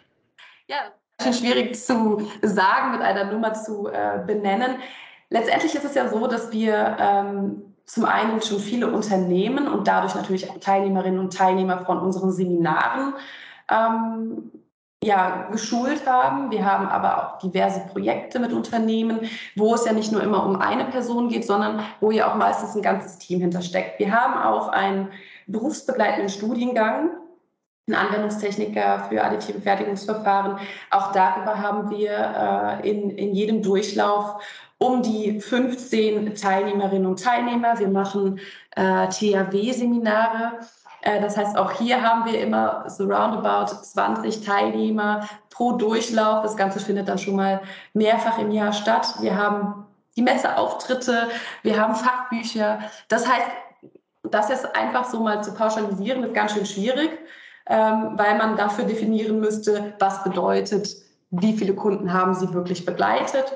Ja, 0.67 0.77
schwierig 1.31 1.75
zu 1.75 2.27
sagen, 2.41 2.91
mit 2.91 3.01
einer 3.01 3.31
Nummer 3.31 3.53
zu 3.53 3.87
äh, 3.87 4.19
benennen. 4.25 4.75
Letztendlich 5.29 5.73
ist 5.73 5.85
es 5.85 5.95
ja 5.95 6.07
so, 6.09 6.27
dass 6.27 6.51
wir 6.51 6.97
ähm, 6.99 7.63
zum 7.85 8.05
einen 8.05 8.41
schon 8.41 8.59
viele 8.59 8.91
Unternehmen 8.91 9.67
und 9.67 9.87
dadurch 9.87 10.13
natürlich 10.13 10.49
auch 10.49 10.59
Teilnehmerinnen 10.59 11.19
und 11.19 11.33
Teilnehmer 11.33 11.83
von 11.85 11.99
unseren 11.99 12.31
Seminaren 12.31 13.13
ähm, 13.69 14.51
ja, 15.03 15.47
geschult 15.51 16.05
haben. 16.05 16.51
Wir 16.51 16.63
haben 16.63 16.87
aber 16.87 17.17
auch 17.17 17.39
diverse 17.39 17.81
Projekte 17.91 18.39
mit 18.39 18.53
Unternehmen, 18.53 19.21
wo 19.55 19.73
es 19.73 19.85
ja 19.85 19.93
nicht 19.93 20.11
nur 20.11 20.21
immer 20.21 20.45
um 20.45 20.57
eine 20.57 20.85
Person 20.85 21.29
geht, 21.29 21.45
sondern 21.45 21.83
wo 22.01 22.11
ja 22.11 22.31
auch 22.31 22.35
meistens 22.35 22.75
ein 22.75 22.83
ganzes 22.83 23.17
Team 23.17 23.41
hintersteckt. 23.41 23.99
Wir 23.99 24.11
haben 24.11 24.35
auch 24.41 24.69
einen 24.69 25.09
berufsbegleitenden 25.47 26.29
Studiengang, 26.29 27.09
einen 27.87 27.95
Anwendungstechniker 27.95 29.05
für 29.09 29.23
additive 29.23 29.59
Fertigungsverfahren. 29.59 30.59
Auch 30.91 31.11
darüber 31.13 31.57
haben 31.57 31.89
wir 31.89 32.81
äh, 32.83 32.89
in, 32.89 33.09
in 33.09 33.33
jedem 33.33 33.63
Durchlauf 33.63 34.43
um 34.77 35.01
die 35.01 35.39
15 35.41 36.35
Teilnehmerinnen 36.35 37.07
und 37.07 37.23
Teilnehmer. 37.23 37.79
Wir 37.79 37.87
machen 37.87 38.39
äh, 38.75 39.07
THW-Seminare. 39.09 40.59
Äh, 41.01 41.21
das 41.21 41.37
heißt, 41.37 41.57
auch 41.57 41.71
hier 41.71 42.01
haben 42.01 42.25
wir 42.31 42.39
immer 42.39 42.89
so 42.89 43.03
roundabout 43.03 43.73
20 43.83 44.45
Teilnehmer 44.45 45.27
pro 45.49 45.73
Durchlauf. 45.73 46.43
Das 46.43 46.55
Ganze 46.55 46.79
findet 46.79 47.07
dann 47.07 47.17
schon 47.17 47.35
mal 47.35 47.61
mehrfach 47.93 48.37
im 48.37 48.51
Jahr 48.51 48.73
statt. 48.73 49.15
Wir 49.19 49.35
haben 49.35 49.85
die 50.15 50.21
Messeauftritte, 50.21 51.29
wir 51.63 51.79
haben 51.79 51.95
Fachbücher. 51.95 52.79
Das 53.07 53.27
heißt, 53.27 53.47
das 54.23 54.49
ist 54.49 54.75
einfach 54.75 55.05
so 55.05 55.21
mal 55.21 55.43
zu 55.43 55.53
pauschalisieren, 55.53 56.23
ist 56.23 56.33
ganz 56.33 56.53
schön 56.53 56.65
schwierig, 56.65 57.11
ähm, 57.67 58.13
weil 58.15 58.37
man 58.37 58.55
dafür 58.55 58.85
definieren 58.85 59.39
müsste, 59.39 59.93
was 59.99 60.23
bedeutet, 60.23 60.95
wie 61.31 61.53
viele 61.57 61.73
Kunden 61.73 62.11
haben 62.13 62.33
sie 62.33 62.53
wirklich 62.53 62.85
begleitet. 62.85 63.53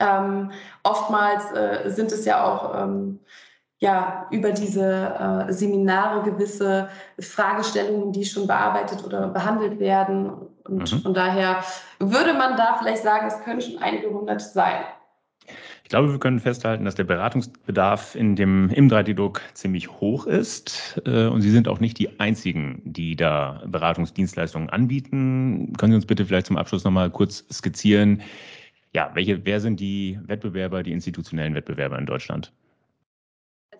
Ähm, 0.00 0.50
oftmals 0.82 1.50
äh, 1.52 1.90
sind 1.90 2.12
es 2.12 2.24
ja 2.24 2.44
auch 2.44 2.82
ähm, 2.82 3.20
ja, 3.84 4.26
über 4.30 4.50
diese 4.50 5.46
äh, 5.46 5.52
Seminare 5.52 6.22
gewisse 6.22 6.88
Fragestellungen, 7.20 8.12
die 8.12 8.24
schon 8.24 8.46
bearbeitet 8.46 9.04
oder 9.04 9.28
behandelt 9.28 9.78
werden. 9.78 10.32
Und 10.66 10.90
mhm. 10.90 11.00
von 11.02 11.12
daher 11.12 11.62
würde 11.98 12.32
man 12.32 12.56
da 12.56 12.78
vielleicht 12.78 13.02
sagen, 13.02 13.26
es 13.26 13.38
können 13.44 13.60
schon 13.60 13.76
einige 13.82 14.08
hundert 14.08 14.40
sein. 14.40 14.84
Ich 15.82 15.90
glaube, 15.90 16.10
wir 16.10 16.18
können 16.18 16.40
festhalten, 16.40 16.86
dass 16.86 16.94
der 16.94 17.04
Beratungsbedarf 17.04 18.14
in 18.14 18.36
dem, 18.36 18.70
im 18.70 18.88
3D-Druck 18.88 19.42
ziemlich 19.52 19.90
hoch 19.90 20.26
ist. 20.26 20.98
Äh, 21.04 21.26
und 21.26 21.42
Sie 21.42 21.50
sind 21.50 21.68
auch 21.68 21.78
nicht 21.78 21.98
die 21.98 22.18
Einzigen, 22.18 22.80
die 22.86 23.16
da 23.16 23.62
Beratungsdienstleistungen 23.66 24.70
anbieten. 24.70 25.74
Können 25.76 25.92
Sie 25.92 25.96
uns 25.96 26.06
bitte 26.06 26.24
vielleicht 26.24 26.46
zum 26.46 26.56
Abschluss 26.56 26.84
nochmal 26.84 27.10
kurz 27.10 27.44
skizzieren, 27.52 28.22
ja, 28.94 29.10
welche, 29.12 29.44
wer 29.44 29.60
sind 29.60 29.78
die 29.78 30.18
Wettbewerber, 30.24 30.82
die 30.82 30.92
institutionellen 30.92 31.54
Wettbewerber 31.54 31.98
in 31.98 32.06
Deutschland? 32.06 32.50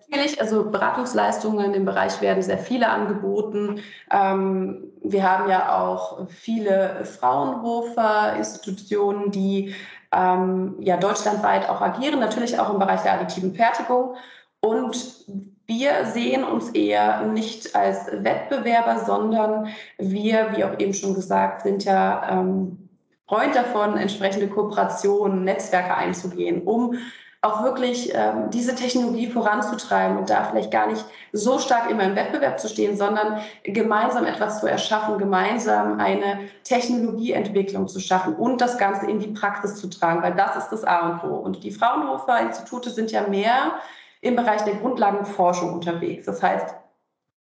Natürlich, 0.09 0.39
also 0.39 0.69
Beratungsleistungen 0.69 1.73
dem 1.73 1.85
Bereich 1.85 2.21
werden 2.21 2.43
sehr 2.43 2.59
viele 2.59 2.89
angeboten. 2.89 3.81
Ähm, 4.11 4.91
wir 5.03 5.29
haben 5.29 5.49
ja 5.49 5.77
auch 5.77 6.29
viele 6.29 7.03
Fraunhofer-Institutionen, 7.05 9.31
die 9.31 9.73
ähm, 10.11 10.75
ja 10.79 10.97
deutschlandweit 10.97 11.67
auch 11.69 11.81
agieren, 11.81 12.19
natürlich 12.19 12.59
auch 12.59 12.71
im 12.71 12.79
Bereich 12.79 13.01
der 13.01 13.13
additiven 13.13 13.55
Fertigung. 13.55 14.15
Und 14.59 15.25
wir 15.67 16.05
sehen 16.05 16.43
uns 16.43 16.69
eher 16.69 17.25
nicht 17.25 17.75
als 17.75 18.05
Wettbewerber, 18.11 19.03
sondern 19.05 19.69
wir, 19.97 20.53
wie 20.55 20.63
auch 20.63 20.79
eben 20.79 20.93
schon 20.93 21.15
gesagt, 21.15 21.63
sind 21.63 21.83
ja 21.83 22.29
ähm, 22.29 22.89
Freund 23.27 23.55
davon, 23.55 23.97
entsprechende 23.97 24.47
Kooperationen, 24.47 25.43
Netzwerke 25.43 25.95
einzugehen, 25.95 26.61
um 26.61 26.99
auch 27.45 27.63
wirklich 27.63 28.11
ähm, 28.13 28.49
diese 28.49 28.73
Technologie 28.73 29.27
voranzutreiben 29.27 30.17
und 30.17 30.29
da 30.29 30.45
vielleicht 30.45 30.71
gar 30.71 30.87
nicht 30.87 31.05
so 31.31 31.59
stark 31.59 31.89
immer 31.89 32.03
im 32.03 32.15
Wettbewerb 32.15 32.59
zu 32.59 32.67
stehen, 32.67 32.97
sondern 32.97 33.39
gemeinsam 33.63 34.25
etwas 34.25 34.59
zu 34.59 34.67
erschaffen, 34.67 35.17
gemeinsam 35.17 35.99
eine 35.99 36.49
Technologieentwicklung 36.63 37.87
zu 37.87 37.99
schaffen 37.99 38.35
und 38.35 38.61
das 38.61 38.77
Ganze 38.77 39.05
in 39.05 39.19
die 39.19 39.27
Praxis 39.27 39.75
zu 39.75 39.87
tragen, 39.89 40.23
weil 40.23 40.33
das 40.33 40.55
ist 40.55 40.69
das 40.69 40.83
A 40.83 41.09
und 41.09 41.23
O. 41.29 41.35
Und 41.35 41.63
die 41.63 41.71
Fraunhofer-Institute 41.71 42.89
sind 42.89 43.11
ja 43.11 43.27
mehr 43.27 43.73
im 44.21 44.35
Bereich 44.35 44.61
der 44.63 44.75
Grundlagenforschung 44.75 45.73
unterwegs. 45.73 46.25
Das 46.25 46.41
heißt, 46.41 46.73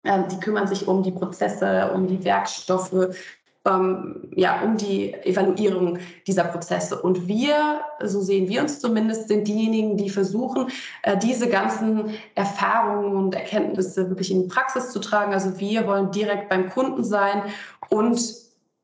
ähm, 0.04 0.24
die 0.28 0.40
kümmern 0.40 0.66
sich 0.66 0.88
um 0.88 1.04
die 1.04 1.12
Prozesse, 1.12 1.92
um 1.94 2.08
die 2.08 2.24
Werkstoffe, 2.24 3.14
ähm, 3.66 4.28
ja, 4.34 4.62
um 4.62 4.76
die 4.76 5.14
Evaluierung 5.14 5.98
dieser 6.26 6.44
Prozesse. 6.44 7.00
Und 7.00 7.26
wir, 7.26 7.80
so 8.02 8.20
sehen 8.20 8.48
wir 8.48 8.60
uns 8.60 8.80
zumindest, 8.80 9.28
sind 9.28 9.48
diejenigen, 9.48 9.96
die 9.96 10.10
versuchen, 10.10 10.68
äh, 11.02 11.16
diese 11.16 11.48
ganzen 11.48 12.10
Erfahrungen 12.34 13.16
und 13.16 13.34
Erkenntnisse 13.34 14.08
wirklich 14.08 14.30
in 14.30 14.42
die 14.42 14.48
Praxis 14.48 14.90
zu 14.90 15.00
tragen. 15.00 15.32
Also 15.32 15.58
wir 15.58 15.86
wollen 15.86 16.10
direkt 16.10 16.48
beim 16.48 16.68
Kunden 16.70 17.04
sein 17.04 17.42
und 17.88 18.20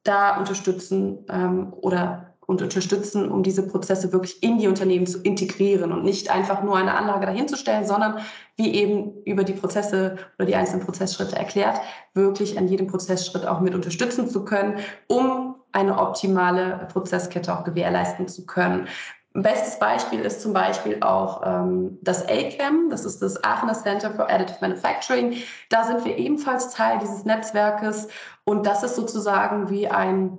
da 0.03 0.39
unterstützen 0.39 1.19
ähm, 1.29 1.75
oder 1.83 2.30
und 2.51 2.61
unterstützen, 2.63 3.31
um 3.31 3.45
diese 3.45 3.67
Prozesse 3.67 4.13
wirklich 4.13 4.43
in 4.43 4.59
die 4.59 4.67
Unternehmen 4.67 5.07
zu 5.07 5.21
integrieren 5.23 5.93
und 5.93 6.03
nicht 6.03 6.31
einfach 6.31 6.65
nur 6.65 6.77
eine 6.77 6.95
Anlage 6.95 7.25
dahinzustellen, 7.25 7.87
sondern 7.87 8.19
wie 8.57 8.75
eben 8.75 9.23
über 9.25 9.45
die 9.45 9.53
Prozesse 9.53 10.17
oder 10.37 10.47
die 10.47 10.57
einzelnen 10.57 10.85
Prozessschritte 10.85 11.37
erklärt, 11.37 11.81
wirklich 12.13 12.59
an 12.59 12.67
jedem 12.67 12.89
Prozessschritt 12.89 13.47
auch 13.47 13.61
mit 13.61 13.77
unterstützen 13.77 14.29
zu 14.29 14.45
können, 14.45 14.81
um 15.07 15.55
eine 15.71 15.97
optimale 15.97 16.89
Prozesskette 16.93 17.57
auch 17.57 17.63
gewährleisten 17.63 18.27
zu 18.27 18.45
können. 18.45 18.89
Bestes 19.33 19.79
Beispiel 19.79 20.19
ist 20.19 20.43
zum 20.43 20.53
Beispiel 20.53 20.99
auch 21.03 21.43
ähm, 21.47 21.99
das 22.03 22.29
ACAM, 22.29 22.91
das 22.91 23.05
ist 23.05 23.23
das 23.23 23.43
Aachener 23.45 23.75
Center 23.75 24.11
for 24.11 24.29
Additive 24.29 24.59
Manufacturing. 24.61 25.37
Da 25.69 25.85
sind 25.85 26.05
wir 26.05 26.19
ebenfalls 26.19 26.75
Teil 26.75 26.99
dieses 26.99 27.25
Netzwerkes 27.25 28.09
und 28.43 28.67
das 28.67 28.83
ist 28.83 28.97
sozusagen 28.97 29.71
wie 29.71 29.87
ein 29.87 30.37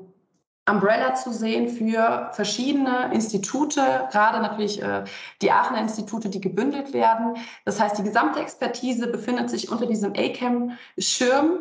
Umbrella 0.71 1.15
zu 1.15 1.31
sehen 1.31 1.69
für 1.69 2.29
verschiedene 2.33 3.11
Institute, 3.13 3.81
gerade 4.11 4.41
natürlich 4.41 4.81
äh, 4.81 5.03
die 5.41 5.51
Aachener 5.51 5.81
Institute, 5.81 6.29
die 6.29 6.41
gebündelt 6.41 6.93
werden. 6.93 7.35
Das 7.65 7.79
heißt, 7.79 7.97
die 7.97 8.03
gesamte 8.03 8.39
Expertise 8.39 9.07
befindet 9.07 9.49
sich 9.49 9.71
unter 9.71 9.85
diesem 9.85 10.13
ACAM-Schirm 10.13 11.59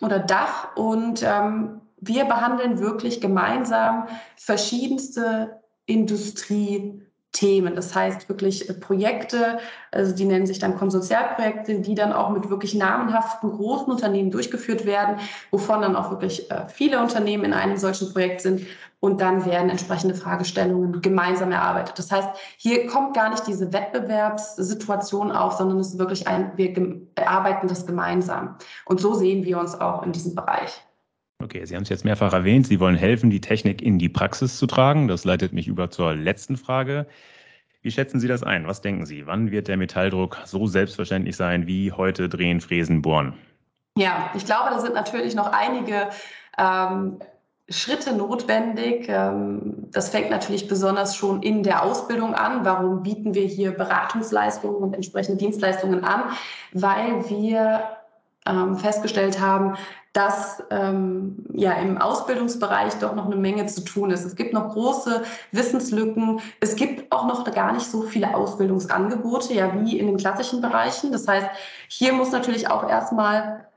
oder 0.00 0.18
Dach 0.18 0.76
und 0.76 1.22
ähm, 1.22 1.80
wir 2.00 2.24
behandeln 2.24 2.78
wirklich 2.78 3.20
gemeinsam 3.20 4.06
verschiedenste 4.36 5.60
Industrie- 5.86 7.07
Themen. 7.32 7.74
Das 7.74 7.94
heißt 7.94 8.28
wirklich 8.28 8.68
äh, 8.68 8.74
Projekte, 8.74 9.58
also 9.92 10.14
die 10.14 10.24
nennen 10.24 10.46
sich 10.46 10.58
dann 10.58 10.76
Konsortialprojekte, 10.76 11.80
die 11.80 11.94
dann 11.94 12.12
auch 12.12 12.30
mit 12.30 12.48
wirklich 12.48 12.74
namenhaften 12.74 13.50
großen 13.50 13.90
Unternehmen 13.92 14.30
durchgeführt 14.30 14.86
werden, 14.86 15.16
wovon 15.50 15.82
dann 15.82 15.94
auch 15.94 16.10
wirklich 16.10 16.50
äh, 16.50 16.66
viele 16.68 17.00
Unternehmen 17.00 17.44
in 17.44 17.52
einem 17.52 17.76
solchen 17.76 18.12
Projekt 18.12 18.40
sind. 18.40 18.66
Und 19.00 19.20
dann 19.20 19.44
werden 19.44 19.70
entsprechende 19.70 20.16
Fragestellungen 20.16 21.00
gemeinsam 21.00 21.52
erarbeitet. 21.52 21.98
Das 21.98 22.10
heißt, 22.10 22.30
hier 22.56 22.88
kommt 22.88 23.14
gar 23.14 23.30
nicht 23.30 23.46
diese 23.46 23.72
Wettbewerbssituation 23.72 25.30
auf, 25.30 25.52
sondern 25.52 25.78
es 25.78 25.88
ist 25.88 25.98
wirklich 25.98 26.26
ein, 26.26 26.50
wir 26.56 26.74
erarbeiten 27.14 27.68
das 27.68 27.86
gemeinsam. 27.86 28.56
Und 28.86 29.00
so 29.00 29.14
sehen 29.14 29.44
wir 29.44 29.60
uns 29.60 29.80
auch 29.80 30.02
in 30.02 30.10
diesem 30.10 30.34
Bereich. 30.34 30.82
Okay, 31.48 31.64
Sie 31.64 31.74
haben 31.74 31.82
es 31.84 31.88
jetzt 31.88 32.04
mehrfach 32.04 32.34
erwähnt. 32.34 32.66
Sie 32.66 32.78
wollen 32.78 32.94
helfen, 32.94 33.30
die 33.30 33.40
Technik 33.40 33.80
in 33.80 33.98
die 33.98 34.10
Praxis 34.10 34.58
zu 34.58 34.66
tragen. 34.66 35.08
Das 35.08 35.24
leitet 35.24 35.54
mich 35.54 35.66
über 35.66 35.90
zur 35.90 36.14
letzten 36.14 36.58
Frage. 36.58 37.06
Wie 37.80 37.90
schätzen 37.90 38.20
Sie 38.20 38.28
das 38.28 38.42
ein? 38.42 38.66
Was 38.66 38.82
denken 38.82 39.06
Sie? 39.06 39.26
Wann 39.26 39.50
wird 39.50 39.66
der 39.66 39.78
Metalldruck 39.78 40.36
so 40.44 40.66
selbstverständlich 40.66 41.36
sein 41.36 41.66
wie 41.66 41.90
heute 41.90 42.28
drehen, 42.28 42.60
fräsen, 42.60 43.00
bohren? 43.00 43.32
Ja, 43.96 44.30
ich 44.36 44.44
glaube, 44.44 44.68
da 44.68 44.78
sind 44.78 44.92
natürlich 44.92 45.34
noch 45.34 45.50
einige 45.50 46.10
ähm, 46.58 47.18
Schritte 47.70 48.14
notwendig. 48.14 49.06
Ähm, 49.08 49.88
das 49.90 50.10
fängt 50.10 50.28
natürlich 50.28 50.68
besonders 50.68 51.16
schon 51.16 51.42
in 51.42 51.62
der 51.62 51.82
Ausbildung 51.82 52.34
an. 52.34 52.66
Warum 52.66 53.02
bieten 53.02 53.32
wir 53.32 53.46
hier 53.46 53.70
Beratungsleistungen 53.70 54.82
und 54.82 54.92
entsprechende 54.92 55.38
Dienstleistungen 55.38 56.04
an? 56.04 56.24
Weil 56.74 57.26
wir 57.30 57.97
ähm, 58.48 58.76
festgestellt 58.76 59.40
haben, 59.40 59.76
dass 60.12 60.62
ähm, 60.70 61.36
ja 61.52 61.72
im 61.74 61.98
Ausbildungsbereich 61.98 62.94
doch 62.94 63.14
noch 63.14 63.26
eine 63.26 63.36
Menge 63.36 63.66
zu 63.66 63.82
tun 63.82 64.10
ist. 64.10 64.24
Es 64.24 64.34
gibt 64.34 64.52
noch 64.52 64.70
große 64.70 65.22
Wissenslücken. 65.52 66.40
Es 66.60 66.74
gibt 66.74 67.12
auch 67.12 67.26
noch 67.26 67.44
gar 67.52 67.72
nicht 67.72 67.86
so 67.86 68.02
viele 68.02 68.34
Ausbildungsangebote, 68.34 69.54
ja, 69.54 69.72
wie 69.80 69.98
in 69.98 70.06
den 70.06 70.16
klassischen 70.16 70.60
Bereichen. 70.60 71.12
Das 71.12 71.28
heißt, 71.28 71.48
hier 71.88 72.12
muss 72.14 72.32
natürlich 72.32 72.68
auch 72.68 72.88
erstmal 72.88 73.67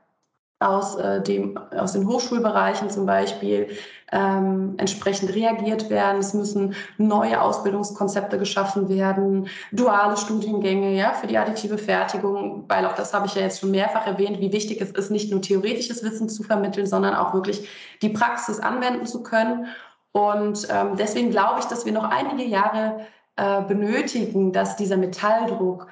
aus, 0.62 0.96
äh, 0.96 1.22
dem, 1.22 1.58
aus 1.76 1.92
den 1.92 2.06
Hochschulbereichen 2.06 2.90
zum 2.90 3.06
Beispiel 3.06 3.68
ähm, 4.12 4.74
entsprechend 4.76 5.34
reagiert 5.34 5.90
werden. 5.90 6.20
Es 6.20 6.34
müssen 6.34 6.74
neue 6.98 7.40
Ausbildungskonzepte 7.40 8.38
geschaffen 8.38 8.88
werden, 8.88 9.48
duale 9.72 10.16
Studiengänge 10.16 10.94
ja, 10.94 11.12
für 11.14 11.26
die 11.26 11.38
additive 11.38 11.78
Fertigung, 11.78 12.64
weil 12.68 12.86
auch 12.86 12.94
das 12.94 13.12
habe 13.14 13.26
ich 13.26 13.34
ja 13.34 13.42
jetzt 13.42 13.60
schon 13.60 13.70
mehrfach 13.70 14.06
erwähnt, 14.06 14.38
wie 14.38 14.52
wichtig 14.52 14.80
es 14.80 14.90
ist, 14.90 15.10
nicht 15.10 15.30
nur 15.30 15.40
theoretisches 15.40 16.04
Wissen 16.04 16.28
zu 16.28 16.42
vermitteln, 16.42 16.86
sondern 16.86 17.14
auch 17.14 17.34
wirklich 17.34 17.68
die 18.02 18.10
Praxis 18.10 18.60
anwenden 18.60 19.06
zu 19.06 19.22
können. 19.22 19.66
Und 20.12 20.68
ähm, 20.70 20.96
deswegen 20.98 21.30
glaube 21.30 21.60
ich, 21.60 21.64
dass 21.66 21.86
wir 21.86 21.92
noch 21.92 22.04
einige 22.04 22.44
Jahre 22.44 23.06
äh, 23.36 23.62
benötigen, 23.62 24.52
dass 24.52 24.76
dieser 24.76 24.98
Metalldruck 24.98 25.86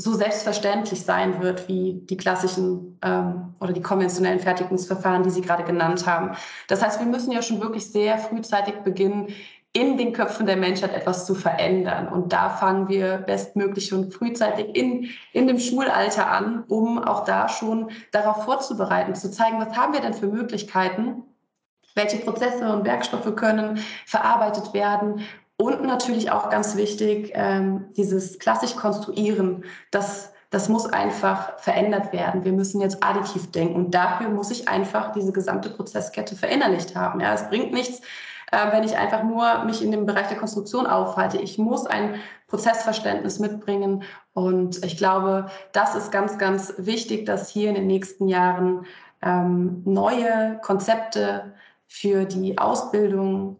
so 0.00 0.14
selbstverständlich 0.14 1.02
sein 1.04 1.42
wird 1.42 1.68
wie 1.68 2.00
die 2.08 2.16
klassischen 2.16 2.98
ähm, 3.02 3.54
oder 3.60 3.72
die 3.72 3.82
konventionellen 3.82 4.40
Fertigungsverfahren, 4.40 5.22
die 5.22 5.30
Sie 5.30 5.42
gerade 5.42 5.64
genannt 5.64 6.06
haben. 6.06 6.36
Das 6.68 6.82
heißt, 6.82 7.00
wir 7.00 7.06
müssen 7.06 7.32
ja 7.32 7.42
schon 7.42 7.60
wirklich 7.60 7.90
sehr 7.90 8.16
frühzeitig 8.16 8.76
beginnen, 8.76 9.28
in 9.72 9.98
den 9.98 10.12
Köpfen 10.12 10.46
der 10.46 10.56
Menschheit 10.56 10.94
etwas 10.94 11.26
zu 11.26 11.34
verändern. 11.34 12.08
Und 12.08 12.32
da 12.32 12.48
fangen 12.48 12.88
wir 12.88 13.18
bestmöglich 13.18 13.86
schon 13.86 14.10
frühzeitig 14.10 14.74
in, 14.74 15.10
in 15.32 15.46
dem 15.46 15.58
Schulalter 15.58 16.28
an, 16.28 16.64
um 16.66 16.98
auch 16.98 17.24
da 17.24 17.48
schon 17.48 17.90
darauf 18.10 18.44
vorzubereiten, 18.44 19.14
zu 19.14 19.30
zeigen, 19.30 19.60
was 19.60 19.76
haben 19.76 19.92
wir 19.92 20.00
denn 20.00 20.14
für 20.14 20.26
Möglichkeiten, 20.26 21.22
welche 21.94 22.18
Prozesse 22.18 22.72
und 22.72 22.84
Werkstoffe 22.84 23.36
können 23.36 23.78
verarbeitet 24.06 24.72
werden 24.72 25.22
und 25.60 25.82
natürlich 25.84 26.30
auch 26.30 26.48
ganz 26.48 26.74
wichtig, 26.76 27.32
ähm, 27.34 27.92
dieses 27.94 28.38
klassisch 28.38 28.74
Konstruieren, 28.76 29.64
das, 29.90 30.32
das 30.48 30.70
muss 30.70 30.86
einfach 30.86 31.58
verändert 31.58 32.14
werden. 32.14 32.46
Wir 32.46 32.52
müssen 32.52 32.80
jetzt 32.80 33.04
additiv 33.04 33.52
denken. 33.52 33.74
Und 33.74 33.90
dafür 33.90 34.30
muss 34.30 34.50
ich 34.50 34.68
einfach 34.68 35.12
diese 35.12 35.32
gesamte 35.32 35.68
Prozesskette 35.68 36.34
verinnerlicht 36.34 36.96
haben. 36.96 37.20
Ja, 37.20 37.34
es 37.34 37.46
bringt 37.50 37.74
nichts, 37.74 38.00
äh, 38.52 38.72
wenn 38.72 38.84
ich 38.84 38.96
einfach 38.96 39.22
nur 39.22 39.64
mich 39.64 39.84
in 39.84 39.90
dem 39.90 40.06
Bereich 40.06 40.28
der 40.28 40.38
Konstruktion 40.38 40.86
aufhalte. 40.86 41.36
Ich 41.36 41.58
muss 41.58 41.86
ein 41.86 42.14
Prozessverständnis 42.46 43.38
mitbringen. 43.38 44.02
Und 44.32 44.82
ich 44.82 44.96
glaube, 44.96 45.50
das 45.72 45.94
ist 45.94 46.10
ganz, 46.10 46.38
ganz 46.38 46.72
wichtig, 46.78 47.26
dass 47.26 47.50
hier 47.50 47.68
in 47.68 47.74
den 47.74 47.86
nächsten 47.86 48.28
Jahren 48.28 48.86
ähm, 49.20 49.82
neue 49.84 50.58
Konzepte 50.62 51.52
für 51.86 52.24
die 52.24 52.56
Ausbildung 52.56 53.58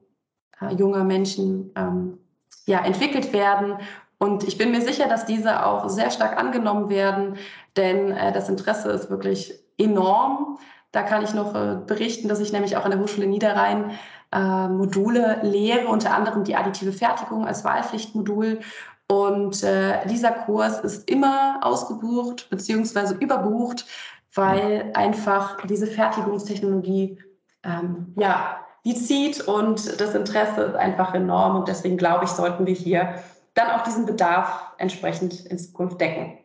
äh, 0.61 0.75
junger 0.75 1.05
Menschen 1.05 1.73
ähm, 1.77 2.19
ja, 2.67 2.85
entwickelt 2.85 3.33
werden. 3.33 3.79
Und 4.19 4.45
ich 4.45 4.59
bin 4.59 4.71
mir 4.71 4.83
sicher, 4.83 5.09
dass 5.09 5.25
diese 5.25 5.65
auch 5.65 5.89
sehr 5.89 6.11
stark 6.11 6.37
angenommen 6.39 6.91
werden, 6.91 7.37
denn 7.77 8.13
äh, 8.13 8.33
das 8.33 8.49
Interesse 8.49 8.91
ist 8.91 9.11
wirklich 9.11 9.55
enorm. 9.79 10.59
Da 10.93 11.03
kann 11.03 11.25
ich 11.25 11.35
noch 11.35 11.55
äh, 11.55 11.79
berichten, 11.87 12.29
dass 12.29 12.41
ich 12.41 12.53
nämlich 12.53 12.77
auch 12.77 12.85
an 12.85 12.91
der 12.91 13.01
Hochschule 13.01 13.27
Niederrhein 13.27 13.93
äh, 14.33 14.69
Module 14.69 15.41
lehre, 15.43 15.89
unter 15.89 16.15
anderem 16.15 16.45
die 16.45 16.55
additive 16.55 16.93
Fertigung 16.93 17.47
als 17.47 17.65
Wahlpflichtmodul. 17.65 18.61
Und 19.09 19.63
äh, 19.65 20.07
dieser 20.07 20.31
Kurs 20.31 20.81
ist 20.81 21.11
immer 21.11 21.59
ausgebucht 21.63 22.49
bzw. 22.51 23.15
überbucht, 23.19 23.87
weil 24.35 24.93
einfach 24.95 25.67
diese 25.67 25.87
Fertigungstechnologie 25.87 27.19
ähm, 27.65 28.15
ja, 28.17 28.61
die 28.85 28.95
zieht 28.95 29.41
und 29.41 30.01
das 30.01 30.15
Interesse 30.15 30.63
ist 30.63 30.75
einfach 30.75 31.15
enorm 31.15 31.57
und 31.57 31.69
deswegen 31.69 31.97
glaube 31.97 32.25
ich, 32.25 32.31
sollten 32.31 32.67
wir 32.67 32.75
hier 32.75 33.15
dann 33.55 33.71
auch 33.71 33.83
diesen 33.83 34.07
Bedarf 34.07 34.73
entsprechend 34.79 35.47
in 35.47 35.59
Zukunft 35.59 36.01
decken. 36.01 36.39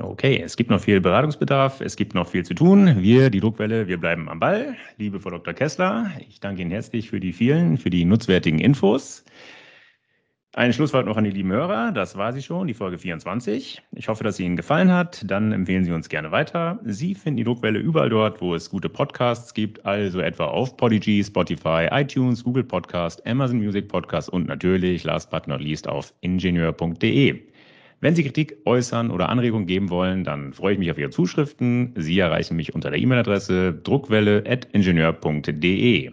Okay, 0.00 0.40
es 0.40 0.56
gibt 0.56 0.70
noch 0.70 0.80
viel 0.80 1.00
Beratungsbedarf, 1.00 1.80
es 1.80 1.96
gibt 1.96 2.14
noch 2.14 2.28
viel 2.28 2.44
zu 2.44 2.54
tun. 2.54 3.02
Wir, 3.02 3.30
die 3.30 3.40
Druckwelle, 3.40 3.88
wir 3.88 3.98
bleiben 3.98 4.28
am 4.28 4.38
Ball. 4.38 4.76
Liebe 4.96 5.18
Frau 5.18 5.30
Dr. 5.30 5.54
Kessler, 5.54 6.10
ich 6.28 6.38
danke 6.38 6.62
Ihnen 6.62 6.70
herzlich 6.70 7.10
für 7.10 7.18
die 7.18 7.32
vielen, 7.32 7.78
für 7.78 7.90
die 7.90 8.04
nutzwertigen 8.04 8.60
Infos. 8.60 9.24
Ein 10.54 10.72
Schlusswort 10.72 11.04
noch 11.04 11.18
an 11.18 11.24
die 11.24 11.30
lieben 11.30 11.52
Hörer. 11.52 11.92
Das 11.92 12.16
war 12.16 12.32
sie 12.32 12.42
schon, 12.42 12.66
die 12.66 12.74
Folge 12.74 12.98
24. 12.98 13.82
Ich 13.92 14.08
hoffe, 14.08 14.24
dass 14.24 14.36
sie 14.36 14.44
Ihnen 14.44 14.56
gefallen 14.56 14.90
hat. 14.90 15.22
Dann 15.30 15.52
empfehlen 15.52 15.84
Sie 15.84 15.92
uns 15.92 16.08
gerne 16.08 16.32
weiter. 16.32 16.80
Sie 16.84 17.14
finden 17.14 17.36
die 17.36 17.44
Druckwelle 17.44 17.78
überall 17.78 18.08
dort, 18.08 18.40
wo 18.40 18.54
es 18.54 18.70
gute 18.70 18.88
Podcasts 18.88 19.52
gibt, 19.52 19.84
also 19.84 20.20
etwa 20.20 20.46
auf 20.46 20.78
Podigy, 20.78 21.22
Spotify, 21.22 21.88
iTunes, 21.90 22.42
Google 22.42 22.64
Podcast, 22.64 23.26
Amazon 23.26 23.58
Music 23.58 23.88
Podcast 23.88 24.30
und 24.30 24.48
natürlich, 24.48 25.04
last 25.04 25.30
but 25.30 25.46
not 25.46 25.60
least, 25.60 25.86
auf 25.86 26.14
ingenieur.de. 26.22 27.42
Wenn 28.00 28.14
Sie 28.14 28.24
Kritik 28.24 28.56
äußern 28.64 29.10
oder 29.10 29.28
Anregungen 29.28 29.66
geben 29.66 29.90
wollen, 29.90 30.24
dann 30.24 30.54
freue 30.54 30.72
ich 30.72 30.78
mich 30.78 30.90
auf 30.90 30.96
Ihre 30.96 31.10
Zuschriften. 31.10 31.92
Sie 31.96 32.18
erreichen 32.18 32.56
mich 32.56 32.74
unter 32.74 32.88
der 32.90 32.98
E-Mail-Adresse 32.98 33.74
druckwelle.ingenieur.de. 33.74 36.12